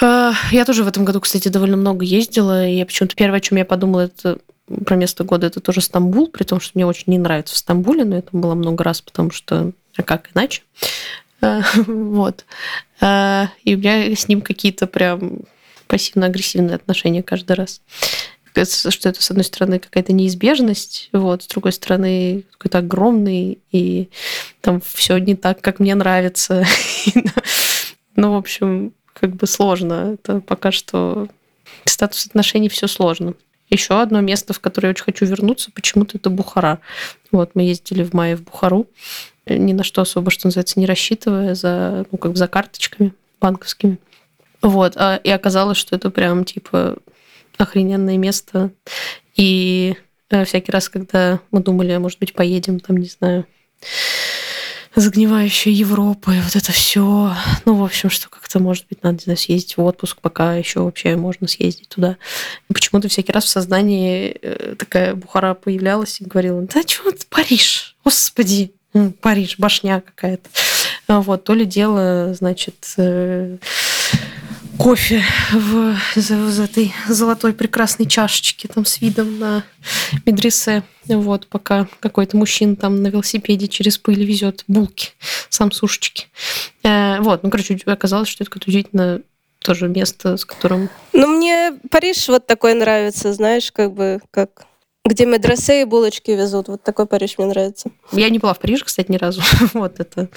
А, 0.00 0.32
я 0.52 0.64
тоже 0.64 0.84
в 0.84 0.88
этом 0.88 1.04
году, 1.04 1.20
кстати, 1.20 1.48
довольно 1.48 1.76
много 1.76 2.04
ездила, 2.04 2.66
и 2.66 2.76
я 2.76 2.86
почему-то 2.86 3.14
первое, 3.14 3.38
о 3.38 3.42
чем 3.42 3.58
я 3.58 3.64
подумала, 3.64 4.02
это 4.02 4.38
про 4.86 4.96
место 4.96 5.24
года 5.24 5.46
это 5.46 5.60
тоже 5.60 5.80
Стамбул, 5.80 6.28
при 6.28 6.44
том, 6.44 6.60
что 6.60 6.72
мне 6.74 6.86
очень 6.86 7.04
не 7.06 7.18
нравится 7.18 7.54
в 7.54 7.58
Стамбуле, 7.58 8.04
но 8.04 8.18
это 8.18 8.28
было 8.32 8.54
много 8.54 8.84
раз, 8.84 9.00
потому 9.00 9.30
что 9.30 9.72
а 9.96 10.02
как 10.02 10.30
иначе? 10.34 10.62
А, 11.40 11.62
вот. 11.86 12.44
А, 13.00 13.50
и 13.64 13.74
у 13.74 13.78
меня 13.78 14.14
с 14.14 14.28
ним 14.28 14.40
какие-то 14.40 14.86
прям 14.86 15.40
пассивно-агрессивные 15.88 16.76
отношения 16.76 17.22
каждый 17.22 17.52
раз. 17.52 17.80
Что 18.52 19.08
это, 19.08 19.22
с 19.22 19.30
одной 19.30 19.44
стороны, 19.44 19.78
какая-то 19.78 20.12
неизбежность, 20.12 21.08
вот, 21.12 21.44
с 21.44 21.46
другой 21.46 21.72
стороны, 21.72 22.44
какой-то 22.52 22.78
огромный, 22.78 23.60
и 23.70 24.08
там 24.60 24.80
все 24.80 25.18
не 25.18 25.36
так, 25.36 25.60
как 25.60 25.78
мне 25.78 25.94
нравится. 25.94 26.64
ну, 28.16 28.32
в 28.32 28.36
общем, 28.36 28.92
как 29.14 29.36
бы 29.36 29.46
сложно. 29.46 30.14
Это 30.14 30.40
пока 30.40 30.72
что 30.72 31.28
статус 31.84 32.26
отношений 32.26 32.68
все 32.68 32.86
сложно. 32.86 33.34
Еще 33.70 34.00
одно 34.00 34.20
место, 34.20 34.52
в 34.52 34.60
которое 34.60 34.88
я 34.88 34.90
очень 34.92 35.04
хочу 35.04 35.24
вернуться, 35.26 35.70
почему-то 35.72 36.18
это 36.18 36.28
Бухара. 36.28 36.80
Вот, 37.30 37.52
мы 37.54 37.62
ездили 37.62 38.02
в 38.02 38.12
мае 38.12 38.36
в 38.36 38.42
Бухару, 38.42 38.88
ни 39.46 39.72
на 39.72 39.84
что 39.84 40.02
особо, 40.02 40.30
что 40.30 40.48
называется, 40.48 40.78
не 40.80 40.86
рассчитывая 40.86 41.54
за, 41.54 42.04
ну, 42.10 42.18
как 42.18 42.36
за 42.36 42.48
карточками 42.48 43.12
банковскими. 43.40 43.98
Вот, 44.60 44.94
а, 44.96 45.16
и 45.16 45.30
оказалось, 45.30 45.78
что 45.78 45.96
это 45.96 46.10
прям, 46.10 46.44
типа, 46.44 46.98
охрененное 47.56 48.18
место. 48.18 48.70
И 49.36 49.94
э, 50.30 50.44
всякий 50.44 50.72
раз, 50.72 50.88
когда 50.88 51.40
мы 51.50 51.62
думали, 51.62 51.92
а 51.92 52.00
может 52.00 52.18
быть, 52.18 52.34
поедем, 52.34 52.80
там, 52.80 52.96
не 52.96 53.06
знаю, 53.06 53.46
загнивающая 54.94 55.72
Европа 55.72 56.30
и 56.30 56.40
вот 56.40 56.56
это 56.56 56.72
все. 56.72 57.34
Ну, 57.64 57.74
в 57.74 57.84
общем, 57.84 58.10
что 58.10 58.28
как-то, 58.28 58.58
может 58.58 58.86
быть, 58.88 59.02
надо 59.02 59.22
знаю, 59.22 59.36
съездить 59.36 59.76
в 59.76 59.82
отпуск, 59.82 60.18
пока 60.20 60.54
еще 60.54 60.80
вообще 60.80 61.16
можно 61.16 61.46
съездить 61.46 61.88
туда. 61.88 62.16
Почему-то 62.68 63.08
всякий 63.08 63.32
раз 63.32 63.44
в 63.44 63.48
сознании 63.48 64.36
э, 64.42 64.74
такая 64.76 65.14
Бухара 65.14 65.54
появлялась 65.54 66.20
и 66.20 66.24
говорила, 66.24 66.60
да 66.62 66.82
чего 66.82 67.10
ты, 67.12 67.24
Париж, 67.28 67.96
господи, 68.04 68.72
Париж, 69.20 69.58
башня 69.58 70.00
какая-то. 70.00 70.48
Вот, 71.08 71.44
то 71.44 71.54
ли 71.54 71.64
дело, 71.64 72.34
значит, 72.34 72.94
э, 72.96 73.56
кофе 74.80 75.22
в, 75.52 75.94
в, 76.16 76.60
этой 76.60 76.94
золотой 77.06 77.52
прекрасной 77.52 78.06
чашечке 78.06 78.66
там 78.66 78.86
с 78.86 79.00
видом 79.02 79.38
на 79.38 79.64
медресе. 80.24 80.84
Вот, 81.04 81.46
пока 81.48 81.86
какой-то 82.00 82.38
мужчина 82.38 82.76
там 82.76 83.02
на 83.02 83.08
велосипеде 83.08 83.68
через 83.68 83.98
пыль 83.98 84.24
везет 84.24 84.64
булки, 84.68 85.10
сам 85.50 85.70
сушечки. 85.70 86.28
Э, 86.82 87.20
вот, 87.20 87.42
ну, 87.42 87.50
короче, 87.50 87.78
оказалось, 87.84 88.28
что 88.28 88.42
это 88.42 88.50
какое-то 88.50 88.70
удивительно 88.70 89.20
тоже 89.58 89.88
место, 89.88 90.38
с 90.38 90.46
которым... 90.46 90.88
Ну, 91.12 91.26
мне 91.26 91.74
Париж 91.90 92.28
вот 92.28 92.46
такой 92.46 92.72
нравится, 92.72 93.34
знаешь, 93.34 93.70
как 93.72 93.92
бы, 93.92 94.20
как 94.30 94.64
где 95.04 95.24
медресе 95.24 95.82
и 95.82 95.84
булочки 95.84 96.30
везут. 96.30 96.68
Вот 96.68 96.82
такой 96.82 97.06
Париж 97.06 97.36
мне 97.38 97.46
нравится. 97.46 97.90
Я 98.12 98.28
не 98.28 98.38
была 98.38 98.52
в 98.52 98.58
Париже, 98.58 98.84
кстати, 98.84 99.10
ни 99.10 99.16
разу. 99.16 99.40
вот 99.72 99.98
это 99.98 100.28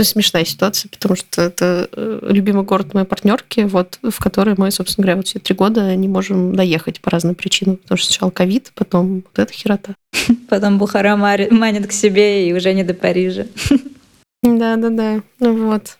смешная 0.00 0.44
ситуация, 0.44 0.88
потому 0.88 1.16
что 1.16 1.42
это 1.42 1.88
э, 1.92 2.20
любимый 2.22 2.64
город 2.64 2.94
моей 2.94 3.06
партнерки, 3.06 3.62
вот, 3.62 3.98
в 4.02 4.18
который 4.22 4.54
мы, 4.56 4.70
собственно 4.70 5.04
говоря, 5.04 5.16
вот 5.16 5.26
все 5.26 5.40
три 5.40 5.54
года 5.54 5.94
не 5.96 6.06
можем 6.06 6.54
доехать 6.54 7.00
по 7.00 7.10
разным 7.10 7.34
причинам. 7.34 7.76
Потому 7.76 7.98
что 7.98 8.06
сначала 8.06 8.30
ковид, 8.30 8.70
потом 8.74 9.24
вот 9.26 9.38
эта 9.38 9.52
херота. 9.52 9.94
Потом 10.48 10.78
Бухара 10.78 11.16
манит 11.16 11.88
к 11.88 11.92
себе 11.92 12.48
и 12.48 12.52
уже 12.52 12.72
не 12.72 12.84
до 12.84 12.94
Парижа. 12.94 13.46
Да-да-да. 14.42 15.22
Ну 15.40 15.66
вот. 15.66 15.98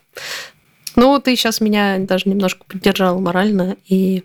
Ну, 0.95 1.19
ты 1.19 1.35
сейчас 1.35 1.59
меня 1.59 1.97
даже 1.99 2.29
немножко 2.29 2.63
поддержала 2.65 3.19
морально, 3.19 3.75
и 3.87 4.23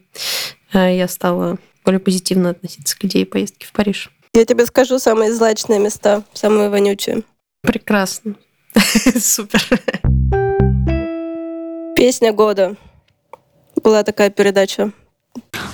э, 0.73 0.97
я 0.97 1.09
стала 1.09 1.59
более 1.91 1.99
позитивно 1.99 2.51
относиться 2.51 2.97
к 2.97 3.05
идее 3.05 3.27
поездки 3.27 3.67
в 3.67 3.73
Париж. 3.73 4.13
Я 4.33 4.45
тебе 4.45 4.65
скажу 4.65 5.01
самые 5.01 5.35
злачные 5.35 5.81
места, 5.81 6.23
самые 6.35 6.69
вонючие. 6.69 7.25
Прекрасно. 7.63 8.37
Супер. 9.19 9.61
Песня 11.97 12.33
года. 12.33 12.77
Была 13.83 14.05
такая 14.05 14.31
передача. 14.31 14.93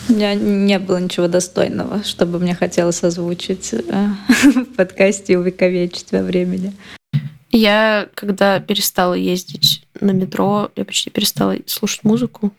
У 0.08 0.12
меня 0.14 0.34
не 0.34 0.78
было 0.78 0.98
ничего 0.98 1.28
достойного, 1.28 2.02
чтобы 2.02 2.38
мне 2.38 2.54
хотелось 2.54 3.04
озвучить 3.04 3.74
э, 3.74 4.08
в 4.54 4.64
подкасте 4.74 5.34
и 5.34 5.36
увековечить 5.36 6.12
во 6.12 6.22
времени. 6.22 6.72
Я, 7.50 8.08
когда 8.14 8.58
перестала 8.60 9.12
ездить 9.12 9.86
на 10.00 10.12
метро, 10.12 10.70
я 10.76 10.86
почти 10.86 11.10
перестала 11.10 11.56
слушать 11.66 12.04
музыку. 12.04 12.52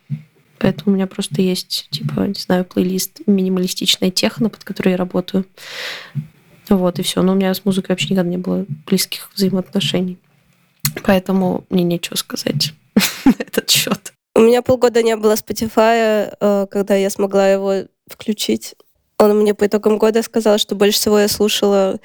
Поэтому 0.59 0.91
у 0.91 0.95
меня 0.95 1.07
просто 1.07 1.41
есть, 1.41 1.87
типа, 1.91 2.21
не 2.21 2.33
знаю, 2.33 2.65
плейлист 2.65 3.21
минималистичная 3.27 4.11
техно, 4.11 4.49
под 4.49 4.63
который 4.63 4.91
я 4.91 4.97
работаю. 4.97 5.45
Вот, 6.69 6.99
и 6.99 7.03
все. 7.03 7.21
Но 7.21 7.33
у 7.33 7.35
меня 7.35 7.53
с 7.53 7.63
музыкой 7.65 7.93
вообще 7.93 8.09
никогда 8.09 8.29
не 8.29 8.37
было 8.37 8.65
близких 8.85 9.29
взаимоотношений. 9.33 10.17
Поэтому 11.03 11.65
мне 11.69 11.83
нечего 11.83 12.15
сказать 12.15 12.73
на 13.25 13.33
этот 13.37 13.69
счет. 13.69 14.13
У 14.35 14.41
меня 14.41 14.61
полгода 14.61 15.01
не 15.01 15.15
было 15.15 15.33
Spotify, 15.33 16.35
э, 16.39 16.67
когда 16.69 16.95
я 16.95 17.09
смогла 17.09 17.49
его 17.49 17.87
включить. 18.07 18.75
Он 19.19 19.35
мне 19.39 19.55
по 19.55 19.65
итогам 19.65 19.97
года 19.97 20.21
сказал, 20.21 20.59
что 20.59 20.75
больше 20.75 20.99
всего 20.99 21.19
я 21.19 21.27
слушала 21.27 21.99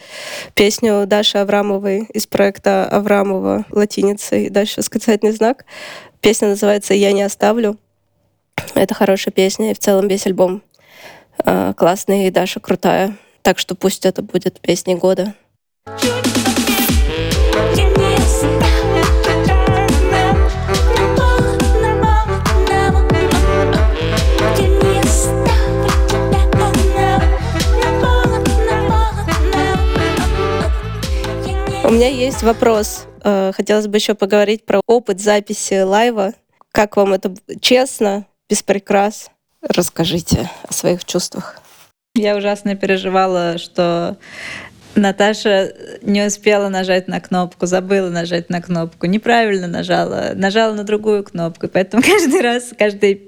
песню 0.55 1.07
Даши 1.07 1.37
Аврамовой 1.39 2.07
из 2.15 2.27
проекта 2.27 2.87
Аврамова 2.87 3.67
латиницей, 3.71 4.49
дальше 4.49 4.77
восклицательный 4.79 5.33
знак. 5.33 5.67
Песня 6.23 6.49
называется 6.49 6.95
«Я 6.95 7.13
не 7.13 7.23
оставлю». 7.23 7.79
Это 8.75 8.95
хорошая 8.95 9.33
песня, 9.33 9.71
и 9.71 9.75
в 9.75 9.79
целом 9.79 10.09
весь 10.09 10.27
альбом 10.27 10.63
э, 11.45 11.73
классный, 11.77 12.27
и 12.27 12.31
Даша 12.31 12.61
крутая. 12.61 13.17
Так 13.43 13.59
что 13.59 13.75
пусть 13.75 14.07
это 14.07 14.23
будет 14.23 14.61
песней 14.61 14.95
года. 14.95 15.35
У 31.85 31.95
меня 31.95 32.09
есть 32.09 32.43
вопрос. 32.43 33.07
Э, 33.23 33.53
хотелось 33.55 33.87
бы 33.87 33.99
еще 33.99 34.15
поговорить 34.15 34.65
про 34.65 34.81
опыт 34.87 35.21
записи 35.21 35.83
лайва. 35.83 36.33
Как 36.71 36.97
вам 36.97 37.13
это 37.13 37.35
честно? 37.61 38.27
Без 38.53 38.63
прикрас. 38.63 39.31
Расскажите 39.63 40.51
о 40.69 40.75
своих 40.75 41.07
чувствах. 41.07 41.59
Я 42.15 42.37
ужасно 42.37 42.77
переживала, 42.77 43.57
что 43.57 44.19
Наташа 44.95 45.73
не 46.03 46.27
успела 46.27 46.69
нажать 46.69 47.09
на 47.09 47.19
кнопку, 47.19 47.65
забыла 47.65 48.11
нажать 48.11 48.51
на 48.51 48.61
кнопку, 48.61 49.07
неправильно 49.07 49.69
нажала, 49.69 50.33
нажала 50.35 50.75
на 50.75 50.85
другую 50.85 51.25
кнопку. 51.25 51.67
Поэтому 51.67 52.03
каждый 52.07 52.43
раз, 52.43 52.75
каждые, 52.79 53.23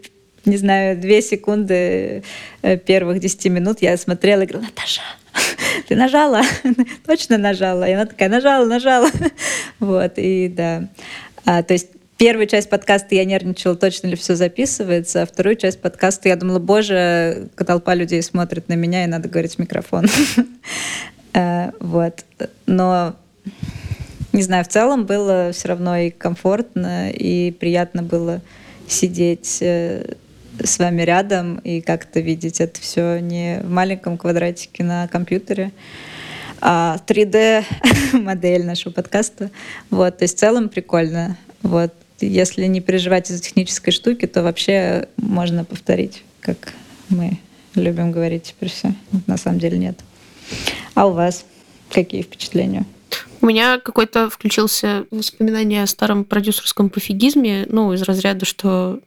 не 0.45 0.59
знаю, 0.59 1.01
две 1.01 1.22
секунды 1.22 2.22
э, 2.61 2.77
первых 2.77 3.18
десяти 3.18 3.49
минут 3.49 3.81
я 3.81 3.97
смотрела 3.97 4.43
и 4.43 4.47
говорила, 4.47 4.68
Наташа, 4.68 5.01
ты 5.89 5.97
нажала? 5.97 6.43
Точно 7.07 7.39
нажала? 7.39 7.89
И 7.89 7.93
она 7.93 8.05
такая, 8.05 8.29
нажала, 8.29 8.66
нажала. 8.66 9.09
Вот, 9.81 10.12
и 10.18 10.49
да. 10.49 10.87
А, 11.47 11.62
то 11.62 11.72
есть 11.72 11.89
Первую 12.16 12.46
часть 12.46 12.70
подкаста 12.70 13.16
я 13.16 13.24
нервничала, 13.24 13.74
точно 13.74 14.06
ли 14.06 14.16
все 14.16 14.36
записывается, 14.36 15.22
а 15.22 15.26
вторую 15.26 15.56
часть 15.56 15.80
подкаста 15.80 16.28
я 16.28 16.36
думала, 16.36 16.60
боже, 16.60 17.48
толпа 17.56 17.94
людей 17.94 18.22
смотрит 18.22 18.68
на 18.68 18.74
меня, 18.74 19.04
и 19.04 19.08
надо 19.08 19.28
говорить 19.28 19.56
в 19.56 19.58
микрофон. 19.58 20.06
Э, 21.36 21.72
вот. 21.80 22.24
Но, 22.66 23.16
не 24.32 24.42
знаю, 24.42 24.64
в 24.64 24.68
целом 24.68 25.04
было 25.04 25.50
все 25.52 25.66
равно 25.66 25.96
и 25.96 26.10
комфортно, 26.10 27.10
и 27.10 27.50
приятно 27.50 28.04
было 28.04 28.40
сидеть 28.86 29.58
э, 29.60 30.14
с 30.62 30.78
вами 30.78 31.02
рядом 31.02 31.56
и 31.56 31.80
как-то 31.80 32.20
видеть 32.20 32.60
это 32.60 32.80
все 32.80 33.18
не 33.18 33.58
в 33.64 33.68
маленьком 33.68 34.16
квадратике 34.16 34.84
на 34.84 35.08
компьютере, 35.08 35.72
а 36.60 36.98
3D 37.04 37.64
модель 38.12 38.64
нашего 38.64 38.92
подкаста. 38.92 39.50
Вот, 39.90 40.18
то 40.18 40.22
есть 40.22 40.36
в 40.36 40.38
целом 40.38 40.68
прикольно. 40.68 41.36
Вот 41.62 41.92
если 42.27 42.66
не 42.66 42.81
переживать 42.81 43.31
из-за 43.31 43.43
технической 43.43 43.93
штуки, 43.93 44.27
то 44.27 44.43
вообще 44.43 45.09
можно 45.16 45.64
повторить, 45.64 46.22
как 46.41 46.72
мы 47.09 47.39
любим 47.75 48.12
говорить 48.12 48.45
теперь 48.45 48.70
все. 48.70 48.95
На 49.27 49.37
самом 49.37 49.59
деле 49.59 49.79
нет. 49.79 49.99
А 50.95 51.07
у 51.07 51.12
вас 51.12 51.45
какие 51.91 52.22
впечатления? 52.22 52.85
У 53.45 53.47
меня 53.47 53.78
какой-то 53.78 54.30
включился 54.30 55.05
воспоминание 55.11 55.82
о 55.82 55.86
старом 55.86 56.24
продюсерском 56.24 56.88
пофигизме, 56.88 57.66
ну, 57.68 57.92
из 57.92 58.01
разряда, 58.01 58.47
что 58.47 59.01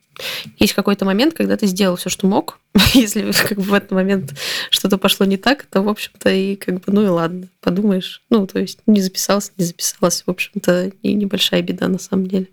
есть 0.59 0.73
какой-то 0.73 1.05
момент, 1.05 1.33
когда 1.33 1.57
ты 1.57 1.65
сделал 1.65 1.95
все, 1.95 2.11
что 2.11 2.27
мог. 2.27 2.59
Если 2.93 3.31
как 3.31 3.57
бы 3.57 3.63
в 3.63 3.73
этот 3.73 3.89
момент 3.89 4.35
что-то 4.69 4.99
пошло 4.99 5.25
не 5.25 5.38
так, 5.38 5.65
то, 5.65 5.81
в 5.81 5.89
общем-то, 5.89 6.29
и 6.29 6.55
как 6.55 6.75
бы, 6.75 6.93
ну 6.93 7.03
и 7.03 7.07
ладно, 7.07 7.47
подумаешь. 7.61 8.21
Ну, 8.29 8.45
то 8.45 8.59
есть 8.59 8.77
не 8.85 9.01
записался, 9.01 9.53
не 9.57 9.65
записалась, 9.65 10.21
в 10.23 10.29
общем-то, 10.29 10.91
и 11.01 11.13
небольшая 11.15 11.63
беда 11.63 11.88
на 11.88 11.97
самом 11.97 12.27
деле. 12.27 12.45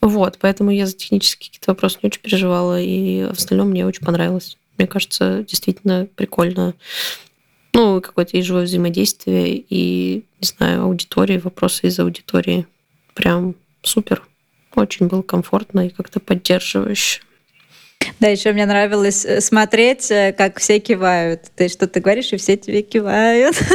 Вот, 0.00 0.38
поэтому 0.40 0.70
я 0.70 0.86
за 0.86 0.92
технические 0.92 1.48
какие-то 1.48 1.72
вопросы 1.72 1.98
не 2.04 2.06
очень 2.10 2.22
переживала, 2.22 2.80
и 2.80 3.24
в 3.24 3.32
остальном 3.32 3.70
мне 3.70 3.84
очень 3.84 4.06
понравилось. 4.06 4.56
Мне 4.78 4.86
кажется, 4.86 5.44
действительно 5.48 6.06
прикольно. 6.14 6.74
Ну, 7.74 8.00
какое-то 8.00 8.36
и 8.36 8.42
живое 8.42 8.66
взаимодействие, 8.66 9.64
и, 9.68 10.24
не 10.42 10.48
знаю, 10.48 10.82
аудитории, 10.82 11.38
вопросы 11.38 11.86
из 11.86 11.98
аудитории. 11.98 12.66
Прям 13.14 13.54
супер. 13.82 14.22
Очень 14.74 15.06
было 15.06 15.22
комфортно 15.22 15.86
и 15.86 15.90
как-то 15.90 16.18
поддерживающе. 16.18 17.22
Да, 18.18 18.28
еще 18.28 18.52
мне 18.52 18.66
нравилось 18.66 19.24
э, 19.24 19.40
смотреть, 19.40 20.10
э, 20.10 20.32
как 20.32 20.58
все 20.58 20.80
кивают. 20.80 21.42
Ты 21.54 21.68
что-то 21.68 22.00
говоришь, 22.00 22.32
и 22.32 22.36
все 22.36 22.56
тебе 22.56 22.82
кивают. 22.82 23.56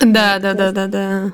Да, 0.00 0.38
да, 0.38 0.54
да, 0.54 0.70
да, 0.70 0.86
да. 0.86 1.32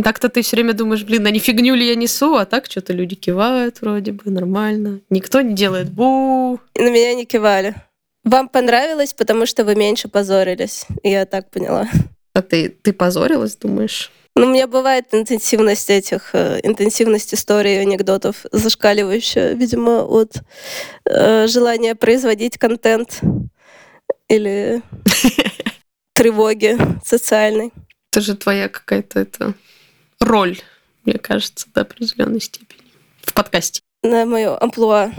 Так-то 0.00 0.28
ты 0.28 0.42
все 0.42 0.54
время 0.54 0.74
думаешь, 0.74 1.02
блин, 1.02 1.26
а 1.26 1.30
не 1.32 1.40
фигню 1.40 1.74
ли 1.74 1.88
я 1.88 1.96
несу, 1.96 2.36
а 2.36 2.46
так 2.46 2.66
что-то 2.66 2.92
люди 2.92 3.16
кивают 3.16 3.80
вроде 3.80 4.12
бы 4.12 4.30
нормально. 4.30 5.00
Никто 5.10 5.40
не 5.40 5.56
делает 5.56 5.90
бу. 5.90 6.60
На 6.76 6.88
меня 6.88 7.14
не 7.14 7.24
кивали. 7.24 7.74
Вам 8.22 8.48
понравилось, 8.48 9.12
потому 9.12 9.44
что 9.44 9.64
вы 9.64 9.74
меньше 9.74 10.06
позорились. 10.06 10.86
Я 11.02 11.26
так 11.26 11.50
поняла. 11.50 11.88
А 12.38 12.42
ты, 12.42 12.68
ты 12.68 12.92
позорилась, 12.92 13.56
думаешь? 13.56 14.12
Ну, 14.36 14.46
у 14.46 14.50
меня 14.50 14.68
бывает 14.68 15.06
интенсивность 15.10 15.90
этих, 15.90 16.36
э, 16.36 16.60
интенсивность 16.62 17.34
историй, 17.34 17.80
анекдотов 17.80 18.46
зашкаливающая, 18.52 19.54
видимо, 19.54 20.04
от 20.04 20.36
э, 21.04 21.48
желания 21.48 21.96
производить 21.96 22.56
контент 22.56 23.20
или 24.28 24.82
тревоги 26.14 26.78
социальной. 27.04 27.72
Это 28.12 28.20
же 28.20 28.36
твоя 28.36 28.68
какая-то 28.68 29.18
это 29.18 29.54
роль, 30.20 30.60
мне 31.04 31.18
кажется, 31.18 31.66
до 31.74 31.80
определенной 31.80 32.40
степени 32.40 32.86
в 33.22 33.32
подкасте. 33.32 33.82
На 34.04 34.26
мое 34.26 34.56
амплуа, 34.56 35.10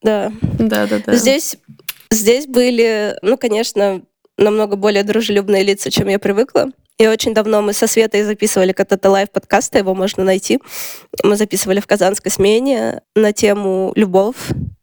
да. 0.00 0.32
Да, 0.58 0.86
да, 0.86 1.02
да. 1.04 1.14
Здесь, 1.14 1.58
здесь 2.10 2.46
были, 2.46 3.18
ну, 3.20 3.36
конечно, 3.36 4.02
намного 4.38 4.76
более 4.76 5.02
дружелюбные 5.02 5.62
лица, 5.62 5.90
чем 5.90 6.08
я 6.08 6.18
привыкла. 6.18 6.70
И 6.96 7.08
очень 7.08 7.34
давно 7.34 7.60
мы 7.60 7.72
со 7.72 7.88
Светой 7.88 8.22
записывали 8.22 8.72
когда-то 8.72 9.10
лайв-подкаст, 9.10 9.74
его 9.74 9.94
можно 9.96 10.22
найти. 10.22 10.60
Мы 11.24 11.36
записывали 11.36 11.80
в 11.80 11.88
казанской 11.88 12.30
смене 12.30 13.02
на 13.16 13.32
тему 13.32 13.92
«Любовь». 13.96 14.36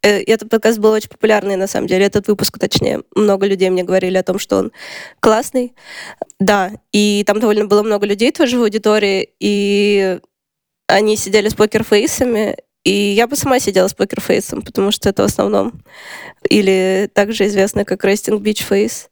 Э, 0.04 0.22
и 0.22 0.30
этот 0.30 0.50
подкаст 0.50 0.80
был 0.80 0.92
очень 0.92 1.10
популярный, 1.10 1.56
на 1.56 1.68
самом 1.68 1.88
деле, 1.88 2.06
этот 2.06 2.28
выпуск, 2.28 2.60
точнее. 2.60 3.04
Много 3.16 3.46
людей 3.46 3.70
мне 3.70 3.84
говорили 3.84 4.18
о 4.18 4.24
том, 4.24 4.40
что 4.40 4.58
он 4.58 4.72
классный. 5.22 5.74
Да, 6.38 6.72
и 6.92 7.24
там 7.26 7.40
довольно 7.40 7.66
было 7.66 7.82
много 7.82 8.06
людей 8.06 8.34
тоже 8.34 8.58
в 8.58 8.64
аудитории, 8.64 9.30
и 9.40 10.20
они 10.88 11.16
сидели 11.16 11.48
с 11.48 11.54
покерфейсами, 11.54 12.58
и 12.84 12.92
я 12.92 13.28
бы 13.28 13.36
сама 13.36 13.60
сидела 13.60 13.88
с 13.88 13.94
покерфейсом, 13.94 14.62
потому 14.62 14.92
что 14.92 15.10
это 15.10 15.24
в 15.24 15.26
основном 15.26 15.84
или 16.50 17.10
также 17.14 17.48
известно 17.48 17.86
как 17.86 18.04
resting 18.04 18.40
beach 18.40 18.68
face 18.68 19.08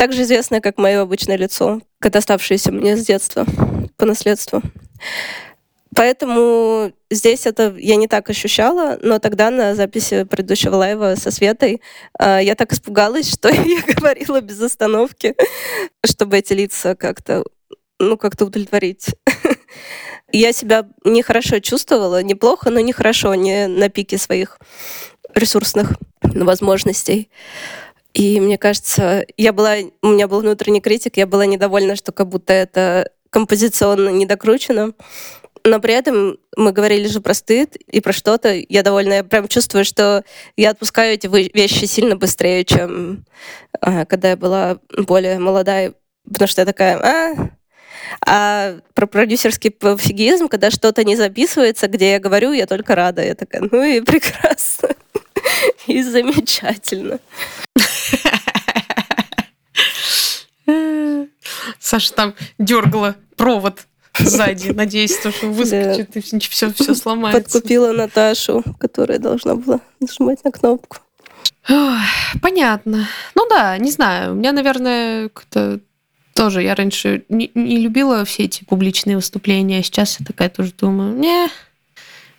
также 0.00 0.22
известное 0.22 0.62
как 0.62 0.78
мое 0.78 1.02
обычное 1.02 1.36
лицо, 1.36 1.82
как 1.98 2.16
оставшееся 2.16 2.72
мне 2.72 2.96
с 2.96 3.04
детства 3.04 3.44
по 3.98 4.06
наследству. 4.06 4.62
Поэтому 5.94 6.92
здесь 7.10 7.44
это 7.46 7.74
я 7.76 7.96
не 7.96 8.08
так 8.08 8.30
ощущала, 8.30 8.98
но 9.02 9.18
тогда 9.18 9.50
на 9.50 9.74
записи 9.74 10.24
предыдущего 10.24 10.76
лайва 10.76 11.16
со 11.16 11.30
Светой 11.30 11.82
э, 12.18 12.38
я 12.42 12.54
так 12.54 12.72
испугалась, 12.72 13.30
что 13.30 13.48
я 13.50 13.82
говорила 13.94 14.40
без 14.40 14.58
остановки, 14.62 15.34
чтобы 16.02 16.38
эти 16.38 16.54
лица 16.54 16.94
как-то, 16.94 17.44
ну, 17.98 18.16
как-то 18.16 18.46
удовлетворить. 18.46 19.08
Я 20.32 20.52
себя 20.52 20.86
нехорошо 21.04 21.60
чувствовала, 21.60 22.22
неплохо, 22.22 22.70
но 22.70 22.80
нехорошо, 22.80 23.34
не 23.34 23.66
на 23.66 23.88
пике 23.88 24.18
своих 24.18 24.58
ресурсных 25.34 25.92
возможностей. 26.22 27.30
И 28.12 28.40
мне 28.40 28.58
кажется, 28.58 29.24
я 29.36 29.52
была, 29.52 29.76
у 30.02 30.08
меня 30.08 30.26
был 30.26 30.40
внутренний 30.40 30.80
критик, 30.80 31.16
я 31.16 31.26
была 31.26 31.46
недовольна, 31.46 31.94
что 31.96 32.12
как 32.12 32.28
будто 32.28 32.52
это 32.52 33.10
композиционно 33.30 34.08
недокручено. 34.08 34.92
Но 35.64 35.78
при 35.78 35.94
этом 35.94 36.38
мы 36.56 36.72
говорили 36.72 37.06
же 37.06 37.20
про 37.20 37.34
стыд 37.34 37.76
и 37.76 38.00
про 38.00 38.12
что-то. 38.12 38.54
Я 38.68 38.82
довольна, 38.82 39.14
я 39.14 39.24
прям 39.24 39.46
чувствую, 39.46 39.84
что 39.84 40.24
я 40.56 40.70
отпускаю 40.70 41.14
эти 41.14 41.26
вещи 41.26 41.84
сильно 41.84 42.16
быстрее, 42.16 42.64
чем 42.64 43.26
а, 43.80 44.06
когда 44.06 44.30
я 44.30 44.36
была 44.36 44.78
более 44.96 45.38
молодая. 45.38 45.92
Потому 46.24 46.48
что 46.48 46.62
я 46.62 46.66
такая, 46.66 46.98
а, 46.98 47.50
а 48.26 48.78
про 48.94 49.06
продюсерский 49.06 49.70
пофигизм, 49.70 50.48
когда 50.48 50.70
что-то 50.70 51.04
не 51.04 51.16
записывается, 51.16 51.88
где 51.88 52.12
я 52.12 52.18
говорю, 52.18 52.52
я 52.52 52.66
только 52.66 52.94
рада. 52.94 53.24
Я 53.24 53.34
такая, 53.34 53.68
ну 53.70 53.82
и 53.82 54.00
прекрасно. 54.00 54.90
И 55.86 56.02
замечательно. 56.02 57.18
Саша 61.78 62.12
там 62.12 62.34
дергала 62.58 63.16
провод 63.36 63.86
сзади, 64.18 64.68
надеясь, 64.74 65.18
что 65.18 65.30
выскочит 65.46 66.16
и 66.16 66.20
все, 66.20 66.72
все 66.72 66.94
сломается. 66.94 67.42
Подкупила 67.42 67.92
Наташу, 67.92 68.62
которая 68.78 69.18
должна 69.18 69.54
была 69.54 69.80
нажимать 70.00 70.44
на 70.44 70.52
кнопку. 70.52 70.98
Понятно. 72.42 73.08
Ну 73.34 73.46
да, 73.48 73.76
не 73.78 73.90
знаю. 73.90 74.32
У 74.32 74.34
меня, 74.34 74.52
наверное, 74.52 75.28
как-то 75.28 75.80
тоже 76.40 76.62
я 76.62 76.74
раньше 76.74 77.22
не, 77.28 77.50
не 77.54 77.76
любила 77.76 78.24
все 78.24 78.44
эти 78.44 78.64
публичные 78.64 79.16
выступления, 79.16 79.80
а 79.80 79.82
сейчас 79.82 80.18
я 80.18 80.24
такая 80.24 80.48
тоже 80.48 80.72
думаю, 80.72 81.14
не, 81.14 81.50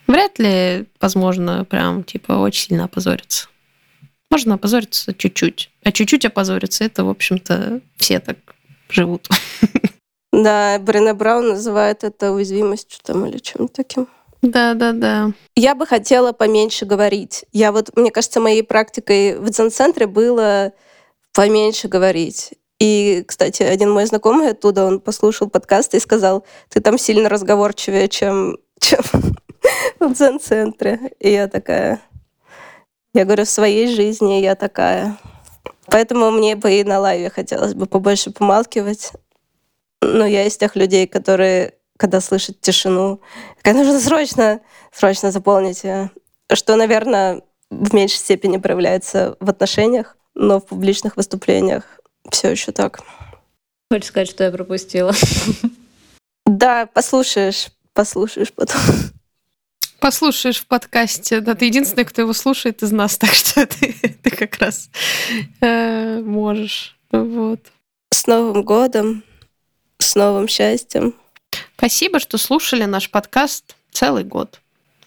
вряд 0.07 0.39
ли 0.39 0.87
возможно 0.99 1.65
прям 1.65 2.03
типа 2.03 2.31
очень 2.31 2.69
сильно 2.69 2.85
опозориться. 2.85 3.47
Можно 4.31 4.55
опозориться 4.55 5.13
чуть-чуть. 5.13 5.69
А 5.83 5.91
чуть-чуть 5.91 6.25
опозориться, 6.25 6.83
это, 6.83 7.03
в 7.03 7.09
общем-то, 7.09 7.81
все 7.97 8.19
так 8.19 8.37
живут. 8.89 9.27
Да, 10.33 10.79
Брене 10.79 11.13
Браун 11.13 11.49
называет 11.49 12.05
это 12.05 12.31
уязвимостью 12.31 13.01
там 13.03 13.25
или 13.25 13.37
чем-то 13.37 13.73
таким. 13.73 14.07
Да, 14.41 14.75
да, 14.75 14.93
да. 14.93 15.33
Я 15.57 15.75
бы 15.75 15.85
хотела 15.85 16.31
поменьше 16.31 16.85
говорить. 16.85 17.43
Я 17.51 17.73
вот, 17.73 17.95
мне 17.97 18.11
кажется, 18.11 18.39
моей 18.39 18.63
практикой 18.63 19.37
в 19.37 19.49
дзен-центре 19.49 20.07
было 20.07 20.71
поменьше 21.33 21.89
говорить. 21.89 22.53
И, 22.81 23.23
кстати, 23.27 23.61
один 23.61 23.91
мой 23.91 24.07
знакомый 24.07 24.49
оттуда, 24.49 24.85
он 24.85 24.99
послушал 24.99 25.47
подкаст 25.47 25.93
и 25.93 25.99
сказал, 25.99 26.47
ты 26.67 26.81
там 26.81 26.97
сильно 26.97 27.29
разговорчивее, 27.29 28.07
чем, 28.07 28.57
чем 28.79 29.01
в 29.99 30.13
дзен-центре. 30.13 31.11
И 31.19 31.31
я 31.31 31.47
такая, 31.47 32.01
я 33.13 33.23
говорю, 33.25 33.45
в 33.45 33.49
своей 33.49 33.85
жизни 33.85 34.41
я 34.41 34.55
такая. 34.55 35.19
Поэтому 35.85 36.31
мне 36.31 36.55
бы 36.55 36.73
и 36.73 36.83
на 36.83 36.99
лайве 36.99 37.29
хотелось 37.29 37.75
бы 37.75 37.85
побольше 37.85 38.31
помалкивать. 38.31 39.11
Но 40.01 40.25
я 40.25 40.47
из 40.47 40.57
тех 40.57 40.75
людей, 40.75 41.05
которые, 41.05 41.75
когда 41.97 42.19
слышат 42.19 42.61
тишину, 42.61 43.21
как 43.61 43.75
нужно 43.75 43.99
срочно, 43.99 44.59
срочно 44.91 45.29
заполнить 45.29 45.83
ее. 45.83 46.09
Что, 46.51 46.75
наверное, 46.75 47.43
в 47.69 47.93
меньшей 47.93 48.17
степени 48.17 48.57
проявляется 48.57 49.37
в 49.39 49.51
отношениях, 49.51 50.17
но 50.33 50.59
в 50.59 50.65
публичных 50.65 51.15
выступлениях 51.15 52.00
все 52.29 52.51
еще 52.51 52.71
так. 52.71 52.99
Хочешь 53.91 54.09
сказать, 54.09 54.29
что 54.29 54.43
я 54.43 54.51
пропустила? 54.51 55.13
Да, 56.45 56.85
послушаешь, 56.87 57.69
послушаешь 57.93 58.51
потом 58.53 58.79
послушаешь 60.01 60.59
в 60.59 60.67
подкасте. 60.67 61.39
Да, 61.39 61.55
ты 61.55 61.65
единственный, 61.65 62.03
кто 62.03 62.23
его 62.23 62.33
слушает 62.33 62.83
из 62.83 62.91
нас, 62.91 63.17
так 63.19 63.29
что 63.29 63.65
ты, 63.65 63.93
ты 64.21 64.29
как 64.29 64.57
раз 64.57 64.89
э, 65.61 66.19
можешь. 66.19 66.97
Вот. 67.11 67.59
С 68.09 68.27
Новым 68.27 68.63
годом, 68.63 69.23
с 69.99 70.15
новым 70.15 70.49
счастьем. 70.49 71.15
Спасибо, 71.77 72.19
что 72.19 72.37
слушали 72.37 72.83
наш 72.85 73.09
подкаст 73.09 73.75
целый 73.91 74.23
год. 74.23 74.59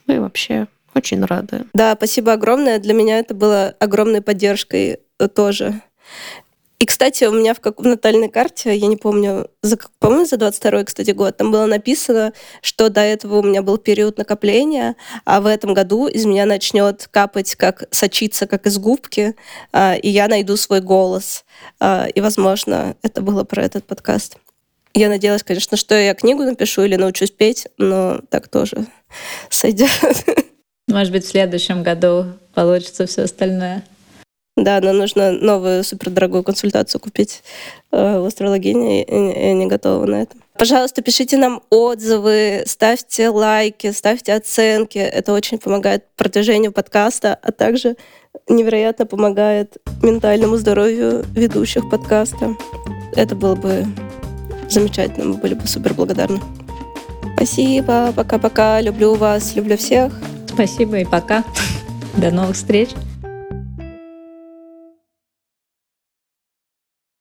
Мы 0.06 0.20
вообще 0.20 0.68
очень 0.94 1.22
рады. 1.24 1.66
Да, 1.74 1.94
спасибо 1.96 2.32
огромное. 2.32 2.78
Для 2.78 2.94
меня 2.94 3.18
это 3.18 3.34
было 3.34 3.74
огромной 3.80 4.22
поддержкой 4.22 5.00
тоже. 5.34 5.82
И, 6.84 6.86
кстати, 6.86 7.24
у 7.24 7.32
меня 7.32 7.54
в, 7.54 7.60
как, 7.60 7.80
в 7.80 7.86
натальной 7.86 8.28
карте, 8.28 8.76
я 8.76 8.86
не 8.88 8.98
помню, 8.98 9.48
за, 9.62 9.78
по-моему, 10.00 10.26
за 10.26 10.36
22 10.36 10.84
кстати, 10.84 11.12
год, 11.12 11.34
там 11.34 11.50
было 11.50 11.64
написано, 11.64 12.34
что 12.60 12.90
до 12.90 13.00
этого 13.00 13.38
у 13.38 13.42
меня 13.42 13.62
был 13.62 13.78
период 13.78 14.18
накопления, 14.18 14.94
а 15.24 15.40
в 15.40 15.46
этом 15.46 15.72
году 15.72 16.08
из 16.08 16.26
меня 16.26 16.44
начнет 16.44 17.08
капать, 17.10 17.54
как 17.54 17.84
сочиться, 17.90 18.46
как 18.46 18.66
из 18.66 18.76
губки, 18.76 19.34
а, 19.72 19.94
и 19.94 20.10
я 20.10 20.28
найду 20.28 20.58
свой 20.58 20.82
голос. 20.82 21.46
А, 21.80 22.06
и, 22.06 22.20
возможно, 22.20 22.96
это 23.00 23.22
было 23.22 23.44
про 23.44 23.62
этот 23.62 23.86
подкаст. 23.86 24.36
Я 24.92 25.08
надеялась, 25.08 25.42
конечно, 25.42 25.78
что 25.78 25.94
я 25.94 26.12
книгу 26.12 26.42
напишу 26.42 26.82
или 26.82 26.96
научусь 26.96 27.30
петь, 27.30 27.66
но 27.78 28.20
так 28.28 28.48
тоже 28.48 28.86
сойдет. 29.48 29.88
Может 30.88 31.14
быть, 31.14 31.24
в 31.24 31.30
следующем 31.30 31.82
году 31.82 32.26
получится 32.52 33.06
все 33.06 33.22
остальное. 33.22 33.84
Да, 34.56 34.80
нам 34.80 34.98
нужно 34.98 35.32
новую 35.32 35.82
супердорогую 35.82 36.44
консультацию 36.44 37.00
купить 37.00 37.42
э, 37.90 38.18
в 38.20 38.24
астрологине, 38.24 39.02
и, 39.02 39.50
и 39.50 39.52
не 39.52 39.66
готова 39.66 40.06
на 40.06 40.22
это. 40.22 40.36
Пожалуйста, 40.56 41.02
пишите 41.02 41.36
нам 41.36 41.60
отзывы, 41.70 42.62
ставьте 42.64 43.28
лайки, 43.28 43.90
ставьте 43.90 44.32
оценки. 44.32 44.98
Это 44.98 45.32
очень 45.32 45.58
помогает 45.58 46.04
продвижению 46.16 46.70
подкаста, 46.70 47.36
а 47.42 47.50
также 47.50 47.96
невероятно 48.48 49.06
помогает 49.06 49.76
ментальному 50.02 50.56
здоровью 50.56 51.24
ведущих 51.34 51.90
подкаста. 51.90 52.56
Это 53.16 53.34
было 53.34 53.56
бы 53.56 53.84
замечательно, 54.68 55.24
мы 55.26 55.34
были 55.34 55.54
бы 55.54 55.66
супер 55.66 55.94
благодарны. 55.94 56.40
Спасибо, 57.36 58.12
пока-пока, 58.14 58.80
люблю 58.80 59.14
вас, 59.14 59.56
люблю 59.56 59.76
всех. 59.76 60.12
Спасибо 60.46 60.98
и 60.98 61.04
пока. 61.04 61.42
До 62.16 62.30
новых 62.30 62.54
встреч. 62.54 62.90